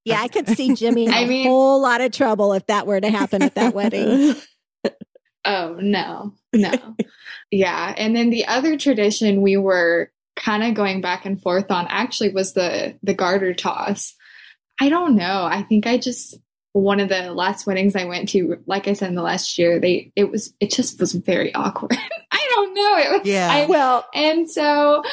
Yeah, 0.03 0.19
I 0.19 0.29
could 0.29 0.47
see 0.47 0.73
Jimmy 0.73 1.05
in 1.05 1.13
I 1.13 1.19
a 1.19 1.27
mean- 1.27 1.45
whole 1.45 1.79
lot 1.79 2.01
of 2.01 2.11
trouble 2.11 2.53
if 2.53 2.65
that 2.65 2.88
were 2.88 2.99
to 2.99 3.09
happen 3.11 3.43
at 3.43 3.53
that 3.53 3.75
wedding. 3.75 4.34
Oh, 5.45 5.77
no. 5.79 6.34
No. 6.53 6.71
yeah, 7.51 7.93
and 7.97 8.15
then 8.15 8.32
the 8.32 8.45
other 8.45 8.77
tradition 8.77 9.41
we 9.43 9.57
were 9.57 10.11
kind 10.36 10.63
of 10.63 10.73
going 10.73 11.01
back 11.01 11.25
and 11.25 11.41
forth 11.41 11.71
on 11.71 11.88
actually 11.89 12.29
was 12.29 12.53
the 12.53 12.97
the 13.03 13.13
garter 13.13 13.53
toss. 13.53 14.15
I 14.79 14.89
don't 14.89 15.15
know. 15.15 15.43
I 15.43 15.63
think 15.63 15.86
I 15.86 15.97
just 15.97 16.38
one 16.73 16.99
of 16.99 17.09
the 17.09 17.34
last 17.34 17.67
weddings 17.67 17.95
I 17.95 18.05
went 18.05 18.29
to, 18.29 18.57
like 18.65 18.88
I 18.88 18.93
said 18.93 19.09
in 19.09 19.15
the 19.15 19.21
last 19.21 19.57
year, 19.57 19.79
they 19.79 20.11
it 20.15 20.32
was 20.32 20.53
it 20.59 20.71
just 20.71 20.99
was 20.99 21.13
very 21.13 21.53
awkward. 21.55 21.97
I 22.32 22.47
don't 22.55 22.73
know. 22.73 22.97
It 22.97 23.19
was 23.19 23.27
Yeah. 23.27 23.49
I, 23.51 23.65
Well, 23.67 24.05
and 24.13 24.49
so 24.49 25.03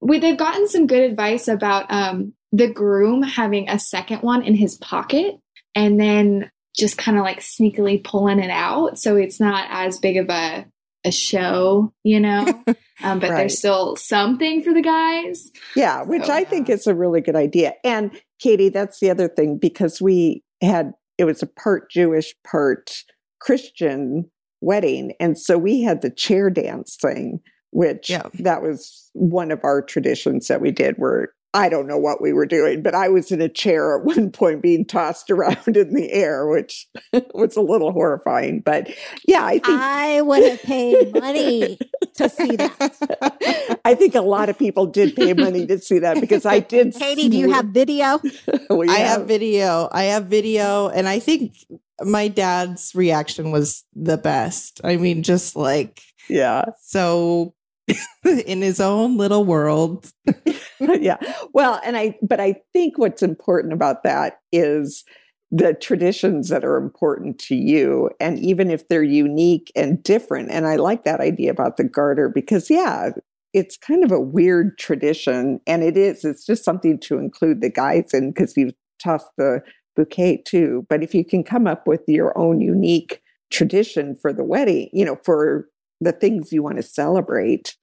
we 0.00 0.18
they've 0.18 0.36
gotten 0.36 0.68
some 0.68 0.86
good 0.86 1.10
advice 1.10 1.48
about 1.48 1.86
um 1.88 2.32
the 2.52 2.72
groom 2.72 3.22
having 3.22 3.68
a 3.68 3.78
second 3.78 4.22
one 4.22 4.42
in 4.42 4.54
his 4.54 4.76
pocket 4.76 5.36
and 5.74 6.00
then 6.00 6.50
just 6.74 6.96
kind 6.96 7.18
of 7.18 7.24
like 7.24 7.40
sneakily 7.40 8.02
pulling 8.02 8.38
it 8.38 8.50
out 8.50 8.98
so 8.98 9.16
it's 9.16 9.38
not 9.38 9.66
as 9.70 9.98
big 9.98 10.16
of 10.16 10.30
a 10.30 10.66
a 11.04 11.12
show, 11.12 11.92
you 12.04 12.20
know. 12.20 12.64
Um, 13.02 13.18
but 13.20 13.30
Right. 13.30 13.36
there's 13.38 13.58
still 13.58 13.96
something 13.96 14.62
for 14.62 14.72
the 14.74 14.82
guys. 14.82 15.50
Yeah, 15.76 16.02
which 16.02 16.24
So, 16.26 16.32
I 16.32 16.44
think 16.44 16.68
is 16.68 16.86
a 16.86 16.94
really 16.94 17.20
good 17.20 17.36
idea. 17.36 17.74
And 17.84 18.10
Katie, 18.40 18.68
that's 18.70 19.00
the 19.00 19.10
other 19.10 19.28
thing 19.28 19.56
because 19.58 20.00
we 20.02 20.42
had 20.62 20.92
it 21.16 21.24
was 21.24 21.42
a 21.42 21.46
part 21.46 21.90
Jewish, 21.90 22.34
part 22.48 23.04
Christian 23.40 24.30
wedding. 24.60 25.14
And 25.20 25.38
so 25.38 25.56
we 25.58 25.82
had 25.82 26.02
the 26.02 26.10
chair 26.10 26.50
dance 26.50 26.96
thing, 27.00 27.40
which 27.70 28.10
Yeah. 28.10 28.28
that 28.40 28.62
was 28.62 29.10
one 29.14 29.50
of 29.50 29.60
our 29.64 29.82
traditions 29.82 30.48
that 30.48 30.60
we 30.60 30.70
did 30.70 30.94
where 30.96 31.32
I 31.54 31.70
don't 31.70 31.86
know 31.86 31.96
what 31.96 32.20
we 32.20 32.32
were 32.32 32.46
doing, 32.46 32.82
but 32.82 32.94
I 32.94 33.08
was 33.08 33.32
in 33.32 33.40
a 33.40 33.48
chair 33.48 33.98
at 33.98 34.04
one 34.04 34.30
point 34.32 34.62
being 34.62 34.84
tossed 34.84 35.30
around 35.30 35.76
in 35.76 35.94
the 35.94 36.12
air, 36.12 36.46
which 36.46 36.86
was 37.34 37.56
a 37.56 37.62
little 37.62 37.92
horrifying. 37.92 38.60
But 38.60 38.90
yeah, 39.26 39.44
I 39.44 39.58
think 39.58 39.80
I 39.80 40.20
would 40.20 40.42
have 40.42 40.62
paid 40.62 41.14
money 41.14 41.78
to 42.16 42.28
see 42.28 42.56
that. 42.56 43.80
I 43.84 43.94
think 43.94 44.14
a 44.14 44.20
lot 44.20 44.48
of 44.48 44.58
people 44.58 44.86
did 44.86 45.16
pay 45.16 45.32
money 45.32 45.66
to 45.66 45.78
see 45.78 46.00
that 46.00 46.20
because 46.20 46.44
I 46.44 46.60
did. 46.60 46.94
Katie, 46.94 47.28
do 47.28 47.36
you 47.38 47.50
have 47.50 47.66
video? 47.66 48.20
We 48.68 48.88
I 48.88 48.98
have 48.98 49.26
video. 49.26 49.88
I 49.90 50.04
have 50.04 50.26
video. 50.26 50.88
And 50.88 51.08
I 51.08 51.18
think 51.18 51.54
my 52.02 52.28
dad's 52.28 52.94
reaction 52.94 53.50
was 53.50 53.84
the 53.94 54.18
best. 54.18 54.80
I 54.84 54.96
mean, 54.96 55.22
just 55.22 55.56
like 55.56 56.02
yeah, 56.28 56.64
so 56.82 57.54
in 58.46 58.62
his 58.62 58.80
own 58.80 59.16
little 59.16 59.44
world. 59.44 60.10
yeah. 60.80 61.16
Well, 61.52 61.80
and 61.84 61.96
I, 61.96 62.16
but 62.22 62.40
I 62.40 62.56
think 62.72 62.98
what's 62.98 63.22
important 63.22 63.72
about 63.72 64.02
that 64.02 64.40
is 64.52 65.04
the 65.50 65.74
traditions 65.74 66.48
that 66.50 66.64
are 66.64 66.76
important 66.76 67.38
to 67.38 67.54
you. 67.54 68.10
And 68.20 68.38
even 68.38 68.70
if 68.70 68.88
they're 68.88 69.02
unique 69.02 69.72
and 69.74 70.02
different. 70.02 70.50
And 70.50 70.66
I 70.66 70.76
like 70.76 71.04
that 71.04 71.20
idea 71.20 71.50
about 71.50 71.78
the 71.78 71.84
garter 71.84 72.28
because, 72.28 72.68
yeah, 72.68 73.10
it's 73.54 73.78
kind 73.78 74.04
of 74.04 74.12
a 74.12 74.20
weird 74.20 74.76
tradition. 74.78 75.60
And 75.66 75.82
it 75.82 75.96
is, 75.96 76.24
it's 76.24 76.44
just 76.44 76.64
something 76.64 76.98
to 77.00 77.18
include 77.18 77.62
the 77.62 77.70
guys 77.70 78.12
in 78.12 78.30
because 78.30 78.56
you 78.56 78.72
toss 79.02 79.24
the 79.38 79.62
bouquet 79.96 80.42
too. 80.46 80.86
But 80.90 81.02
if 81.02 81.14
you 81.14 81.24
can 81.24 81.42
come 81.42 81.66
up 81.66 81.86
with 81.86 82.02
your 82.06 82.36
own 82.36 82.60
unique 82.60 83.22
tradition 83.50 84.16
for 84.16 84.34
the 84.34 84.44
wedding, 84.44 84.90
you 84.92 85.04
know, 85.04 85.18
for 85.24 85.66
the 86.00 86.12
things 86.12 86.52
you 86.52 86.62
want 86.62 86.76
to 86.76 86.82
celebrate, 86.82 87.74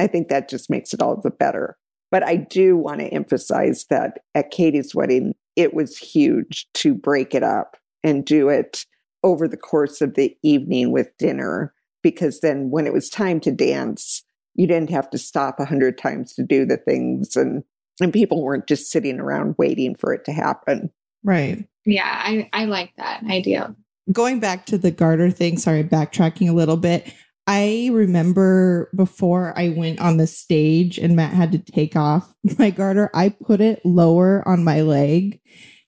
I 0.00 0.06
think 0.06 0.28
that 0.28 0.48
just 0.48 0.70
makes 0.70 0.94
it 0.94 1.02
all 1.02 1.20
the 1.20 1.30
better. 1.30 1.76
But 2.10 2.24
I 2.24 2.36
do 2.36 2.76
want 2.76 3.00
to 3.00 3.08
emphasize 3.08 3.84
that 3.90 4.18
at 4.34 4.50
Katie's 4.50 4.94
wedding, 4.94 5.34
it 5.54 5.74
was 5.74 5.96
huge 5.96 6.66
to 6.74 6.94
break 6.94 7.34
it 7.34 7.42
up 7.42 7.76
and 8.02 8.24
do 8.24 8.48
it 8.48 8.84
over 9.22 9.46
the 9.46 9.56
course 9.56 10.00
of 10.00 10.14
the 10.14 10.34
evening 10.42 10.90
with 10.90 11.16
dinner, 11.18 11.74
because 12.02 12.40
then 12.40 12.70
when 12.70 12.86
it 12.86 12.92
was 12.92 13.10
time 13.10 13.38
to 13.40 13.52
dance, 13.52 14.24
you 14.54 14.66
didn't 14.66 14.90
have 14.90 15.10
to 15.10 15.18
stop 15.18 15.60
a 15.60 15.64
hundred 15.64 15.98
times 15.98 16.32
to 16.34 16.42
do 16.42 16.64
the 16.64 16.78
things 16.78 17.36
and 17.36 17.62
and 18.00 18.14
people 18.14 18.42
weren't 18.42 18.66
just 18.66 18.90
sitting 18.90 19.20
around 19.20 19.54
waiting 19.58 19.94
for 19.94 20.14
it 20.14 20.24
to 20.24 20.32
happen. 20.32 20.90
Right. 21.22 21.68
Yeah, 21.84 22.10
I, 22.24 22.48
I 22.54 22.64
like 22.64 22.92
that 22.96 23.22
idea. 23.28 23.76
Going 24.10 24.40
back 24.40 24.64
to 24.66 24.78
the 24.78 24.90
garter 24.90 25.30
thing, 25.30 25.58
sorry, 25.58 25.84
backtracking 25.84 26.48
a 26.48 26.54
little 26.54 26.78
bit. 26.78 27.12
I 27.52 27.90
remember 27.92 28.88
before 28.94 29.52
I 29.58 29.70
went 29.70 29.98
on 29.98 30.18
the 30.18 30.28
stage 30.28 30.98
and 30.98 31.16
Matt 31.16 31.32
had 31.32 31.50
to 31.50 31.58
take 31.58 31.96
off 31.96 32.32
my 32.60 32.70
garter, 32.70 33.10
I 33.12 33.30
put 33.30 33.60
it 33.60 33.84
lower 33.84 34.46
on 34.46 34.62
my 34.62 34.82
leg 34.82 35.40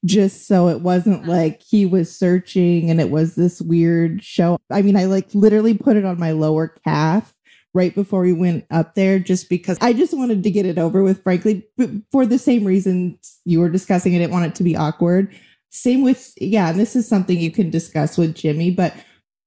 just 0.05 0.49
so 0.49 0.67
it 0.67 0.81
wasn't 0.81 1.23
uh-huh. 1.23 1.31
like 1.31 1.63
he 1.63 1.87
was 1.87 2.19
searching 2.19 2.91
and 2.91 3.01
it 3.01 3.11
was 3.11 3.37
this 3.37 3.61
weird 3.61 4.25
show. 4.25 4.59
I 4.73 4.83
mean, 4.83 4.97
I 4.97 5.05
like 5.05 5.33
literally 5.37 5.75
put 5.75 5.97
it 5.97 6.05
on 6.05 6.19
my 6.19 6.33
lower 6.33 6.67
calf 6.85 7.33
right 7.73 7.95
before 7.95 8.23
we 8.23 8.33
went 8.33 8.67
up 8.73 8.97
there 8.97 9.21
just 9.21 9.49
because 9.49 9.79
I 9.81 9.93
just 9.93 10.19
wanted 10.19 10.43
to 10.43 10.51
get 10.51 10.67
it 10.67 10.79
over 10.79 11.05
with, 11.05 11.23
frankly, 11.23 11.65
for 12.11 12.27
the 12.27 12.39
same 12.39 12.65
reasons 12.65 13.39
you 13.45 13.61
were 13.61 13.71
discussing. 13.71 14.17
I 14.17 14.19
didn't 14.19 14.33
want 14.33 14.47
it 14.47 14.57
to 14.57 14.65
be 14.65 14.75
awkward. 14.75 15.33
Same 15.71 16.03
with, 16.03 16.35
yeah, 16.39 16.71
and 16.71 16.81
this 16.81 16.97
is 16.97 17.07
something 17.07 17.39
you 17.39 17.53
can 17.53 17.71
discuss 17.71 18.19
with 18.19 18.35
Jimmy, 18.35 18.73
but 18.73 18.97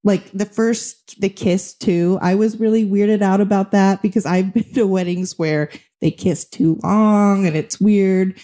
like 0.06 0.32
the 0.32 0.46
first, 0.46 1.20
the 1.20 1.30
kiss 1.30 1.74
too, 1.74 2.18
I 2.22 2.36
was 2.36 2.60
really 2.60 2.86
weirded 2.86 3.22
out 3.22 3.42
about 3.42 3.72
that 3.72 4.02
because 4.02 4.26
I've 4.26 4.54
been 4.54 4.72
to 4.76 4.88
weddings 4.88 5.38
where 5.38 5.70
they 6.00 6.12
kiss 6.12 6.46
too 6.46 6.80
long 6.84 7.46
and 7.46 7.58
it's 7.58 7.82
weird. 7.82 8.40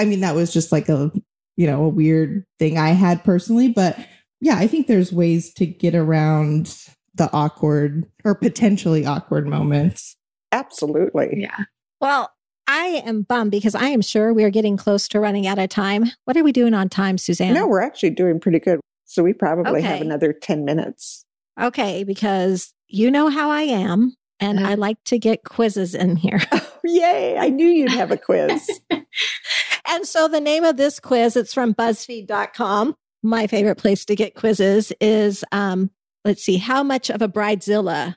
I 0.00 0.06
mean, 0.06 0.20
that 0.20 0.34
was 0.34 0.52
just 0.52 0.72
like 0.72 0.88
a, 0.88 1.12
you 1.56 1.66
know, 1.66 1.84
a 1.84 1.88
weird 1.88 2.44
thing 2.58 2.78
I 2.78 2.88
had 2.88 3.22
personally, 3.22 3.68
but 3.68 3.96
yeah, 4.40 4.56
I 4.56 4.66
think 4.66 4.86
there's 4.86 5.12
ways 5.12 5.52
to 5.54 5.66
get 5.66 5.94
around 5.94 6.76
the 7.14 7.30
awkward 7.32 8.10
or 8.24 8.34
potentially 8.34 9.04
awkward 9.04 9.46
moments. 9.46 10.16
Absolutely. 10.50 11.34
Yeah. 11.36 11.58
Well, 12.00 12.32
I 12.66 13.02
am 13.04 13.22
bummed 13.22 13.50
because 13.50 13.74
I 13.74 13.88
am 13.88 14.00
sure 14.00 14.32
we 14.32 14.44
are 14.44 14.50
getting 14.50 14.78
close 14.78 15.06
to 15.08 15.20
running 15.20 15.46
out 15.46 15.58
of 15.58 15.68
time. 15.68 16.06
What 16.24 16.38
are 16.38 16.42
we 16.42 16.52
doing 16.52 16.72
on 16.72 16.88
time, 16.88 17.18
Suzanne? 17.18 17.52
No, 17.52 17.66
we're 17.66 17.82
actually 17.82 18.10
doing 18.10 18.40
pretty 18.40 18.60
good. 18.60 18.80
So 19.12 19.22
we 19.22 19.34
probably 19.34 19.82
have 19.82 20.00
another 20.00 20.32
10 20.32 20.64
minutes. 20.64 21.26
Okay, 21.60 22.02
because 22.02 22.72
you 22.88 23.10
know 23.10 23.28
how 23.28 23.50
I 23.50 23.60
am, 23.60 24.16
and 24.40 24.58
Uh-huh. 24.58 24.68
I 24.70 24.74
like 24.74 24.96
to 25.04 25.18
get 25.18 25.44
quizzes 25.44 25.94
in 25.94 26.16
here. 26.16 26.40
Yay. 26.84 27.36
I 27.36 27.50
knew 27.50 27.66
you'd 27.66 27.90
have 27.90 28.10
a 28.10 28.16
quiz. 28.16 28.80
and 28.90 30.06
so 30.06 30.28
the 30.28 30.40
name 30.40 30.64
of 30.64 30.78
this 30.78 30.98
quiz, 30.98 31.36
it's 31.36 31.52
from 31.52 31.74
BuzzFeed.com. 31.74 32.96
My 33.22 33.46
favorite 33.46 33.76
place 33.76 34.06
to 34.06 34.16
get 34.16 34.34
quizzes 34.34 34.94
is 34.98 35.44
um, 35.52 35.90
let's 36.24 36.42
see, 36.42 36.56
how 36.56 36.82
much 36.82 37.10
of 37.10 37.20
a 37.20 37.28
bridezilla 37.28 38.16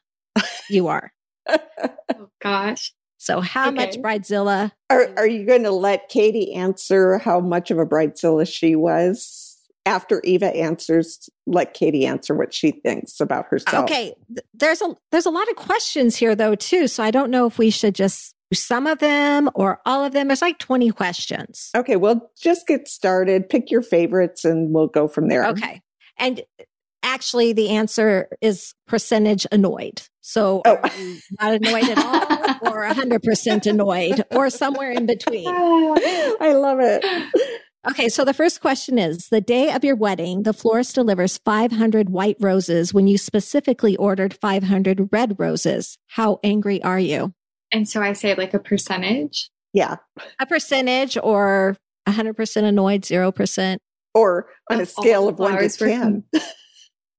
you 0.69 0.87
are. 0.87 1.11
Oh 2.17 2.29
gosh. 2.41 2.93
So 3.17 3.41
how 3.41 3.71
much 3.71 3.97
bridezilla? 3.97 4.71
Are, 4.91 5.09
are 5.17 5.27
you 5.27 5.45
going 5.45 5.63
to 5.63 5.71
let 5.71 6.07
Katie 6.09 6.53
answer 6.53 7.17
how 7.17 7.39
much 7.39 7.69
of 7.71 7.79
a 7.79 7.85
bridezilla 7.85 8.47
she 8.47 8.75
was 8.75 9.44
after 9.85 10.21
Eva 10.23 10.55
answers? 10.55 11.29
Let 11.45 11.73
Katie 11.73 12.05
answer 12.05 12.35
what 12.35 12.53
she 12.53 12.71
thinks 12.71 13.19
about 13.19 13.45
herself. 13.49 13.83
Okay, 13.85 14.13
there's 14.53 14.81
a 14.81 14.95
there's 15.11 15.25
a 15.25 15.29
lot 15.31 15.49
of 15.49 15.55
questions 15.55 16.15
here 16.15 16.35
though 16.35 16.55
too, 16.55 16.87
so 16.87 17.03
I 17.03 17.11
don't 17.11 17.31
know 17.31 17.45
if 17.45 17.57
we 17.57 17.69
should 17.69 17.95
just 17.95 18.33
do 18.51 18.55
some 18.55 18.87
of 18.87 18.99
them 18.99 19.49
or 19.55 19.79
all 19.85 20.03
of 20.03 20.13
them. 20.13 20.27
There's 20.27 20.41
like 20.41 20.59
20 20.59 20.91
questions. 20.91 21.69
Okay, 21.75 21.95
well, 21.95 22.31
just 22.39 22.67
get 22.67 22.87
started. 22.87 23.49
Pick 23.49 23.71
your 23.71 23.81
favorites, 23.81 24.45
and 24.45 24.73
we'll 24.73 24.87
go 24.87 25.07
from 25.07 25.27
there. 25.29 25.45
Okay. 25.47 25.81
And 26.17 26.41
actually, 27.03 27.53
the 27.53 27.69
answer 27.69 28.27
is 28.41 28.73
percentage 28.87 29.45
annoyed. 29.51 30.01
So 30.21 30.61
Oh. 30.65 30.79
not 31.39 31.53
annoyed 31.53 31.89
at 31.89 31.97
all, 31.99 32.71
or 32.73 32.83
100% 32.83 33.65
annoyed, 33.67 34.23
or 34.31 34.49
somewhere 34.49 34.91
in 34.91 35.05
between? 35.05 35.47
I 35.47 36.53
love 36.55 36.79
it. 36.81 37.03
Okay. 37.87 38.09
So 38.09 38.25
the 38.25 38.33
first 38.33 38.61
question 38.61 38.97
is 38.97 39.29
The 39.29 39.41
day 39.41 39.71
of 39.71 39.83
your 39.83 39.95
wedding, 39.95 40.43
the 40.43 40.53
florist 40.53 40.95
delivers 40.95 41.37
500 41.39 42.09
white 42.09 42.37
roses 42.39 42.93
when 42.93 43.07
you 43.07 43.17
specifically 43.17 43.95
ordered 43.97 44.33
500 44.33 45.09
red 45.11 45.35
roses. 45.39 45.97
How 46.07 46.39
angry 46.43 46.81
are 46.83 46.99
you? 46.99 47.33
And 47.71 47.87
so 47.87 48.01
I 48.01 48.13
say 48.13 48.35
like 48.35 48.53
a 48.53 48.59
percentage. 48.59 49.49
Yeah. 49.73 49.97
A 50.39 50.45
percentage 50.45 51.17
or 51.21 51.75
100% 52.07 52.63
annoyed, 52.63 53.01
0%? 53.01 53.77
Or 54.13 54.47
on 54.71 54.79
a 54.79 54.83
Of 54.83 54.93
all 54.97 55.03
scale 55.03 55.27
of 55.27 55.39
one 55.39 55.51
to 55.51 55.57
flowers 55.57 55.79
were 55.79 55.87
10. 55.87 56.23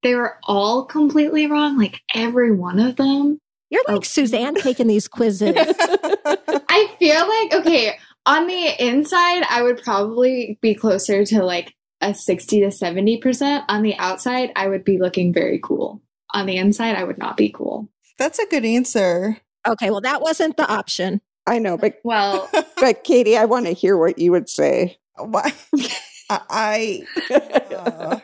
They 0.02 0.14
were 0.14 0.36
all 0.44 0.84
completely 0.84 1.48
wrong, 1.48 1.76
like 1.78 2.00
every 2.14 2.52
one 2.54 2.78
of 2.78 2.94
them. 2.96 3.38
You're 3.70 3.82
like 3.88 3.96
Oh. 3.96 4.00
Suzanne 4.02 4.54
taking 4.54 4.86
these 4.86 5.08
quizzes. 5.08 5.56
I 5.56 6.94
feel 7.00 7.26
like 7.26 7.66
okay, 7.66 7.98
on 8.26 8.46
the 8.46 8.84
inside 8.84 9.44
I 9.48 9.62
would 9.62 9.82
probably 9.82 10.58
be 10.60 10.74
closer 10.74 11.24
to 11.24 11.44
like 11.44 11.74
a 12.00 12.12
60 12.12 12.60
to 12.60 12.66
70%. 12.66 13.64
On 13.68 13.82
the 13.82 13.96
outside 13.96 14.52
I 14.56 14.68
would 14.68 14.84
be 14.84 14.98
looking 14.98 15.32
very 15.32 15.58
cool. 15.62 16.02
On 16.34 16.46
the 16.46 16.56
inside 16.56 16.96
I 16.96 17.04
would 17.04 17.18
not 17.18 17.36
be 17.36 17.50
cool. 17.50 17.88
That's 18.18 18.38
a 18.38 18.46
good 18.46 18.64
answer. 18.64 19.38
Okay, 19.66 19.90
well, 19.90 20.00
that 20.02 20.20
wasn't 20.20 20.56
the 20.56 20.70
option. 20.70 21.20
I 21.46 21.58
know, 21.58 21.76
but 21.78 22.00
Well, 22.04 22.50
but 22.80 23.04
Katie, 23.04 23.36
I 23.36 23.44
want 23.44 23.66
to 23.66 23.72
hear 23.72 23.96
what 23.96 24.18
you 24.18 24.32
would 24.32 24.48
say. 24.48 24.98
Why? 25.16 25.52
I 26.30 27.04
Uh. 27.74 28.18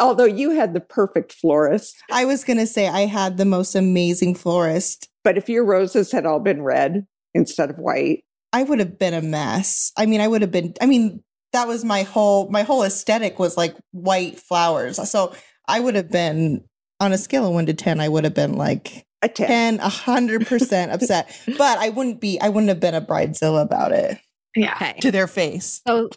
Although 0.00 0.24
you 0.26 0.50
had 0.50 0.74
the 0.74 0.80
perfect 0.80 1.32
florist, 1.32 1.96
I 2.10 2.24
was 2.24 2.44
gonna 2.44 2.66
say 2.66 2.86
I 2.88 3.06
had 3.06 3.36
the 3.36 3.44
most 3.44 3.74
amazing 3.74 4.34
florist. 4.36 5.08
but 5.24 5.36
if 5.36 5.48
your 5.48 5.64
roses 5.64 6.12
had 6.12 6.24
all 6.26 6.40
been 6.40 6.62
red 6.62 7.06
instead 7.34 7.70
of 7.70 7.78
white, 7.78 8.24
I 8.52 8.62
would 8.62 8.78
have 8.78 8.98
been 8.98 9.14
a 9.14 9.22
mess. 9.22 9.92
I 9.96 10.06
mean, 10.06 10.20
I 10.20 10.28
would 10.28 10.42
have 10.42 10.50
been. 10.50 10.74
I 10.80 10.86
mean, 10.86 11.22
that 11.52 11.68
was 11.68 11.84
my 11.84 12.02
whole 12.02 12.48
my 12.50 12.62
whole 12.62 12.82
aesthetic 12.82 13.38
was 13.38 13.56
like 13.56 13.76
white 13.92 14.38
flowers. 14.38 14.96
So 15.10 15.34
I 15.66 15.80
would 15.80 15.94
have 15.94 16.10
been 16.10 16.64
on 17.00 17.12
a 17.12 17.18
scale 17.18 17.46
of 17.46 17.54
one 17.54 17.66
to 17.66 17.74
ten. 17.74 18.00
I 18.00 18.08
would 18.08 18.24
have 18.24 18.34
been 18.34 18.54
like 18.54 19.04
a 19.22 19.28
10. 19.28 19.46
10, 19.48 19.80
a 19.80 19.88
hundred 19.88 20.46
percent 20.46 20.92
upset. 20.92 21.30
But 21.58 21.78
I 21.78 21.90
wouldn't 21.90 22.20
be. 22.20 22.40
I 22.40 22.48
wouldn't 22.48 22.68
have 22.68 22.80
been 22.80 22.94
a 22.94 23.02
bridezilla 23.02 23.62
about 23.62 23.92
it 23.92 24.18
yeah. 24.58 24.74
Okay. 24.74 24.94
to 25.00 25.10
their 25.10 25.26
face. 25.26 25.80
So, 25.86 26.10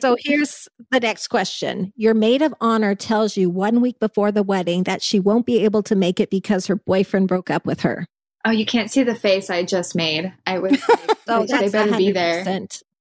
so 0.00 0.16
here's 0.18 0.68
the 0.90 1.00
next 1.00 1.28
question. 1.28 1.92
Your 1.96 2.14
maid 2.14 2.42
of 2.42 2.54
honor 2.60 2.94
tells 2.94 3.36
you 3.36 3.50
one 3.50 3.80
week 3.80 3.98
before 4.00 4.32
the 4.32 4.42
wedding 4.42 4.84
that 4.84 5.02
she 5.02 5.20
won't 5.20 5.46
be 5.46 5.64
able 5.64 5.82
to 5.84 5.94
make 5.94 6.20
it 6.20 6.30
because 6.30 6.66
her 6.66 6.76
boyfriend 6.76 7.28
broke 7.28 7.50
up 7.50 7.66
with 7.66 7.80
her. 7.80 8.06
Oh, 8.44 8.50
you 8.50 8.66
can't 8.66 8.90
see 8.90 9.02
the 9.02 9.14
face 9.14 9.48
I 9.50 9.62
just 9.62 9.94
made. 9.94 10.32
I 10.46 10.58
was 10.58 10.72
like, 10.88 11.10
So 11.26 11.40
they- 11.40 11.46
they 11.46 11.56
that's 11.68 11.72
better 11.72 11.96
be 11.96 12.12
there. 12.12 12.44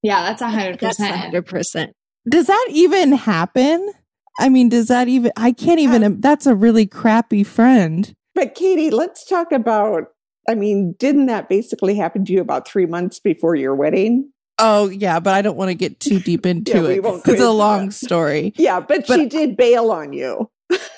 Yeah, 0.02 0.24
that's 0.24 0.41
a 0.41 0.50
hundred 0.50 0.80
That's 0.80 0.98
percent. 0.98 1.34
100%. 1.34 1.91
Does 2.30 2.48
that 2.48 2.68
even 2.72 3.12
happen? 3.14 3.91
I 4.39 4.50
mean, 4.50 4.70
does 4.70 4.88
that 4.88 5.08
even? 5.08 5.32
I 5.38 5.52
can't 5.52 5.80
even. 5.80 6.04
Uh, 6.04 6.10
that's 6.20 6.46
a 6.48 6.56
really 6.56 6.86
crappy 6.88 7.44
friend. 7.44 8.14
But 8.36 8.56
Katie, 8.56 8.89
let's 8.89 9.26
talk 9.26 9.52
about. 9.52 10.06
I 10.50 10.56
mean, 10.56 10.96
didn't 11.00 11.28
that 11.28 11.48
basically 11.50 11.96
happen 11.96 12.26
to 12.26 12.34
you 12.34 12.41
about 12.41 12.68
three 12.68 12.86
months 12.86 13.20
before 13.20 13.56
your 13.56 13.76
wedding? 13.76 14.30
Oh 14.60 14.89
yeah, 14.89 15.20
but 15.20 15.34
I 15.36 15.41
don't 15.41 15.56
want 15.58 15.70
to 15.70 15.76
get 15.76 16.00
too 16.00 16.20
deep 16.20 16.46
into 16.46 16.72
Yeah, 16.84 16.89
it. 16.96 17.04
won't 17.04 17.28
It's 17.28 17.41
a 17.41 17.52
long 17.52 17.88
that. 17.88 17.94
story. 17.94 18.54
Yeah, 18.58 18.80
but, 18.80 19.06
But- 19.08 19.20
she 19.20 19.26
did 19.28 19.56
bail 19.56 19.91
on 19.91 20.14
you 20.14 20.50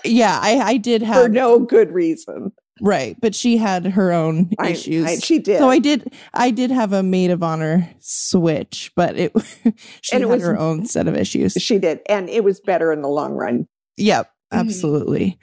Yeah, 0.04 0.40
I, 0.42 0.60
I 0.60 0.78
did 0.78 1.02
for 1.04 1.08
have 1.08 1.32
no 1.32 1.60
good 1.60 1.92
reason. 1.92 2.52
Right, 2.82 3.16
but 3.22 3.34
she 3.36 3.58
had 3.58 3.86
her 3.86 4.12
own 4.12 4.50
I- 4.60 4.70
issues. 4.72 5.06
I- 5.06 5.16
she 5.18 5.40
did. 5.40 5.60
So 5.60 5.70
I 5.70 5.80
did. 5.80 6.14
I 6.34 6.52
did 6.52 6.72
have 6.72 6.94
a 6.94 7.04
maid 7.04 7.32
of 7.32 7.42
honor 7.44 7.90
switch, 8.00 8.92
but 8.96 9.18
it 9.18 9.32
she 10.02 10.16
And 10.16 10.24
it 10.24 10.28
had 10.28 10.36
was- 10.40 10.44
her 10.44 10.58
own 10.58 10.86
set 10.86 11.08
of 11.08 11.16
issues. 11.16 11.54
she 11.54 11.78
did, 11.80 12.02
and 12.08 12.30
it 12.30 12.44
was 12.44 12.60
better 12.60 12.92
in 12.92 13.02
the 13.02 13.10
long 13.10 13.34
run. 13.34 13.68
Yep, 13.98 14.28
Mhm. 14.54 14.60
absolutely. 14.60 15.40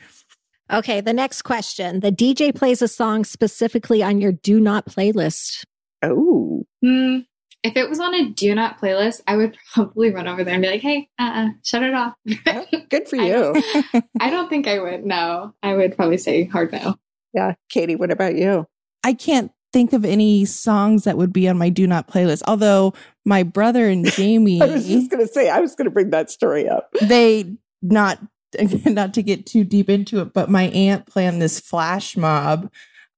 Okay, 0.72 1.00
the 1.02 1.12
next 1.12 1.42
question. 1.42 2.00
The 2.00 2.12
DJ 2.12 2.54
plays 2.54 2.80
a 2.80 2.88
song 2.88 3.24
specifically 3.24 4.02
on 4.02 4.20
your 4.20 4.32
do 4.32 4.58
not 4.60 4.86
playlist. 4.86 5.64
Oh, 6.02 6.62
Hmm. 6.82 7.18
If 7.64 7.76
it 7.76 7.88
was 7.88 8.00
on 8.00 8.12
a 8.12 8.28
do 8.30 8.54
not 8.56 8.80
playlist, 8.80 9.20
I 9.28 9.36
would 9.36 9.56
probably 9.72 10.10
run 10.10 10.26
over 10.26 10.42
there 10.42 10.54
and 10.54 10.62
be 10.62 10.68
like, 10.68 10.80
"Hey, 10.80 11.08
uh, 11.16 11.30
uh 11.32 11.48
shut 11.62 11.84
it 11.84 11.94
off." 11.94 12.14
good 12.88 13.06
for 13.06 13.16
I 13.20 13.26
you. 13.26 13.32
don't- 13.32 14.04
I 14.20 14.30
don't 14.30 14.48
think 14.48 14.66
I 14.66 14.80
would. 14.80 15.06
No, 15.06 15.54
I 15.62 15.74
would 15.74 15.94
probably 15.94 16.16
say 16.16 16.42
hard 16.44 16.72
no. 16.72 16.96
Yeah, 17.32 17.54
Katie, 17.68 17.96
what 17.96 18.10
about 18.10 18.34
you? 18.36 18.66
I 19.04 19.14
can't 19.14 19.50
think 19.72 19.92
of 19.92 20.04
any 20.04 20.44
songs 20.44 21.04
that 21.04 21.16
would 21.16 21.32
be 21.32 21.48
on 21.48 21.56
my 21.56 21.70
do 21.70 21.86
not 21.86 22.08
playlist. 22.08 22.42
Although 22.46 22.94
my 23.24 23.42
brother 23.42 23.88
and 23.88 24.06
Jamie, 24.12 24.60
I 24.60 24.66
was 24.66 24.86
just 24.86 25.10
going 25.10 25.26
to 25.26 25.32
say, 25.32 25.48
I 25.48 25.60
was 25.60 25.74
going 25.74 25.86
to 25.86 25.90
bring 25.90 26.10
that 26.10 26.30
story 26.30 26.68
up. 26.68 26.92
they 27.00 27.56
not 27.80 28.18
not 28.84 29.14
to 29.14 29.22
get 29.22 29.46
too 29.46 29.64
deep 29.64 29.88
into 29.88 30.20
it, 30.20 30.32
but 30.32 30.50
my 30.50 30.64
aunt 30.64 31.06
planned 31.06 31.40
this 31.40 31.58
flash 31.58 32.16
mob 32.16 32.70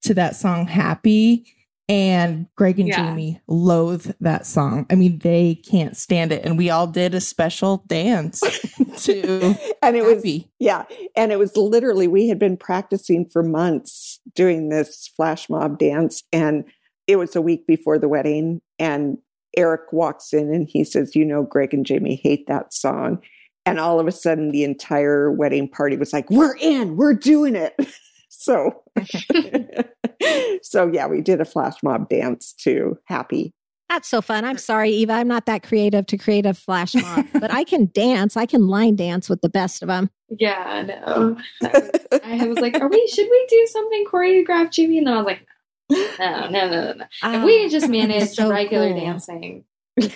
to 0.03 0.13
that 0.13 0.35
song 0.35 0.67
"Happy." 0.67 1.54
And 1.87 2.47
Greg 2.55 2.79
and 2.79 2.87
Yeah. 2.87 3.09
Jamie 3.09 3.39
loathe 3.47 4.11
that 4.19 4.47
song. 4.47 4.87
I 4.89 4.95
mean, 4.95 5.19
they 5.19 5.55
can't 5.55 5.95
stand 5.95 6.31
it. 6.31 6.43
And 6.43 6.57
we 6.57 6.69
all 6.69 6.87
did 6.87 7.13
a 7.13 7.21
special 7.21 7.83
dance 7.87 8.39
to 9.03 9.55
and 9.83 9.95
it 9.95 10.03
was 10.03 10.25
yeah, 10.59 10.83
and 11.15 11.31
it 11.31 11.37
was 11.37 11.55
literally 11.55 12.07
we 12.07 12.27
had 12.27 12.39
been 12.39 12.57
practicing 12.57 13.27
for 13.27 13.43
months 13.43 14.19
doing 14.33 14.69
this 14.69 15.07
flash 15.15 15.49
mob 15.49 15.77
dance, 15.77 16.23
and 16.33 16.63
it 17.07 17.17
was 17.17 17.35
a 17.35 17.41
week 17.41 17.67
before 17.67 17.99
the 17.99 18.09
wedding, 18.09 18.61
and 18.79 19.17
Eric 19.55 19.93
walks 19.93 20.33
in 20.33 20.51
and 20.53 20.67
he 20.67 20.83
says, 20.83 21.15
"You 21.15 21.23
know, 21.23 21.43
Greg 21.43 21.73
and 21.73 21.85
Jamie 21.85 22.19
hate 22.21 22.47
that 22.47 22.73
song." 22.73 23.21
And 23.67 23.79
all 23.79 23.99
of 23.99 24.07
a 24.07 24.11
sudden, 24.11 24.51
the 24.51 24.63
entire 24.63 25.31
wedding 25.31 25.67
party 25.69 25.97
was 25.97 26.13
like, 26.13 26.29
"We're 26.31 26.55
in, 26.57 26.97
we're 26.97 27.13
doing 27.13 27.55
it." 27.55 27.75
So, 28.37 28.83
so 30.63 30.87
yeah, 30.91 31.07
we 31.07 31.21
did 31.21 31.41
a 31.41 31.45
flash 31.45 31.75
mob 31.83 32.09
dance 32.09 32.53
to 32.63 32.97
"Happy." 33.05 33.53
That's 33.89 34.07
so 34.07 34.19
fun. 34.21 34.45
I'm 34.45 34.57
sorry, 34.57 34.89
Eva. 34.89 35.13
I'm 35.13 35.27
not 35.27 35.45
that 35.45 35.61
creative 35.61 36.07
to 36.07 36.17
create 36.17 36.45
a 36.47 36.53
flash 36.55 36.95
mob, 36.95 37.25
but 37.33 37.53
I 37.53 37.63
can 37.63 37.91
dance. 37.93 38.35
I 38.35 38.45
can 38.47 38.67
line 38.67 38.95
dance 38.95 39.29
with 39.29 39.41
the 39.41 39.49
best 39.49 39.81
of 39.83 39.87
them. 39.89 40.09
Yeah, 40.29 40.83
no. 40.87 41.37
That 41.61 41.73
was- 42.11 42.19
I 42.23 42.47
was 42.47 42.59
like, 42.59 42.79
"Are 42.81 42.87
we? 42.87 43.07
Should 43.13 43.27
we 43.29 43.45
do 43.49 43.67
something 43.71 44.05
choreographed, 44.11 44.71
Jimmy?" 44.71 44.97
And 44.97 45.07
then 45.07 45.13
I 45.13 45.17
was 45.17 45.25
like, 45.27 45.45
"No, 45.91 46.49
no, 46.49 46.49
no, 46.49 46.69
no. 46.69 46.93
no. 46.93 47.05
If 47.23 47.43
we 47.43 47.61
had 47.61 47.71
just 47.71 47.87
managed 47.89 48.33
So 48.33 48.49
regular 48.49 48.89
cool. 48.91 48.99
dancing, 48.99 49.65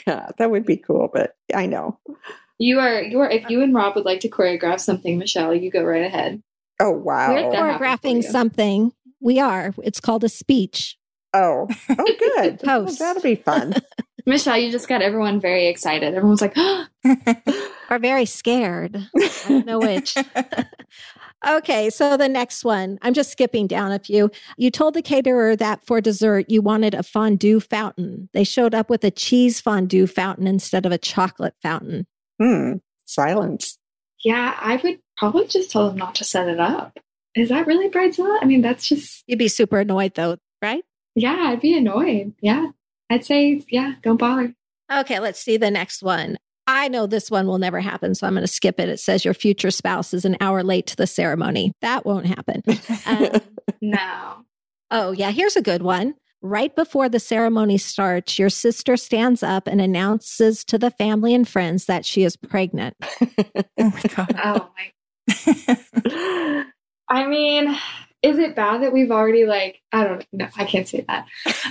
Yeah, 0.08 0.30
that 0.38 0.50
would 0.50 0.66
be 0.66 0.78
cool, 0.78 1.10
but 1.14 1.36
I 1.54 1.68
know. 1.68 2.00
you 2.58 2.80
are 2.80 3.02
you 3.04 3.20
are. 3.20 3.30
If 3.30 3.50
you 3.52 3.62
and 3.62 3.74
Rob 3.76 3.96
would 3.96 4.06
like 4.06 4.22
to 4.22 4.30
choreograph 4.30 4.80
something, 4.80 5.20
Michelle, 5.20 5.54
you 5.54 5.70
go 5.70 5.84
right 5.84 6.04
ahead. 6.04 6.42
Oh 6.82 6.92
wow! 6.92 7.34
We're 7.34 7.52
that 7.52 7.54
happen 7.54 7.78
for 7.78 7.86
choreographing 7.86 8.24
something. 8.24 8.94
We 9.22 9.40
are. 9.40 9.74
It's 9.84 10.00
called 10.00 10.24
a 10.24 10.30
speech. 10.30 10.98
Oh, 11.34 11.68
oh, 11.90 12.16
good. 12.20 12.62
Well, 12.64 12.86
Post. 12.86 13.00
that'll 13.00 13.22
be 13.22 13.36
fun. 13.36 13.74
Michelle, 14.26 14.58
you 14.58 14.72
just 14.72 14.88
got 14.88 15.02
everyone 15.02 15.40
very 15.40 15.68
excited. 15.68 16.14
Everyone's 16.14 16.42
like, 16.42 16.56
Or 17.90 18.00
very 18.00 18.26
scared. 18.26 18.98
I 19.18 19.30
don't 19.48 19.66
know 19.66 19.80
which. 19.80 20.16
okay, 21.48 21.90
so 21.90 22.18
the 22.18 22.30
next 22.30 22.64
one. 22.64 23.00
I'm 23.02 23.14
just 23.14 23.32
skipping 23.32 23.66
down 23.68 23.92
a 23.92 24.00
few. 24.00 24.30
You 24.58 24.70
told 24.70 24.94
the 24.94 25.02
caterer 25.02 25.56
that 25.56 25.86
for 25.86 26.00
dessert 26.02 26.46
you 26.50 26.62
wanted 26.62 26.94
a 26.94 27.02
fondue 27.04 27.60
fountain. 27.60 28.30
They 28.34 28.44
showed 28.44 28.76
up 28.76 28.90
with 28.90 29.04
a 29.04 29.12
cheese 29.12 29.60
fondue 29.60 30.06
fountain 30.08 30.46
instead 30.48 30.86
of 30.86 30.92
a 30.92 30.98
chocolate 30.98 31.56
fountain. 31.62 32.06
Hmm. 32.40 32.74
Silence. 33.06 33.78
"Yeah, 34.24 34.56
I 34.60 34.76
would 34.78 35.00
probably 35.18 35.48
just 35.48 35.72
tell 35.72 35.88
them 35.90 35.98
not 35.98 36.14
to 36.16 36.24
set 36.24 36.48
it 36.48 36.60
up." 36.60 37.00
Is 37.40 37.50
that 37.50 37.68
really 37.68 37.90
bridezilla? 37.90 38.38
I 38.42 38.46
mean, 38.46 38.62
that's 38.62 38.88
just 38.88 39.24
You'd 39.28 39.40
be 39.40 39.48
super 39.48 39.80
annoyed 39.80 40.14
though, 40.16 40.38
right? 40.62 40.84
yeah. 41.16 41.36
I'd 41.48 41.62
be 41.62 41.78
annoyed. 41.78 42.34
Yeah, 42.42 42.68
I'd 43.10 43.26
say 43.26 43.64
yeah. 43.70 43.94
Don't 44.04 44.18
bother. 44.18 44.54
Okay, 44.92 45.20
let's 45.20 45.40
see 45.40 45.58
the 45.58 45.72
next 45.72 46.02
one. 46.04 46.38
I 46.68 46.88
know 46.88 47.08
this 47.08 47.32
one 47.32 47.48
will 47.48 47.58
never 47.58 47.80
happen, 47.80 48.14
so 48.14 48.28
I'm 48.28 48.34
going 48.34 48.46
to 48.46 48.48
skip 48.52 48.80
it. 48.80 48.90
It 48.90 49.00
says 49.00 49.26
your 49.26 49.34
future 49.34 49.72
spouse 49.72 50.14
is 50.14 50.24
an 50.26 50.38
hour 50.40 50.62
late 50.64 50.86
to 50.88 50.96
the 50.96 51.08
ceremony. 51.08 51.72
That 51.82 52.06
won't 52.06 52.28
happen. 52.28 52.62
Um, 53.08 53.42
No. 53.82 54.46
oh, 54.92 55.12
yeah, 55.12 55.32
here's 55.32 55.56
a 55.56 55.62
good 55.64 55.82
one. 55.82 56.14
Right 56.42 56.76
before 56.76 57.10
the 57.10 57.20
ceremony 57.20 57.78
starts, 57.80 58.38
your 58.38 58.50
sister 58.50 58.98
stands 58.98 59.42
up 59.44 59.66
and 59.68 59.82
announces 59.82 60.64
to 60.66 60.78
the 60.78 60.92
family 60.92 61.34
and 61.34 61.48
friends 61.48 61.86
that 61.86 62.06
she 62.06 62.24
is 62.24 62.36
pregnant. 62.36 62.96
oh 63.22 63.64
my 63.78 64.02
god. 64.16 64.40
Oh 64.44 64.70
my. 66.06 66.66
I 67.10 67.26
mean, 67.28 67.76
is 68.22 68.38
it 68.38 68.56
bad 68.56 68.84
that 68.84 68.94
we've 68.94 69.12
already 69.12 69.46
like? 69.46 69.82
I 69.92 70.04
don't 70.04 70.26
know. 70.32 70.48
I 70.58 70.66
can't 70.66 70.88
say 70.88 71.06
that. 71.08 71.26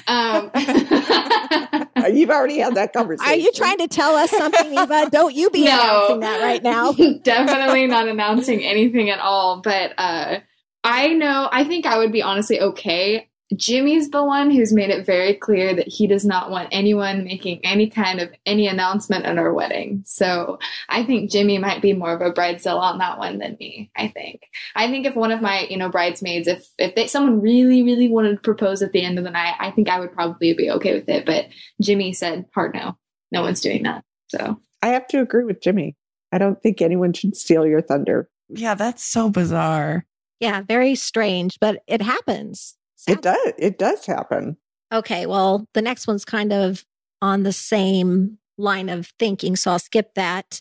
Um, 0.07 0.51
You've 2.12 2.30
already 2.30 2.59
had 2.59 2.74
that 2.76 2.93
conversation. 2.93 3.30
Are 3.32 3.36
you 3.36 3.53
trying 3.53 3.78
to 3.78 3.89
tell 3.89 4.14
us 4.16 4.30
something, 4.30 4.72
Eva? 4.72 5.11
Don't 5.11 5.34
you 5.34 5.51
be 5.51 5.64
No. 5.64 5.72
announcing 5.72 6.20
that 6.20 6.43
right 6.43 6.62
now. 6.62 6.93
Definitely 7.22 7.86
not 7.86 8.09
announcing 8.09 8.64
anything 8.64 9.11
at 9.11 9.18
all. 9.20 9.61
But 9.61 9.93
uh, 9.99 10.39
I 10.84 11.09
know, 11.09 11.49
I 11.53 11.64
think 11.64 11.86
I 11.86 11.99
would 11.99 12.12
be 12.12 12.22
honestly 12.22 12.61
okay. 12.61 13.28
Jimmy's 13.57 14.11
the 14.11 14.22
one 14.22 14.51
who's 14.51 14.72
made 14.72 14.90
it 14.90 15.07
very 15.07 15.32
clear 15.34 15.74
that 15.74 15.88
he 15.88 16.07
does 16.07 16.24
not 16.24 16.51
want 16.51 16.68
anyone 16.70 17.24
making 17.24 17.64
any 17.64 17.88
kind 17.88 18.20
of 18.20 18.30
any 18.44 18.66
announcement 18.66 19.24
at 19.24 19.38
our 19.38 19.55
wedding. 19.55 20.03
So 20.07 20.59
I 20.88 21.03
think 21.05 21.30
Jimmy 21.30 21.57
might 21.59 21.80
be 21.80 21.94
more 21.94 22.12
of 22.12 22.20
a 22.20 22.30
bridezilla 22.30 22.78
on 22.78 22.99
that 22.99 23.18
one 23.18 23.38
than 23.38 23.57
me. 23.59 23.90
I 23.96 24.09
think. 24.09 24.42
I 24.76 24.88
think 24.88 25.07
if 25.07 25.16
one 25.16 25.32
of 25.32 25.40
my 25.40 25.66
you 25.70 25.78
know 25.78 25.88
bridesmaids, 25.88 26.46
if 26.46 26.68
if 26.78 26.94
they, 26.94 27.07
someone 27.07 27.40
really 27.40 27.82
really 27.82 28.09
wanted 28.09 28.32
to 28.32 28.42
propose 28.42 28.82
at 28.82 28.92
the 28.92 29.03
end 29.03 29.18
of 29.18 29.24
the 29.24 29.30
night, 29.30 29.55
I 29.59 29.70
think 29.70 29.88
I 29.88 29.99
would 29.99 30.12
probably 30.12 30.53
be 30.53 30.70
okay 30.72 30.94
with 30.94 31.09
it. 31.09 31.24
But 31.24 31.46
Jimmy 31.80 32.12
said 32.12 32.44
hard 32.55 32.74
no, 32.74 32.99
no 33.32 33.42
one's 33.42 33.61
doing 33.61 33.84
that. 33.84 34.05
So 34.28 34.61
I 34.82 34.88
have 34.88 35.07
to 35.09 35.20
agree 35.20 35.44
with 35.44 35.62
Jimmy. 35.62 35.96
I 36.32 36.38
don't 36.38 36.62
think 36.62 36.82
anyone 36.82 37.14
should 37.14 37.36
steal 37.36 37.66
your 37.66 37.80
thunder. 37.80 38.28
Yeah, 38.51 38.74
that's 38.74 39.05
so 39.05 39.30
bizarre. 39.30 40.05
Yeah, 40.40 40.62
very 40.62 40.94
strange, 40.94 41.59
but 41.61 41.82
it 41.86 42.03
happens. 42.03 42.78
It 43.07 43.22
does. 43.22 43.53
It 43.59 43.78
does 43.78 44.07
happen. 44.07 44.57
Okay, 44.92 45.26
well, 45.26 45.66
the 45.74 45.82
next 45.82 46.07
one's 46.07 46.24
kind 46.24 46.53
of 46.53 46.84
on 47.20 47.42
the 47.42 47.53
same 47.53 48.38
line 48.57 48.88
of 48.88 49.12
thinking, 49.18 49.57
so 49.57 49.70
I'll 49.70 49.78
skip 49.78 50.14
that. 50.14 50.61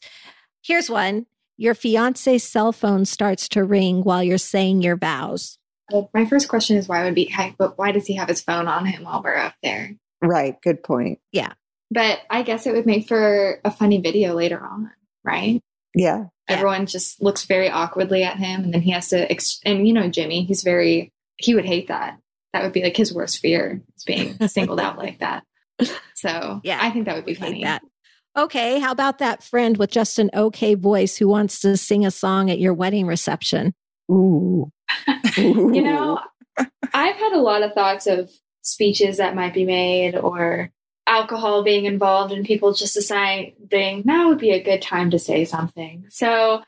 Here's 0.63 0.89
one. 0.89 1.25
Your 1.57 1.73
fiance's 1.73 2.43
cell 2.43 2.71
phone 2.71 3.05
starts 3.05 3.49
to 3.49 3.63
ring 3.63 4.03
while 4.03 4.21
you're 4.21 4.37
saying 4.37 4.81
your 4.81 4.95
vows. 4.95 5.57
Well, 5.91 6.09
my 6.13 6.25
first 6.25 6.49
question 6.49 6.77
is 6.77 6.87
why 6.87 7.05
would 7.05 7.15
be 7.15 7.33
but 7.57 7.77
why 7.77 7.91
does 7.91 8.05
he 8.05 8.15
have 8.15 8.27
his 8.27 8.41
phone 8.41 8.67
on 8.67 8.85
him 8.85 9.03
while 9.03 9.21
we're 9.23 9.37
up 9.37 9.55
there? 9.63 9.95
Right. 10.21 10.61
Good 10.61 10.83
point. 10.83 11.19
Yeah. 11.31 11.53
But 11.89 12.19
I 12.29 12.43
guess 12.43 12.67
it 12.67 12.73
would 12.73 12.85
make 12.85 13.07
for 13.07 13.61
a 13.63 13.71
funny 13.71 14.01
video 14.01 14.33
later 14.33 14.61
on, 14.61 14.91
right? 15.23 15.61
Yeah. 15.95 16.25
Everyone 16.49 16.85
just 16.85 17.21
looks 17.21 17.45
very 17.45 17.69
awkwardly 17.69 18.23
at 18.23 18.37
him, 18.37 18.63
and 18.63 18.73
then 18.73 18.81
he 18.81 18.91
has 18.91 19.09
to. 19.09 19.29
Ex- 19.31 19.59
and 19.65 19.87
you 19.87 19.93
know, 19.93 20.09
Jimmy, 20.09 20.45
he's 20.45 20.63
very. 20.63 21.11
He 21.37 21.55
would 21.55 21.65
hate 21.65 21.87
that. 21.89 22.19
That 22.53 22.63
would 22.63 22.73
be 22.73 22.83
like 22.83 22.97
his 22.97 23.13
worst 23.13 23.39
fear 23.39 23.81
is 23.95 24.03
being 24.03 24.37
singled 24.47 24.79
out 24.79 24.97
like 24.97 25.19
that. 25.19 25.43
So 26.15 26.61
Yeah, 26.63 26.79
I 26.81 26.89
think 26.91 27.05
that 27.05 27.15
would 27.15 27.25
be 27.25 27.33
We 27.33 27.35
funny. 27.35 27.63
that. 27.63 27.81
Okay, 28.35 28.79
how 28.79 28.91
about 28.91 29.17
that 29.19 29.43
friend 29.43 29.77
with 29.77 29.89
just 29.91 30.19
an 30.19 30.29
okay 30.33 30.75
voice 30.75 31.17
who 31.17 31.27
wants 31.27 31.59
to 31.61 31.75
sing 31.75 32.05
a 32.05 32.11
song 32.11 32.49
at 32.51 32.59
your 32.59 32.73
wedding 32.73 33.07
reception? 33.07 33.73
Ooh. 34.11 34.71
you 35.37 35.81
know, 35.81 36.19
I've 36.93 37.15
had 37.15 37.33
a 37.33 37.39
lot 37.41 37.63
of 37.63 37.73
thoughts 37.73 38.07
of 38.07 38.31
speeches 38.61 39.17
that 39.17 39.35
might 39.35 39.53
be 39.53 39.65
made 39.65 40.15
or 40.15 40.71
alcohol 41.07 41.63
being 41.63 41.85
involved 41.85 42.31
and 42.33 42.45
people 42.45 42.73
just 42.73 42.93
deciding 42.93 44.01
now 44.05 44.29
would 44.29 44.37
be 44.39 44.51
a 44.51 44.63
good 44.63 44.81
time 44.81 45.09
to 45.11 45.19
say 45.19 45.45
something. 45.45 46.05
So 46.09 46.61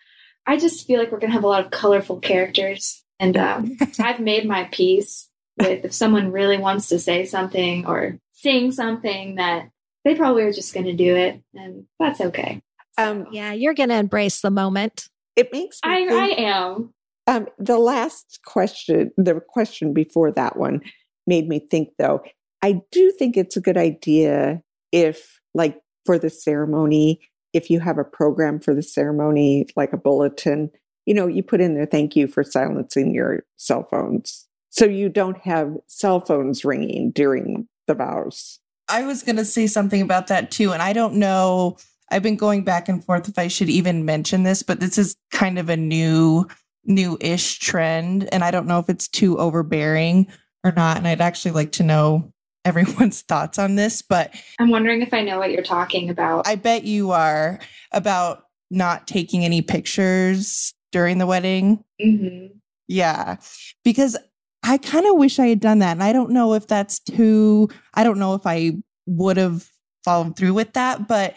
I 0.47 0.57
just 0.57 0.87
feel 0.87 0.99
like 0.99 1.11
we're 1.11 1.19
going 1.19 1.29
to 1.31 1.35
have 1.35 1.43
a 1.43 1.47
lot 1.47 1.63
of 1.63 1.71
colorful 1.71 2.19
characters. 2.19 3.03
And 3.19 3.37
um, 3.37 3.77
I've 3.99 4.19
made 4.19 4.47
my 4.47 4.67
peace 4.71 5.28
with 5.59 5.85
if 5.85 5.93
someone 5.93 6.31
really 6.31 6.57
wants 6.57 6.87
to 6.89 6.99
say 6.99 7.25
something 7.25 7.85
or 7.85 8.17
sing 8.33 8.71
something 8.71 9.35
that 9.35 9.69
they 10.05 10.15
probably 10.15 10.43
are 10.43 10.53
just 10.53 10.73
going 10.73 10.85
to 10.85 10.93
do 10.93 11.15
it. 11.15 11.41
And 11.53 11.85
that's 11.99 12.21
okay. 12.21 12.61
Um, 12.97 13.27
Yeah, 13.31 13.53
you're 13.53 13.73
going 13.73 13.89
to 13.89 13.95
embrace 13.95 14.41
the 14.41 14.51
moment. 14.51 15.09
it 15.35 15.51
makes 15.53 15.79
me 15.85 15.91
I, 15.91 16.07
think- 16.07 16.11
I 16.11 16.27
am. 16.43 16.93
Um, 17.27 17.47
the 17.59 17.77
last 17.77 18.39
question, 18.43 19.11
the 19.15 19.39
question 19.39 19.93
before 19.93 20.31
that 20.31 20.57
one, 20.57 20.81
made 21.27 21.47
me 21.47 21.59
think 21.59 21.89
though. 21.99 22.23
I 22.63 22.81
do 22.91 23.11
think 23.11 23.37
it's 23.37 23.55
a 23.55 23.61
good 23.61 23.77
idea 23.77 24.61
if, 24.91 25.39
like, 25.53 25.79
for 26.05 26.17
the 26.17 26.29
ceremony, 26.31 27.21
if 27.53 27.69
you 27.69 27.79
have 27.79 27.99
a 27.99 28.03
program 28.03 28.59
for 28.59 28.73
the 28.73 28.81
ceremony, 28.81 29.67
like 29.75 29.93
a 29.93 29.97
bulletin, 29.97 30.71
you 31.05 31.13
know, 31.13 31.27
you 31.27 31.43
put 31.43 31.61
in 31.61 31.75
there, 31.75 31.85
thank 31.85 32.15
you 32.15 32.27
for 32.27 32.43
silencing 32.43 33.13
your 33.13 33.43
cell 33.57 33.83
phones. 33.89 34.47
So 34.69 34.85
you 34.85 35.09
don't 35.09 35.37
have 35.39 35.75
cell 35.87 36.19
phones 36.19 36.63
ringing 36.63 37.11
during 37.11 37.67
the 37.87 37.95
vows. 37.95 38.59
I 38.87 39.03
was 39.03 39.23
going 39.23 39.35
to 39.35 39.45
say 39.45 39.67
something 39.67 40.01
about 40.01 40.27
that 40.27 40.51
too. 40.51 40.71
And 40.71 40.81
I 40.81 40.93
don't 40.93 41.15
know. 41.15 41.77
I've 42.11 42.23
been 42.23 42.35
going 42.35 42.63
back 42.63 42.89
and 42.89 43.03
forth 43.03 43.27
if 43.29 43.37
I 43.37 43.47
should 43.47 43.69
even 43.69 44.05
mention 44.05 44.43
this, 44.43 44.63
but 44.63 44.79
this 44.79 44.97
is 44.97 45.15
kind 45.31 45.59
of 45.59 45.69
a 45.69 45.77
new, 45.77 46.47
new 46.85 47.17
ish 47.21 47.59
trend. 47.59 48.27
And 48.31 48.43
I 48.43 48.51
don't 48.51 48.67
know 48.67 48.79
if 48.79 48.89
it's 48.89 49.07
too 49.07 49.37
overbearing 49.37 50.27
or 50.63 50.71
not. 50.71 50.97
And 50.97 51.07
I'd 51.07 51.21
actually 51.21 51.51
like 51.51 51.71
to 51.73 51.83
know 51.83 52.31
everyone's 52.65 53.21
thoughts 53.21 53.57
on 53.57 53.75
this. 53.75 54.01
But 54.01 54.33
I'm 54.59 54.69
wondering 54.69 55.01
if 55.01 55.13
I 55.13 55.21
know 55.21 55.39
what 55.39 55.51
you're 55.51 55.63
talking 55.63 56.09
about. 56.09 56.47
I 56.47 56.55
bet 56.55 56.83
you 56.83 57.11
are 57.11 57.59
about 57.91 58.43
not 58.71 59.07
taking 59.07 59.45
any 59.45 59.61
pictures 59.61 60.73
during 60.91 61.17
the 61.17 61.25
wedding. 61.25 61.83
hmm 62.01 62.47
Yeah. 62.87 63.37
Because 63.83 64.17
I 64.63 64.77
kind 64.77 65.05
of 65.05 65.15
wish 65.15 65.39
I 65.39 65.47
had 65.47 65.59
done 65.59 65.79
that. 65.79 65.93
And 65.93 66.03
I 66.03 66.13
don't 66.13 66.31
know 66.31 66.53
if 66.53 66.67
that's 66.67 66.99
too, 66.99 67.69
I 67.93 68.03
don't 68.03 68.19
know 68.19 68.33
if 68.33 68.45
I 68.45 68.73
would 69.05 69.37
have 69.37 69.67
followed 70.03 70.35
through 70.35 70.53
with 70.53 70.73
that, 70.73 71.07
but 71.07 71.35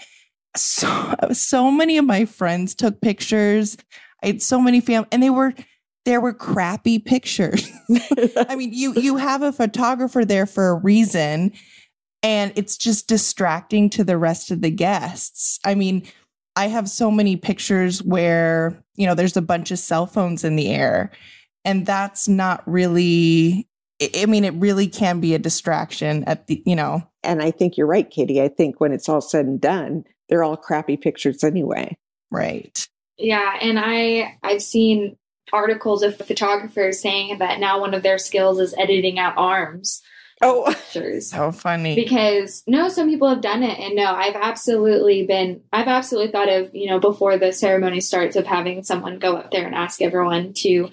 so, 0.57 1.15
so 1.33 1.71
many 1.71 1.99
of 1.99 2.05
my 2.05 2.25
friends 2.25 2.75
took 2.75 3.01
pictures. 3.01 3.77
I 4.23 4.29
had 4.29 4.43
so 4.43 4.61
many 4.61 4.81
fam 4.81 5.07
and 5.13 5.23
they 5.23 5.31
were, 5.31 5.55
there 6.05 6.21
were 6.21 6.35
crappy 6.35 6.99
pictures. 6.99 7.71
I 8.49 8.57
mean, 8.57 8.73
you, 8.73 8.93
you 8.95 9.17
have 9.17 9.43
a 9.43 9.53
photographer 9.53 10.25
there 10.25 10.47
for 10.47 10.69
a 10.69 10.75
reason 10.75 11.53
and 12.23 12.53
it's 12.57 12.77
just 12.77 13.09
distracting 13.09 13.91
to 13.91 14.05
the 14.05 14.19
rest 14.19 14.51
of 14.51 14.61
the 14.61 14.71
guests. 14.71 15.59
I 15.65 15.75
mean, 15.75 16.05
I 16.55 16.69
have 16.69 16.89
so 16.89 17.11
many 17.11 17.37
pictures 17.37 18.03
where, 18.03 18.83
you 18.97 19.07
know, 19.07 19.15
there's 19.15 19.37
a 19.37 19.43
bunch 19.43 19.71
of 19.71 19.79
cell 19.79 20.07
phones 20.07 20.45
in 20.45 20.57
the 20.57 20.69
air 20.69 21.11
and 21.65 21.87
that's 21.87 22.29
not 22.29 22.63
really 22.67 23.69
I- 24.01 24.11
I 24.23 24.27
mean 24.27 24.45
it 24.45 24.55
really 24.55 24.87
can 24.89 25.21
be 25.21 25.35
a 25.35 25.39
distraction 25.39 26.25
at 26.25 26.47
the, 26.47 26.63
you 26.67 26.77
know. 26.77 27.03
and 27.23 27.43
I 27.43 27.51
think 27.51 27.77
you're 27.77 27.87
right, 27.87 28.09
Katie. 28.11 28.43
I 28.43 28.49
think 28.49 28.81
when 28.81 28.93
it's 28.93 29.09
all 29.09 29.21
said 29.21 29.47
and 29.47 29.61
done, 29.61 30.05
they're 30.29 30.43
all 30.45 30.57
crappy 30.57 30.97
pictures 30.97 31.45
anyway. 31.45 31.97
Right. 32.31 32.87
Yeah, 33.19 33.59
and 33.61 33.79
I 33.79 34.37
I've 34.43 34.63
seen 34.63 35.17
articles 35.53 36.03
of 36.03 36.17
photographers 36.17 37.01
saying 37.01 37.39
that 37.39 37.61
now 37.61 37.81
one 37.81 37.95
of 37.95 38.03
their 38.03 38.19
skills 38.19 38.59
is 38.59 38.75
editing 38.79 39.19
out 39.19 39.35
arms 39.37 40.01
Oh, 40.45 40.65
pictures. 40.93 41.31
So 41.31 41.53
funny. 41.53 41.95
Because 41.95 42.65
no, 42.67 42.89
some 42.89 43.09
people 43.09 43.29
have 43.29 43.41
done 43.41 43.63
it, 43.63 43.79
and 43.79 43.95
no, 43.95 44.13
I've 44.13 44.35
absolutely 44.35 45.25
been, 45.25 45.61
I've 45.73 45.87
absolutely 45.87 46.33
thought 46.33 46.49
of, 46.49 46.75
you 46.75 46.91
know, 46.91 46.99
before 46.99 47.39
the 47.39 47.53
ceremony 47.53 48.01
starts, 48.01 48.35
of 48.35 48.45
having 48.47 48.83
someone 48.83 49.21
go 49.21 49.37
up 49.37 49.53
there 49.53 49.65
and 49.67 49.75
ask 49.75 50.03
everyone 50.03 50.53
to 50.55 50.91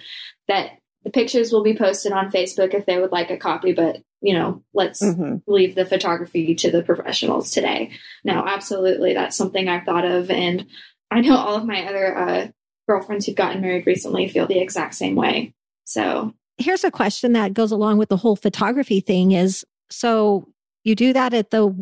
that 0.50 0.72
the 1.06 1.10
pictures 1.10 1.54
will 1.54 1.64
be 1.64 1.76
posted 1.78 2.12
on 2.12 2.30
Facebook 2.30 2.74
if 2.74 2.86
they 2.86 3.00
would 3.00 3.14
like 3.14 3.32
a 3.32 3.38
copy, 3.38 3.72
but 3.72 4.02
you 4.22 4.34
know, 4.34 4.62
let's 4.74 5.02
Mhm. 5.02 5.42
leave 5.48 5.76
the 5.76 5.86
photography 5.86 6.54
to 6.56 6.70
the 6.70 6.84
professionals 6.84 7.52
today. 7.52 7.92
No, 8.26 8.44
absolutely, 8.46 9.14
that's 9.14 9.38
something 9.38 9.70
I've 9.70 9.86
thought 9.86 10.04
of, 10.04 10.30
and 10.30 10.66
I 11.10 11.22
know 11.22 11.38
all 11.38 11.56
of 11.56 11.66
my 11.66 11.86
other 11.88 12.18
uh, 12.18 12.48
girlfriends 12.86 13.26
who've 13.26 13.36
gotten 13.36 13.62
married 13.62 13.88
recently 13.88 14.28
feel 14.28 14.46
the 14.46 14.60
exact 14.60 14.96
same 14.96 15.16
way. 15.16 15.54
So 15.86 16.34
Here's 16.58 16.84
a 16.84 16.92
question 16.92 17.32
that 17.34 17.54
goes 17.54 17.72
along 17.72 18.00
with 18.00 18.10
the 18.10 18.18
whole 18.18 18.36
photography 18.36 19.00
thing 19.00 19.32
is 19.32 19.66
so 19.90 20.50
you 20.84 20.94
do 20.96 21.14
that 21.14 21.34
at 21.34 21.52
the 21.52 21.74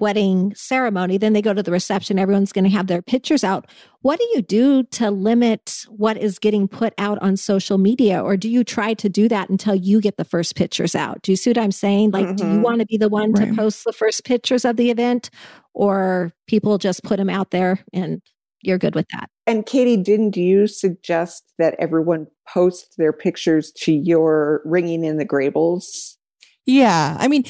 wedding 0.00 0.52
ceremony, 0.56 1.18
then 1.18 1.32
they 1.32 1.42
go 1.42 1.54
to 1.54 1.62
the 1.62 1.70
reception, 1.70 2.18
everyone's 2.18 2.52
going 2.52 2.64
to 2.64 2.70
have 2.70 2.88
their 2.88 3.02
pictures 3.02 3.44
out. 3.44 3.66
What 4.02 4.18
do 4.18 4.26
you 4.34 4.42
do 4.42 4.82
to 4.82 5.10
limit 5.10 5.84
what 5.88 6.16
is 6.16 6.38
getting 6.38 6.66
put 6.68 6.92
out 6.98 7.18
on 7.22 7.36
social 7.36 7.78
media? 7.78 8.22
Or 8.22 8.36
do 8.36 8.50
you 8.50 8.64
try 8.64 8.94
to 8.94 9.08
do 9.08 9.28
that 9.28 9.48
until 9.48 9.74
you 9.74 10.00
get 10.00 10.16
the 10.16 10.24
first 10.24 10.56
pictures 10.56 10.94
out? 10.94 11.22
Do 11.22 11.32
you 11.32 11.36
see 11.36 11.50
what 11.50 11.58
I'm 11.58 11.72
saying? 11.72 12.10
Like, 12.10 12.36
do 12.36 12.44
you 12.44 12.58
Mhm. 12.58 12.62
want 12.62 12.80
to 12.80 12.86
be 12.86 12.96
the 12.96 13.08
one 13.08 13.32
to 13.34 13.54
post 13.54 13.84
the 13.84 13.92
first 13.92 14.24
pictures 14.24 14.64
of 14.64 14.76
the 14.76 14.90
event, 14.90 15.30
or 15.74 16.32
people 16.46 16.76
just 16.78 17.02
put 17.04 17.16
them 17.16 17.30
out 17.30 17.50
there 17.50 17.78
and 17.92 18.20
you're 18.62 18.78
good 18.78 18.94
with 18.94 19.06
that? 19.12 19.30
And 19.46 19.64
Katie, 19.64 19.96
didn't 19.96 20.36
you 20.36 20.66
suggest 20.66 21.44
that 21.58 21.76
everyone 21.78 22.26
post 22.48 22.94
their 22.98 23.12
pictures 23.12 23.70
to 23.82 23.92
your 23.92 24.60
ringing 24.64 25.04
in 25.04 25.18
the 25.18 25.26
Grables? 25.26 26.16
Yeah. 26.66 27.16
I 27.20 27.28
mean, 27.28 27.44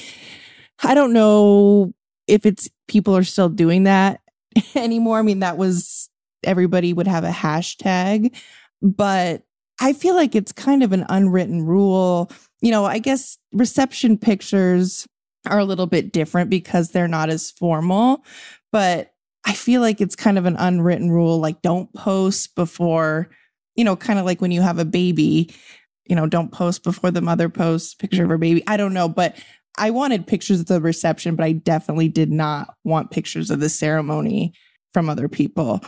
I 0.83 0.95
don't 0.95 1.13
know 1.13 1.93
if 2.27 2.47
it's 2.47 2.69
people 2.89 3.17
are 3.17 3.25
still 3.25 3.49
doing 3.49 3.85
that 3.85 4.21
anymore. 4.75 5.19
I 5.19 5.23
mean, 5.23 5.41
that 5.41 5.57
was 5.57 6.09
everybody 6.45 6.93
would 6.93 7.07
have 7.07 7.25
a 7.25 7.31
hashtag, 7.31 8.35
but 8.83 9.43
I 9.81 9.93
feel 9.93 10.15
like 10.15 10.35
it's 10.35 10.53
kind 10.53 10.83
of 10.83 10.93
an 10.93 11.05
unwritten 11.09 11.65
rule. 11.65 12.31
You 12.61 12.71
know, 12.71 12.85
I 12.85 12.99
guess 12.99 13.39
reception 13.53 14.19
pictures 14.19 15.07
are 15.47 15.59
a 15.59 15.65
little 15.65 15.87
bit 15.87 16.13
different 16.13 16.51
because 16.51 16.91
they're 16.91 17.09
not 17.09 17.29
as 17.29 17.51
formal, 17.51 18.25
but 18.73 19.13
I 19.45 19.53
feel 19.53 19.81
like 19.81 20.01
it's 20.01 20.17
kind 20.17 20.39
of 20.39 20.47
an 20.47 20.57
unwritten 20.57 21.11
rule 21.11 21.39
like 21.39 21.61
don't 21.61 21.93
post 21.93 22.55
before, 22.55 23.29
you 23.75 23.85
know, 23.85 23.97
kind 23.97 24.19
of 24.19 24.25
like 24.25 24.41
when 24.41 24.53
you 24.53 24.63
have 24.63 24.79
a 24.79 24.85
baby, 24.85 25.55
you 26.07 26.17
know, 26.17 26.27
don't 26.27 26.53
post 26.53 26.83
before 26.83 27.11
the 27.11 27.21
mother 27.21 27.49
posts 27.49 27.95
picture 27.95 28.25
of 28.25 28.31
her 28.31 28.39
baby. 28.39 28.63
I 28.67 28.77
don't 28.77 28.95
know, 28.95 29.09
but 29.09 29.37
I 29.77 29.91
wanted 29.91 30.27
pictures 30.27 30.61
of 30.61 30.67
the 30.67 30.81
reception, 30.81 31.37
but 31.37 31.45
I 31.45 31.53
definitely 31.53 32.09
did 32.09 32.31
not 32.31 32.75
want 32.85 33.11
pictures 33.11 33.51
of 33.51 33.61
the 33.61 33.69
ceremony 33.69 34.53
from 34.93 35.09
other 35.09 35.29
people. 35.29 35.81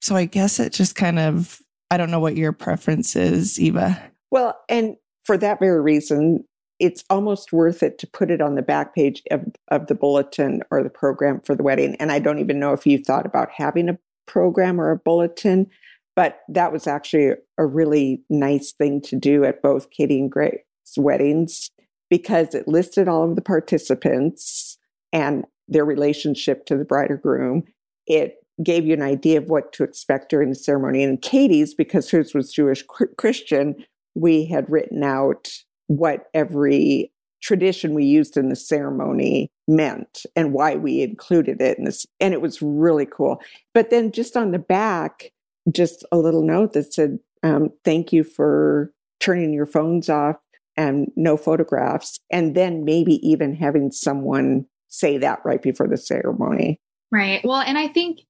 So 0.00 0.16
I 0.16 0.24
guess 0.24 0.58
it 0.58 0.72
just 0.72 0.96
kind 0.96 1.18
of, 1.18 1.60
I 1.90 1.96
don't 1.96 2.10
know 2.10 2.20
what 2.20 2.36
your 2.36 2.52
preference 2.52 3.16
is, 3.16 3.60
Eva. 3.60 4.00
Well, 4.30 4.58
and 4.68 4.96
for 5.24 5.36
that 5.38 5.60
very 5.60 5.80
reason, 5.80 6.44
it's 6.80 7.04
almost 7.08 7.52
worth 7.52 7.82
it 7.82 7.98
to 7.98 8.06
put 8.06 8.30
it 8.30 8.40
on 8.40 8.54
the 8.54 8.62
back 8.62 8.94
page 8.94 9.22
of, 9.30 9.44
of 9.68 9.86
the 9.86 9.94
bulletin 9.94 10.62
or 10.70 10.82
the 10.82 10.90
program 10.90 11.40
for 11.40 11.54
the 11.54 11.62
wedding. 11.62 11.94
And 11.96 12.10
I 12.10 12.18
don't 12.18 12.40
even 12.40 12.58
know 12.58 12.72
if 12.72 12.86
you 12.86 12.98
thought 12.98 13.26
about 13.26 13.50
having 13.50 13.88
a 13.88 13.98
program 14.26 14.80
or 14.80 14.90
a 14.90 14.98
bulletin, 14.98 15.70
but 16.16 16.40
that 16.48 16.72
was 16.72 16.86
actually 16.86 17.32
a 17.58 17.66
really 17.66 18.22
nice 18.28 18.72
thing 18.72 19.00
to 19.02 19.16
do 19.16 19.44
at 19.44 19.62
both 19.62 19.90
Katie 19.90 20.18
and 20.18 20.30
Grace's 20.30 20.62
weddings 20.96 21.70
because 22.14 22.54
it 22.54 22.68
listed 22.68 23.08
all 23.08 23.28
of 23.28 23.34
the 23.34 23.42
participants 23.42 24.78
and 25.12 25.44
their 25.66 25.84
relationship 25.84 26.64
to 26.64 26.76
the 26.76 26.84
bride 26.84 27.10
or 27.10 27.16
groom. 27.16 27.64
It 28.06 28.36
gave 28.62 28.86
you 28.86 28.94
an 28.94 29.02
idea 29.02 29.38
of 29.38 29.48
what 29.48 29.72
to 29.72 29.82
expect 29.82 30.30
during 30.30 30.48
the 30.48 30.54
ceremony. 30.54 31.02
And 31.02 31.20
Katie's, 31.20 31.74
because 31.74 32.08
hers 32.08 32.32
was 32.32 32.52
Jewish 32.52 32.84
Christian, 33.18 33.74
we 34.14 34.46
had 34.46 34.70
written 34.70 35.02
out 35.02 35.50
what 35.88 36.26
every 36.34 37.10
tradition 37.42 37.94
we 37.94 38.04
used 38.04 38.36
in 38.36 38.48
the 38.48 38.54
ceremony 38.54 39.50
meant 39.66 40.24
and 40.36 40.52
why 40.52 40.76
we 40.76 41.02
included 41.02 41.60
it 41.60 41.78
in 41.78 41.84
this. 41.84 42.06
And 42.20 42.32
it 42.32 42.40
was 42.40 42.62
really 42.62 43.06
cool. 43.06 43.40
But 43.72 43.90
then 43.90 44.12
just 44.12 44.36
on 44.36 44.52
the 44.52 44.60
back, 44.60 45.32
just 45.72 46.04
a 46.12 46.16
little 46.16 46.44
note 46.44 46.74
that 46.74 46.94
said, 46.94 47.18
um, 47.42 47.70
thank 47.84 48.12
you 48.12 48.22
for 48.22 48.92
turning 49.18 49.52
your 49.52 49.66
phones 49.66 50.08
off 50.08 50.36
and 50.76 51.10
no 51.16 51.36
photographs. 51.36 52.18
And 52.30 52.54
then 52.54 52.84
maybe 52.84 53.14
even 53.26 53.54
having 53.54 53.90
someone 53.90 54.66
say 54.88 55.18
that 55.18 55.40
right 55.44 55.62
before 55.62 55.88
the 55.88 55.96
ceremony. 55.96 56.80
Right. 57.10 57.44
Well, 57.44 57.60
and 57.60 57.78
I 57.78 57.88
think 57.88 58.20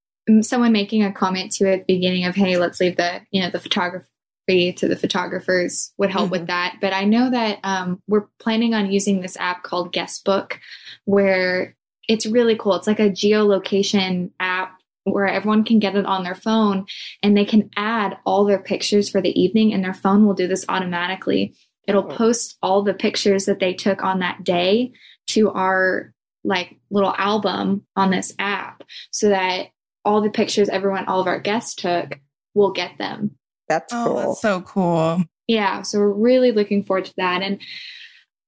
someone 0.41 0.73
making 0.73 1.05
a 1.05 1.13
comment 1.13 1.53
to 1.53 1.67
it 1.67 1.81
at 1.81 1.87
the 1.87 1.95
beginning 1.95 2.25
of, 2.25 2.35
hey, 2.35 2.57
let's 2.57 2.81
leave 2.81 2.97
the, 2.97 3.21
you 3.31 3.43
know, 3.43 3.51
the 3.51 3.61
photography 3.61 4.73
to 4.77 4.89
the 4.89 4.97
photographers 4.97 5.93
would 5.99 6.11
help 6.11 6.27
mm-hmm. 6.27 6.33
with 6.33 6.47
that. 6.49 6.77
But 6.81 6.93
I 6.93 7.05
know 7.05 7.31
that 7.31 7.61
um, 7.63 8.03
we're 8.07 8.27
planning 8.41 8.75
on 8.75 8.93
using 8.93 9.21
this 9.21 9.37
app 9.39 9.63
called 9.63 9.93
Guestbook, 9.93 10.59
where 11.05 11.77
it's 12.09 12.27
really 12.27 12.57
cool. 12.57 12.75
It's 12.75 12.87
like 12.87 13.01
a 13.01 13.11
geolocation 13.11 14.31
app 14.39 14.79
where 15.05 15.27
everyone 15.27 15.65
can 15.65 15.79
get 15.79 15.97
it 15.97 16.07
on 16.07 16.25
their 16.25 16.35
phone 16.35 16.87
and 17.23 17.37
they 17.37 17.45
can 17.45 17.71
add 17.77 18.17
all 18.25 18.45
their 18.45 18.59
pictures 18.59 19.11
for 19.11 19.21
the 19.21 19.39
evening 19.39 19.73
and 19.73 19.85
their 19.85 19.95
phone 19.95 20.27
will 20.27 20.35
do 20.35 20.49
this 20.49 20.65
automatically. 20.69 21.55
It'll 21.87 22.11
oh. 22.11 22.17
post 22.17 22.57
all 22.63 22.83
the 22.83 22.95
pictures 22.95 23.47
that 23.47 23.61
they 23.61 23.75
took 23.75 24.03
on 24.03 24.21
that 24.21 24.45
day 24.45 24.93
to 25.29 25.51
our 25.51 26.13
like 26.45 26.77
little 26.91 27.15
album 27.17 27.87
on 27.97 28.11
this 28.11 28.35
app 28.39 28.83
so 29.11 29.31
that 29.31 29.69
all 30.05 30.21
the 30.21 30.31
pictures 30.31 30.69
everyone 30.69 31.07
all 31.07 31.21
of 31.21 31.27
our 31.27 31.41
guests 31.41 31.75
took 31.75 32.21
will 32.55 32.73
get 32.73 32.99
them. 32.99 33.33
That's 33.69 33.93
oh, 33.93 34.05
cool. 34.05 34.17
That's 34.17 34.43
so 34.43 34.61
cool. 34.63 35.25
Yeah, 35.47 35.83
so 35.83 35.99
we're 35.99 36.13
really 36.13 36.53
looking 36.53 36.85
forward 36.85 37.07
to 37.07 37.15
that 37.17 37.43
and 37.43 37.61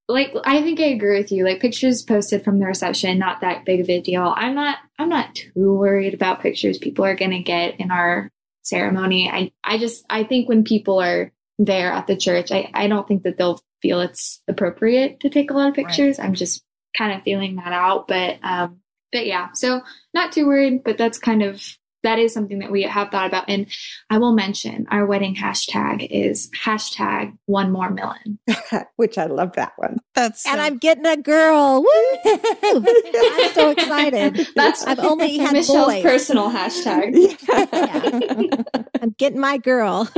like 0.09 0.35
I 0.45 0.63
think 0.63 0.79
I 0.79 0.85
agree 0.85 1.19
with 1.19 1.33
you. 1.33 1.45
Like 1.45 1.61
pictures 1.61 2.03
posted 2.03 2.45
from 2.45 2.59
the 2.59 2.67
reception, 2.67 3.19
not 3.19 3.41
that 3.41 3.65
big 3.65 3.81
of 3.81 3.91
a 3.91 4.01
deal. 4.01 4.33
I'm 4.37 4.55
not 4.55 4.79
I'm 4.99 5.09
not 5.09 5.35
too 5.35 5.75
worried 5.75 6.15
about 6.15 6.41
pictures 6.41 6.79
people 6.79 7.05
are 7.05 7.17
gonna 7.17 7.43
get 7.43 7.81
in 7.81 7.91
our 7.91 8.31
ceremony. 8.63 9.31
I, 9.31 9.53
I 9.65 9.79
just 9.79 10.05
I 10.11 10.25
think 10.25 10.49
when 10.49 10.65
people 10.65 11.01
are 11.01 11.33
there 11.59 11.91
at 11.93 12.07
the 12.07 12.17
church, 12.17 12.53
I, 12.53 12.71
I 12.75 12.89
don't 12.89 13.07
think 13.07 13.23
that 13.23 13.39
they'll 13.39 13.61
feel 13.83 14.01
it's 14.01 14.43
appropriate 14.49 15.21
to 15.21 15.31
take 15.31 15.51
a 15.51 15.55
lot 15.55 15.69
of 15.69 15.75
pictures. 15.75 16.19
Right. 16.19 16.27
I'm 16.27 16.35
just 16.35 16.63
kind 16.97 17.13
of 17.13 17.23
feeling 17.23 17.57
that 17.57 17.73
out. 17.73 18.09
But 18.09 18.39
um 18.43 18.81
but 19.13 19.27
yeah, 19.27 19.49
so 19.55 19.83
not 20.15 20.33
too 20.33 20.47
worried, 20.47 20.83
but 20.85 20.99
that's 20.99 21.19
kind 21.19 21.43
of 21.43 21.63
that 22.07 22.19
is 22.21 22.33
something 22.33 22.61
that 22.61 22.71
we 22.71 22.83
have 22.83 23.11
thought 23.11 23.27
about. 23.27 23.45
And 23.49 23.67
I 24.11 24.19
will 24.19 24.33
mention 24.33 24.87
our 24.91 25.05
wedding 25.05 25.35
hashtag 25.35 26.07
is 26.09 26.49
hashtag 26.65 27.37
one 27.47 27.73
more 27.73 27.91
Millen. 27.91 28.39
Which 28.97 29.19
I 29.19 29.27
love 29.27 29.53
that 29.55 29.73
one. 29.77 29.99
That's 30.15 30.45
so- 30.45 30.51
and 30.51 30.61
I'm 30.61 30.79
getting 30.79 31.05
a 31.05 31.17
girl. 31.17 31.83
Woo! 31.83 32.35
I'm 32.65 33.53
so 33.53 33.71
excited. 33.77 34.47
That's 34.55 34.85
I've 34.85 35.01
only 35.01 35.39
had 35.39 35.53
Michelle's 35.53 35.95
boys. 35.95 36.03
personal 36.03 36.49
hashtag. 36.51 37.37
yeah. 37.49 38.81
I'm 39.03 39.11
getting 39.19 39.41
my 39.41 39.59
girl. 39.59 40.09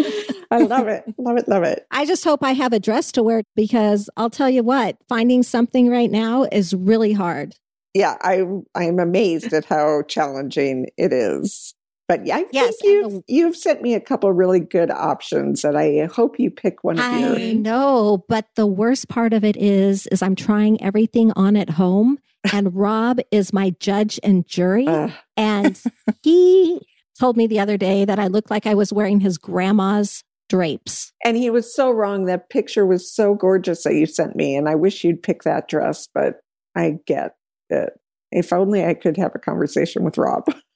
I 0.51 0.59
love 0.59 0.89
it. 0.89 1.05
Love 1.18 1.39
it. 1.39 1.49
Love 1.49 1.62
it. 1.62 1.86
I 1.91 2.05
just 2.05 2.22
hope 2.22 2.43
I 2.43 2.53
have 2.53 2.72
a 2.72 2.78
dress 2.78 3.12
to 3.12 3.22
wear 3.22 3.43
because 3.57 4.11
I'll 4.16 4.30
tell 4.30 4.51
you 4.51 4.62
what, 4.62 4.99
finding 5.09 5.43
something 5.43 5.89
right 5.89 6.11
now 6.11 6.45
is 6.45 6.74
really 6.74 7.14
hard 7.14 7.55
yeah, 7.95 8.16
I 8.20 8.45
I'm 8.74 8.99
amazed 8.99 9.53
at 9.53 9.64
how 9.64 10.03
challenging 10.03 10.86
it 10.97 11.12
is. 11.12 11.74
But 12.09 12.25
yeah, 12.25 12.39
I 12.39 12.47
yes, 12.53 12.77
think 12.81 12.85
you've 12.85 13.13
the, 13.13 13.23
you've 13.29 13.57
sent 13.57 13.83
me 13.83 13.93
a 13.93 14.01
couple 14.01 14.33
really 14.33 14.61
good 14.61 14.91
options 14.91 15.63
and 15.63 15.77
I 15.77 16.07
hope 16.07 16.39
you 16.39 16.51
pick 16.51 16.83
one 16.83 16.99
of 16.99 17.05
I 17.05 17.19
your. 17.19 17.37
I 17.37 17.53
know, 17.53 18.25
but 18.29 18.47
the 18.57 18.67
worst 18.67 19.09
part 19.09 19.35
of 19.35 19.45
it 19.45 19.59
is 19.59 20.07
is 20.07 20.23
I'm 20.23 20.35
trying 20.35 20.83
everything 20.83 21.33
on 21.37 21.55
at 21.55 21.69
home 21.69 22.19
and 22.53 22.75
Rob 22.75 23.19
is 23.31 23.53
my 23.53 23.75
judge 23.79 24.19
and 24.23 24.47
jury 24.47 24.87
uh. 24.87 25.11
and 25.37 25.81
he 26.23 26.81
told 27.19 27.37
me 27.37 27.47
the 27.47 27.61
other 27.61 27.77
day 27.77 28.07
that 28.07 28.19
I 28.19 28.29
looked 28.29 28.51
like 28.51 28.67
I 28.67 28.75
was 28.75 28.93
wearing 28.93 29.21
his 29.21 29.37
grandma's 29.37 30.25
drapes. 30.49 31.13
And 31.25 31.37
he 31.37 31.51
was 31.51 31.75
so 31.75 31.91
wrong. 31.91 32.25
That 32.25 32.49
picture 32.49 32.87
was 32.87 33.13
so 33.13 33.35
gorgeous 33.35 33.85
that 33.85 33.95
you 33.95 34.07
sent 34.07 34.35
me 34.35 34.57
and 34.57 34.69
I 34.69 34.77
wish 34.77 35.05
you'd 35.05 35.23
pick 35.23 35.43
that 35.43 35.69
dress, 35.69 36.09
but 36.15 36.41
I 36.75 36.97
get 37.07 37.35
it. 37.69 37.91
If 38.31 38.53
only 38.53 38.85
I 38.85 38.95
could 38.95 39.17
have 39.17 39.33
a 39.35 39.39
conversation 39.39 40.05
with 40.05 40.17
Rob. 40.17 40.45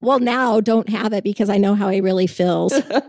Well, 0.00 0.20
now 0.20 0.60
don't 0.60 0.88
have 0.88 1.12
it 1.12 1.24
because 1.24 1.50
I 1.50 1.58
know 1.58 1.74
how 1.74 1.88
he 1.88 2.00
really 2.00 2.26
feels. 2.26 2.72
oh, 2.82 3.08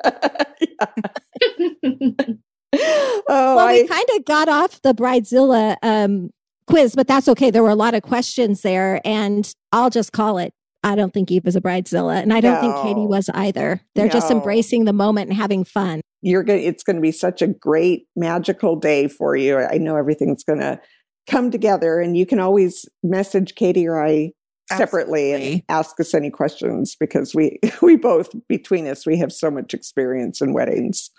well, 3.27 3.59
I... 3.59 3.73
we 3.73 3.87
kind 3.87 4.05
of 4.17 4.25
got 4.25 4.49
off 4.49 4.81
the 4.81 4.93
Bridezilla 4.93 5.77
um, 5.83 6.31
quiz, 6.69 6.95
but 6.95 7.07
that's 7.07 7.27
okay. 7.27 7.51
There 7.51 7.63
were 7.63 7.69
a 7.69 7.75
lot 7.75 7.93
of 7.93 8.03
questions 8.03 8.61
there, 8.61 9.01
and 9.03 9.51
I'll 9.71 9.89
just 9.89 10.13
call 10.13 10.37
it. 10.37 10.53
I 10.83 10.95
don't 10.95 11.13
think 11.13 11.29
Eve 11.29 11.45
is 11.45 11.57
a 11.57 11.61
bridezilla, 11.61 12.21
and 12.21 12.31
I 12.33 12.39
don't 12.39 12.55
no. 12.55 12.61
think 12.61 12.75
Katie 12.83 13.05
was 13.05 13.29
either. 13.33 13.81
They're 13.95 14.05
no. 14.05 14.13
just 14.13 14.31
embracing 14.31 14.85
the 14.85 14.93
moment 14.93 15.29
and 15.29 15.37
having 15.37 15.65
fun. 15.65 15.99
You're 16.21 16.43
going. 16.43 16.63
It's 16.63 16.83
going 16.83 16.95
to 16.95 17.01
be 17.01 17.11
such 17.11 17.41
a 17.41 17.47
great, 17.47 18.07
magical 18.15 18.77
day 18.77 19.09
for 19.09 19.35
you. 19.35 19.57
I 19.57 19.77
know 19.77 19.97
everything's 19.97 20.43
going 20.43 20.59
to 20.59 20.79
come 21.27 21.51
together, 21.51 21.99
and 21.99 22.15
you 22.15 22.25
can 22.25 22.39
always 22.39 22.85
message 23.03 23.55
Katie 23.55 23.87
or 23.87 24.01
I 24.01 24.31
separately 24.77 25.33
Absolutely. 25.33 25.53
and 25.53 25.63
ask 25.69 25.99
us 25.99 26.13
any 26.13 26.29
questions 26.29 26.95
because 26.99 27.33
we 27.33 27.59
we 27.81 27.95
both 27.95 28.29
between 28.47 28.87
us 28.87 29.05
we 29.05 29.17
have 29.17 29.31
so 29.31 29.49
much 29.51 29.73
experience 29.73 30.41
in 30.41 30.53
weddings. 30.53 31.09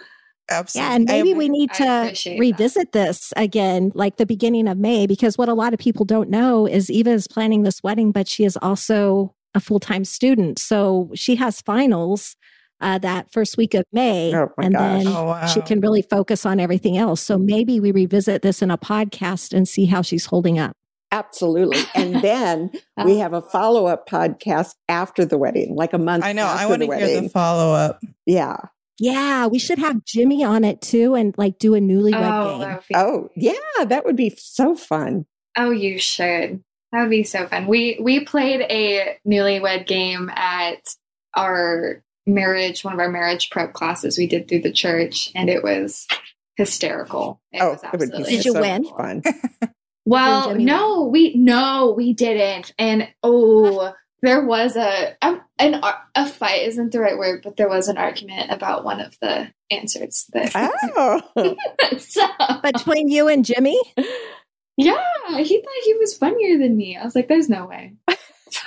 Absolutely. 0.50 0.88
Yeah, 0.88 0.96
and 0.96 1.04
maybe 1.04 1.34
I, 1.34 1.36
we 1.36 1.48
need 1.48 1.72
to 1.74 2.36
revisit 2.38 2.90
that. 2.92 3.06
this 3.06 3.32
again, 3.36 3.92
like 3.94 4.16
the 4.16 4.26
beginning 4.26 4.66
of 4.66 4.78
May, 4.78 5.06
because 5.06 5.38
what 5.38 5.48
a 5.48 5.54
lot 5.54 5.72
of 5.72 5.78
people 5.78 6.04
don't 6.04 6.28
know 6.28 6.66
is 6.66 6.90
Eva 6.90 7.10
is 7.10 7.28
planning 7.28 7.62
this 7.62 7.82
wedding, 7.84 8.10
but 8.10 8.26
she 8.26 8.44
is 8.44 8.58
also 8.60 9.34
a 9.54 9.60
full 9.60 9.78
time 9.78 10.04
student. 10.04 10.58
So 10.58 11.10
she 11.14 11.36
has 11.36 11.60
finals 11.60 12.36
uh, 12.80 12.98
that 12.98 13.30
first 13.30 13.56
week 13.56 13.74
of 13.74 13.84
May, 13.92 14.34
oh 14.34 14.48
and 14.60 14.74
gosh. 14.74 15.04
then 15.04 15.12
oh, 15.14 15.24
wow. 15.24 15.46
she 15.46 15.60
can 15.60 15.80
really 15.80 16.02
focus 16.02 16.46
on 16.46 16.58
everything 16.58 16.96
else. 16.96 17.20
So 17.20 17.38
maybe 17.38 17.78
we 17.78 17.92
revisit 17.92 18.42
this 18.42 18.62
in 18.62 18.70
a 18.70 18.78
podcast 18.78 19.52
and 19.52 19.68
see 19.68 19.84
how 19.84 20.02
she's 20.02 20.26
holding 20.26 20.58
up. 20.58 20.76
Absolutely. 21.12 21.80
And 21.94 22.14
then 22.22 22.70
uh-huh. 22.96 23.04
we 23.06 23.18
have 23.18 23.32
a 23.32 23.42
follow 23.42 23.86
up 23.86 24.08
podcast 24.08 24.74
after 24.88 25.24
the 25.24 25.38
wedding, 25.38 25.74
like 25.74 25.92
a 25.92 25.98
month. 25.98 26.24
I 26.24 26.32
know. 26.32 26.46
I 26.46 26.66
want 26.66 26.82
to 26.82 26.94
hear 26.94 27.20
the 27.20 27.28
follow 27.28 27.74
up. 27.74 28.00
Yeah. 28.26 28.56
Yeah, 28.98 29.46
we 29.46 29.58
should 29.58 29.78
have 29.78 30.04
Jimmy 30.04 30.44
on 30.44 30.62
it 30.62 30.82
too 30.82 31.14
and 31.14 31.34
like 31.38 31.58
do 31.58 31.74
a 31.74 31.80
newlywed 31.80 32.12
oh, 32.14 32.58
game. 32.58 32.78
Oh, 32.94 33.30
yeah, 33.34 33.84
that 33.86 34.04
would 34.04 34.16
be 34.16 34.28
so 34.36 34.74
fun. 34.74 35.24
Oh, 35.56 35.70
you 35.70 35.98
should. 35.98 36.62
That 36.92 37.00
would 37.00 37.10
be 37.10 37.24
so 37.24 37.46
fun. 37.46 37.66
We 37.66 37.98
we 38.02 38.20
played 38.20 38.60
a 38.60 39.16
newlywed 39.26 39.86
game 39.86 40.28
at 40.34 40.94
our 41.34 42.02
marriage, 42.26 42.84
one 42.84 42.92
of 42.92 43.00
our 43.00 43.08
marriage 43.08 43.48
prep 43.48 43.72
classes 43.72 44.18
we 44.18 44.26
did 44.26 44.48
through 44.48 44.60
the 44.60 44.72
church, 44.72 45.32
and 45.34 45.48
it 45.48 45.62
was 45.62 46.06
hysterical. 46.56 47.40
It 47.52 47.62
oh, 47.62 47.70
was 47.70 47.82
it 47.82 47.98
would 47.98 48.12
be 48.12 48.22
did 48.24 48.44
you 48.44 48.52
win? 48.52 48.84
Fun. 48.84 49.22
Well, 50.04 50.54
no, 50.54 51.04
we 51.04 51.34
no, 51.34 51.94
we 51.96 52.12
didn't. 52.12 52.72
And 52.78 53.08
oh, 53.22 53.92
there 54.22 54.44
was 54.44 54.76
a 54.76 55.16
um, 55.22 55.42
an 55.58 55.80
a 56.14 56.26
fight 56.26 56.62
isn't 56.62 56.92
the 56.92 57.00
right 57.00 57.18
word, 57.18 57.42
but 57.42 57.56
there 57.56 57.68
was 57.68 57.88
an 57.88 57.98
argument 57.98 58.50
about 58.50 58.84
one 58.84 59.00
of 59.00 59.16
the 59.20 59.52
answers. 59.70 60.26
That 60.32 60.52
oh, 60.96 61.22
so, 61.98 62.26
between 62.62 63.08
you 63.08 63.28
and 63.28 63.44
Jimmy. 63.44 63.80
Yeah, 64.76 65.02
he 65.38 65.60
thought 65.60 65.84
he 65.84 65.94
was 65.94 66.16
funnier 66.16 66.58
than 66.58 66.76
me. 66.76 66.96
I 66.96 67.04
was 67.04 67.14
like, 67.14 67.28
"There's 67.28 67.48
no 67.48 67.66
way." 67.66 67.94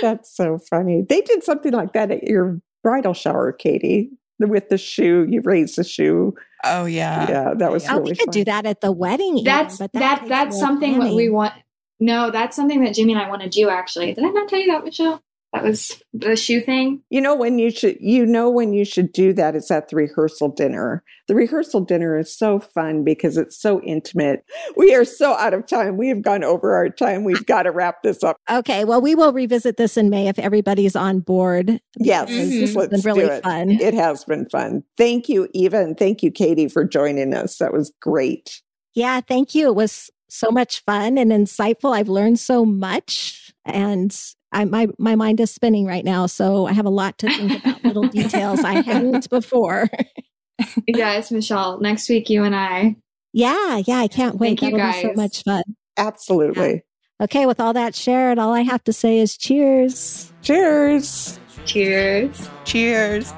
That's 0.00 0.34
so 0.34 0.58
funny. 0.70 1.04
They 1.08 1.20
did 1.22 1.42
something 1.44 1.72
like 1.72 1.92
that 1.92 2.10
at 2.10 2.24
your 2.24 2.60
bridal 2.82 3.14
shower, 3.14 3.52
Katie 3.52 4.10
with 4.38 4.68
the 4.68 4.78
shoe. 4.78 5.26
You 5.28 5.42
raise 5.42 5.76
the 5.76 5.84
shoe. 5.84 6.34
Oh 6.64 6.86
yeah, 6.86 7.28
yeah. 7.28 7.54
That 7.54 7.70
was. 7.70 7.86
Oh, 7.88 7.98
really 7.98 8.10
we 8.10 8.16
could 8.16 8.26
fun. 8.26 8.32
do 8.32 8.44
that 8.44 8.66
at 8.66 8.80
the 8.80 8.92
wedding. 8.92 9.42
That's 9.44 9.76
even, 9.76 9.90
that. 9.94 10.22
that 10.22 10.28
that's 10.28 10.58
something 10.58 10.98
that 10.98 11.14
we 11.14 11.28
want. 11.28 11.54
No, 12.00 12.30
that's 12.30 12.56
something 12.56 12.82
that 12.84 12.94
Jimmy 12.94 13.12
and 13.12 13.22
I 13.22 13.28
want 13.28 13.42
to 13.42 13.48
do. 13.48 13.68
Actually, 13.68 14.14
did 14.14 14.24
I 14.24 14.28
not 14.28 14.48
tell 14.48 14.60
you 14.60 14.72
that, 14.72 14.84
Michelle? 14.84 15.22
That 15.52 15.64
was 15.64 16.02
the 16.12 16.36
shoe 16.36 16.60
thing. 16.60 17.02
You 17.08 17.22
know 17.22 17.34
when 17.34 17.58
you 17.58 17.70
should 17.70 17.96
you 18.00 18.26
know 18.26 18.50
when 18.50 18.74
you 18.74 18.84
should 18.84 19.12
do 19.12 19.32
that 19.32 19.56
is 19.56 19.70
at 19.70 19.88
the 19.88 19.96
rehearsal 19.96 20.50
dinner. 20.50 21.02
The 21.26 21.34
rehearsal 21.34 21.80
dinner 21.80 22.18
is 22.18 22.36
so 22.36 22.60
fun 22.60 23.02
because 23.02 23.38
it's 23.38 23.58
so 23.58 23.80
intimate. 23.80 24.44
We 24.76 24.94
are 24.94 25.04
so 25.04 25.32
out 25.32 25.54
of 25.54 25.66
time. 25.66 25.96
We 25.96 26.08
have 26.08 26.20
gone 26.20 26.44
over 26.44 26.74
our 26.74 26.90
time. 26.90 27.24
We've 27.24 27.46
got 27.46 27.62
to 27.62 27.70
wrap 27.70 28.02
this 28.02 28.22
up. 28.22 28.36
Okay, 28.50 28.84
well 28.84 29.00
we 29.00 29.14
will 29.14 29.32
revisit 29.32 29.78
this 29.78 29.96
in 29.96 30.10
May 30.10 30.28
if 30.28 30.38
everybody's 30.38 30.94
on 30.94 31.20
board. 31.20 31.80
Yes, 31.98 32.30
mm-hmm. 32.30 32.50
this 32.50 32.74
has 32.74 32.88
been 32.88 33.00
really 33.00 33.24
it. 33.24 33.42
fun. 33.42 33.70
It 33.70 33.94
has 33.94 34.24
been 34.24 34.46
fun. 34.50 34.82
Thank 34.98 35.30
you, 35.30 35.48
Eva, 35.54 35.80
and 35.80 35.96
thank 35.98 36.22
you, 36.22 36.30
Katie, 36.30 36.68
for 36.68 36.84
joining 36.84 37.32
us. 37.32 37.56
That 37.56 37.72
was 37.72 37.90
great. 38.02 38.60
Yeah, 38.94 39.20
thank 39.20 39.54
you. 39.54 39.68
It 39.68 39.74
was 39.76 40.10
so 40.28 40.50
much 40.50 40.84
fun 40.84 41.16
and 41.16 41.32
insightful. 41.32 41.96
I've 41.96 42.08
learned 42.08 42.38
so 42.38 42.64
much 42.64 43.52
and 43.64 44.14
I, 44.52 44.64
my 44.64 44.88
my 44.98 45.14
mind 45.14 45.40
is 45.40 45.50
spinning 45.50 45.84
right 45.86 46.04
now, 46.04 46.26
so 46.26 46.66
I 46.66 46.72
have 46.72 46.86
a 46.86 46.90
lot 46.90 47.18
to 47.18 47.28
think 47.28 47.62
about 47.64 47.84
little 47.84 48.08
details 48.08 48.60
I 48.64 48.80
hadn't 48.82 49.28
before. 49.30 49.88
you 50.86 50.94
guys, 50.94 51.30
Michelle, 51.30 51.80
next 51.80 52.08
week 52.08 52.30
you 52.30 52.44
and 52.44 52.56
I. 52.56 52.96
Yeah, 53.32 53.82
yeah, 53.86 53.98
I 53.98 54.08
can't 54.08 54.36
wait. 54.36 54.58
Thank 54.58 54.72
That'll 54.72 54.78
you 54.78 54.84
guys. 54.84 55.02
be 55.02 55.08
so 55.08 55.14
much 55.14 55.42
fun. 55.44 55.62
Absolutely. 55.96 56.72
Yeah. 57.20 57.24
Okay, 57.24 57.46
with 57.46 57.60
all 57.60 57.72
that 57.72 57.94
shared, 57.94 58.38
all 58.38 58.54
I 58.54 58.62
have 58.62 58.82
to 58.84 58.92
say 58.92 59.18
is 59.18 59.36
cheers. 59.36 60.32
Cheers. 60.42 61.38
Cheers. 61.66 62.48
Cheers. 62.64 63.32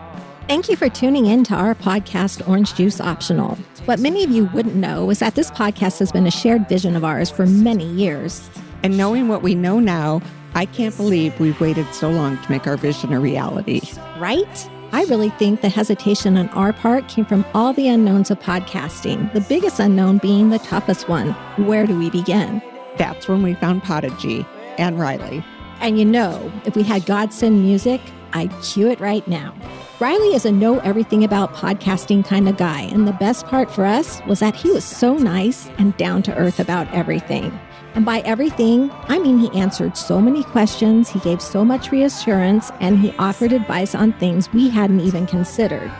Thank 0.46 0.68
you 0.68 0.76
for 0.76 0.88
tuning 0.88 1.26
in 1.26 1.44
to 1.44 1.54
our 1.54 1.74
podcast, 1.74 2.46
Orange 2.48 2.74
Juice 2.74 3.00
Optional. 3.00 3.56
What 3.86 3.98
many 4.00 4.22
of 4.22 4.30
you 4.30 4.46
wouldn't 4.46 4.74
know 4.74 5.08
is 5.10 5.20
that 5.20 5.34
this 5.34 5.50
podcast 5.50 5.98
has 6.00 6.12
been 6.12 6.26
a 6.26 6.30
shared 6.30 6.68
vision 6.68 6.94
of 6.94 7.04
ours 7.04 7.30
for 7.30 7.46
many 7.46 7.86
years. 7.86 8.48
And 8.82 8.96
knowing 8.96 9.28
what 9.28 9.42
we 9.42 9.54
know 9.54 9.80
now, 9.80 10.20
I 10.54 10.66
can't 10.66 10.96
believe 10.96 11.38
we've 11.38 11.60
waited 11.60 11.86
so 11.94 12.10
long 12.10 12.36
to 12.42 12.50
make 12.50 12.66
our 12.66 12.76
vision 12.76 13.12
a 13.12 13.20
reality. 13.20 13.80
Right? 14.18 14.70
I 14.92 15.04
really 15.04 15.30
think 15.30 15.60
the 15.60 15.68
hesitation 15.68 16.36
on 16.36 16.48
our 16.48 16.72
part 16.72 17.06
came 17.08 17.24
from 17.24 17.44
all 17.54 17.72
the 17.72 17.86
unknowns 17.86 18.30
of 18.30 18.40
podcasting, 18.40 19.32
the 19.32 19.40
biggest 19.42 19.78
unknown 19.78 20.18
being 20.18 20.50
the 20.50 20.58
toughest 20.58 21.08
one. 21.08 21.30
Where 21.64 21.86
do 21.86 21.96
we 21.96 22.10
begin? 22.10 22.60
That's 22.96 23.28
when 23.28 23.42
we 23.42 23.54
found 23.54 23.84
Podigy 23.84 24.44
and 24.78 24.98
Riley. 24.98 25.44
And 25.80 25.98
you 25.98 26.04
know, 26.04 26.52
if 26.64 26.74
we 26.74 26.82
had 26.82 27.06
Godsend 27.06 27.62
music, 27.62 28.00
I'd 28.32 28.52
cue 28.62 28.88
it 28.88 28.98
right 29.00 29.26
now. 29.28 29.54
Riley 30.00 30.34
is 30.34 30.44
a 30.44 30.52
know 30.52 30.78
everything 30.80 31.22
about 31.24 31.54
podcasting 31.54 32.24
kind 32.24 32.48
of 32.48 32.56
guy, 32.56 32.82
and 32.82 33.06
the 33.06 33.12
best 33.12 33.46
part 33.46 33.70
for 33.70 33.84
us 33.84 34.20
was 34.26 34.40
that 34.40 34.56
he 34.56 34.70
was 34.70 34.84
so 34.84 35.16
nice 35.16 35.68
and 35.78 35.96
down 35.96 36.22
to 36.24 36.34
earth 36.36 36.58
about 36.58 36.92
everything. 36.92 37.58
And 37.94 38.04
by 38.04 38.20
everything, 38.20 38.90
I 39.08 39.18
mean 39.18 39.38
he 39.38 39.58
answered 39.58 39.96
so 39.96 40.20
many 40.20 40.44
questions, 40.44 41.08
he 41.08 41.18
gave 41.20 41.42
so 41.42 41.64
much 41.64 41.90
reassurance, 41.90 42.70
and 42.80 42.98
he 42.98 43.14
offered 43.18 43.52
advice 43.52 43.94
on 43.94 44.12
things 44.14 44.52
we 44.52 44.68
hadn't 44.68 45.00
even 45.00 45.26
considered. 45.26 45.90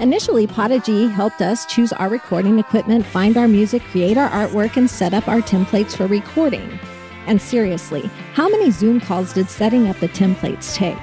Initially, 0.00 0.46
Podigy 0.46 1.06
helped 1.06 1.40
us 1.40 1.64
choose 1.66 1.92
our 1.92 2.08
recording 2.08 2.58
equipment, 2.58 3.06
find 3.06 3.36
our 3.36 3.48
music, 3.48 3.82
create 3.84 4.18
our 4.18 4.28
artwork, 4.28 4.76
and 4.76 4.90
set 4.90 5.14
up 5.14 5.26
our 5.26 5.40
templates 5.40 5.96
for 5.96 6.06
recording. 6.06 6.78
And 7.26 7.40
seriously, 7.40 8.10
how 8.34 8.48
many 8.48 8.70
Zoom 8.70 9.00
calls 9.00 9.32
did 9.32 9.48
setting 9.48 9.88
up 9.88 9.98
the 10.00 10.08
templates 10.08 10.74
take? 10.74 10.98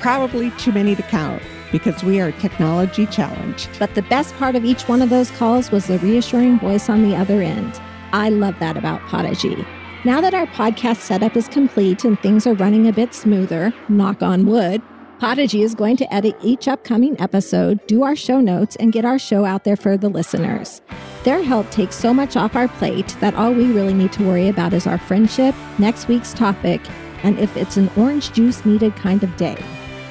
Probably 0.00 0.50
too 0.52 0.72
many 0.72 0.94
to 0.96 1.02
count 1.02 1.42
because 1.70 2.02
we 2.02 2.20
are 2.20 2.32
technology 2.32 3.04
challenged. 3.06 3.68
But 3.78 3.94
the 3.94 4.02
best 4.02 4.34
part 4.36 4.56
of 4.56 4.64
each 4.64 4.88
one 4.88 5.02
of 5.02 5.10
those 5.10 5.30
calls 5.32 5.70
was 5.70 5.86
the 5.86 5.98
reassuring 5.98 6.58
voice 6.58 6.88
on 6.88 7.02
the 7.02 7.14
other 7.14 7.42
end. 7.42 7.78
I 8.12 8.30
love 8.30 8.58
that 8.60 8.76
about 8.78 9.02
Podigy. 9.02 9.66
Now 10.04 10.20
that 10.20 10.34
our 10.34 10.46
podcast 10.46 10.98
setup 10.98 11.36
is 11.36 11.48
complete 11.48 12.04
and 12.04 12.18
things 12.20 12.46
are 12.46 12.54
running 12.54 12.86
a 12.86 12.92
bit 12.92 13.12
smoother, 13.12 13.72
knock 13.88 14.22
on 14.22 14.46
wood, 14.46 14.80
Podigy 15.18 15.62
is 15.62 15.74
going 15.74 15.96
to 15.96 16.14
edit 16.14 16.36
each 16.44 16.68
upcoming 16.68 17.20
episode, 17.20 17.84
do 17.88 18.04
our 18.04 18.14
show 18.14 18.40
notes, 18.40 18.76
and 18.76 18.92
get 18.92 19.04
our 19.04 19.18
show 19.18 19.44
out 19.44 19.64
there 19.64 19.76
for 19.76 19.96
the 19.96 20.08
listeners. 20.08 20.80
Their 21.24 21.42
help 21.42 21.68
takes 21.70 21.96
so 21.96 22.14
much 22.14 22.36
off 22.36 22.54
our 22.54 22.68
plate 22.68 23.16
that 23.20 23.34
all 23.34 23.52
we 23.52 23.72
really 23.72 23.94
need 23.94 24.12
to 24.12 24.24
worry 24.24 24.46
about 24.46 24.72
is 24.72 24.86
our 24.86 24.96
friendship, 24.96 25.56
next 25.80 26.06
week's 26.06 26.32
topic, 26.32 26.80
and 27.24 27.36
if 27.40 27.56
it's 27.56 27.76
an 27.76 27.90
orange 27.96 28.32
juice 28.32 28.64
needed 28.64 28.94
kind 28.94 29.24
of 29.24 29.36
day. 29.36 29.60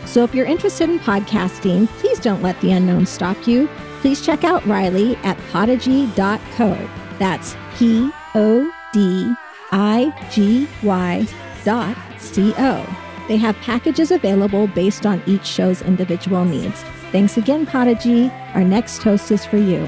So 0.05 0.25
if 0.25 0.35
you're 0.35 0.45
interested 0.45 0.89
in 0.89 0.99
podcasting, 0.99 1.87
please 1.99 2.19
don't 2.19 2.43
let 2.43 2.59
the 2.59 2.73
unknown 2.73 3.05
stop 3.05 3.47
you. 3.47 3.69
Please 4.01 4.25
check 4.25 4.43
out 4.43 4.65
Riley 4.65 5.15
at 5.17 5.37
podigy.co. 5.51 6.89
That's 7.17 7.55
P 7.77 8.11
O 8.35 8.71
D 8.91 9.33
I 9.71 10.13
G 10.31 10.67
Y 10.83 11.27
dot 11.63 11.97
C 12.17 12.53
O. 12.57 12.97
They 13.27 13.37
have 13.37 13.55
packages 13.57 14.11
available 14.11 14.67
based 14.67 15.05
on 15.05 15.21
each 15.25 15.45
show's 15.45 15.81
individual 15.81 16.45
needs. 16.45 16.83
Thanks 17.11 17.37
again, 17.37 17.65
Podigy. 17.65 18.29
Our 18.53 18.63
next 18.63 19.01
toast 19.01 19.31
is 19.31 19.45
for 19.45 19.57
you. 19.57 19.87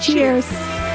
Cheers. 0.00 0.48
Cheers. 0.48 0.85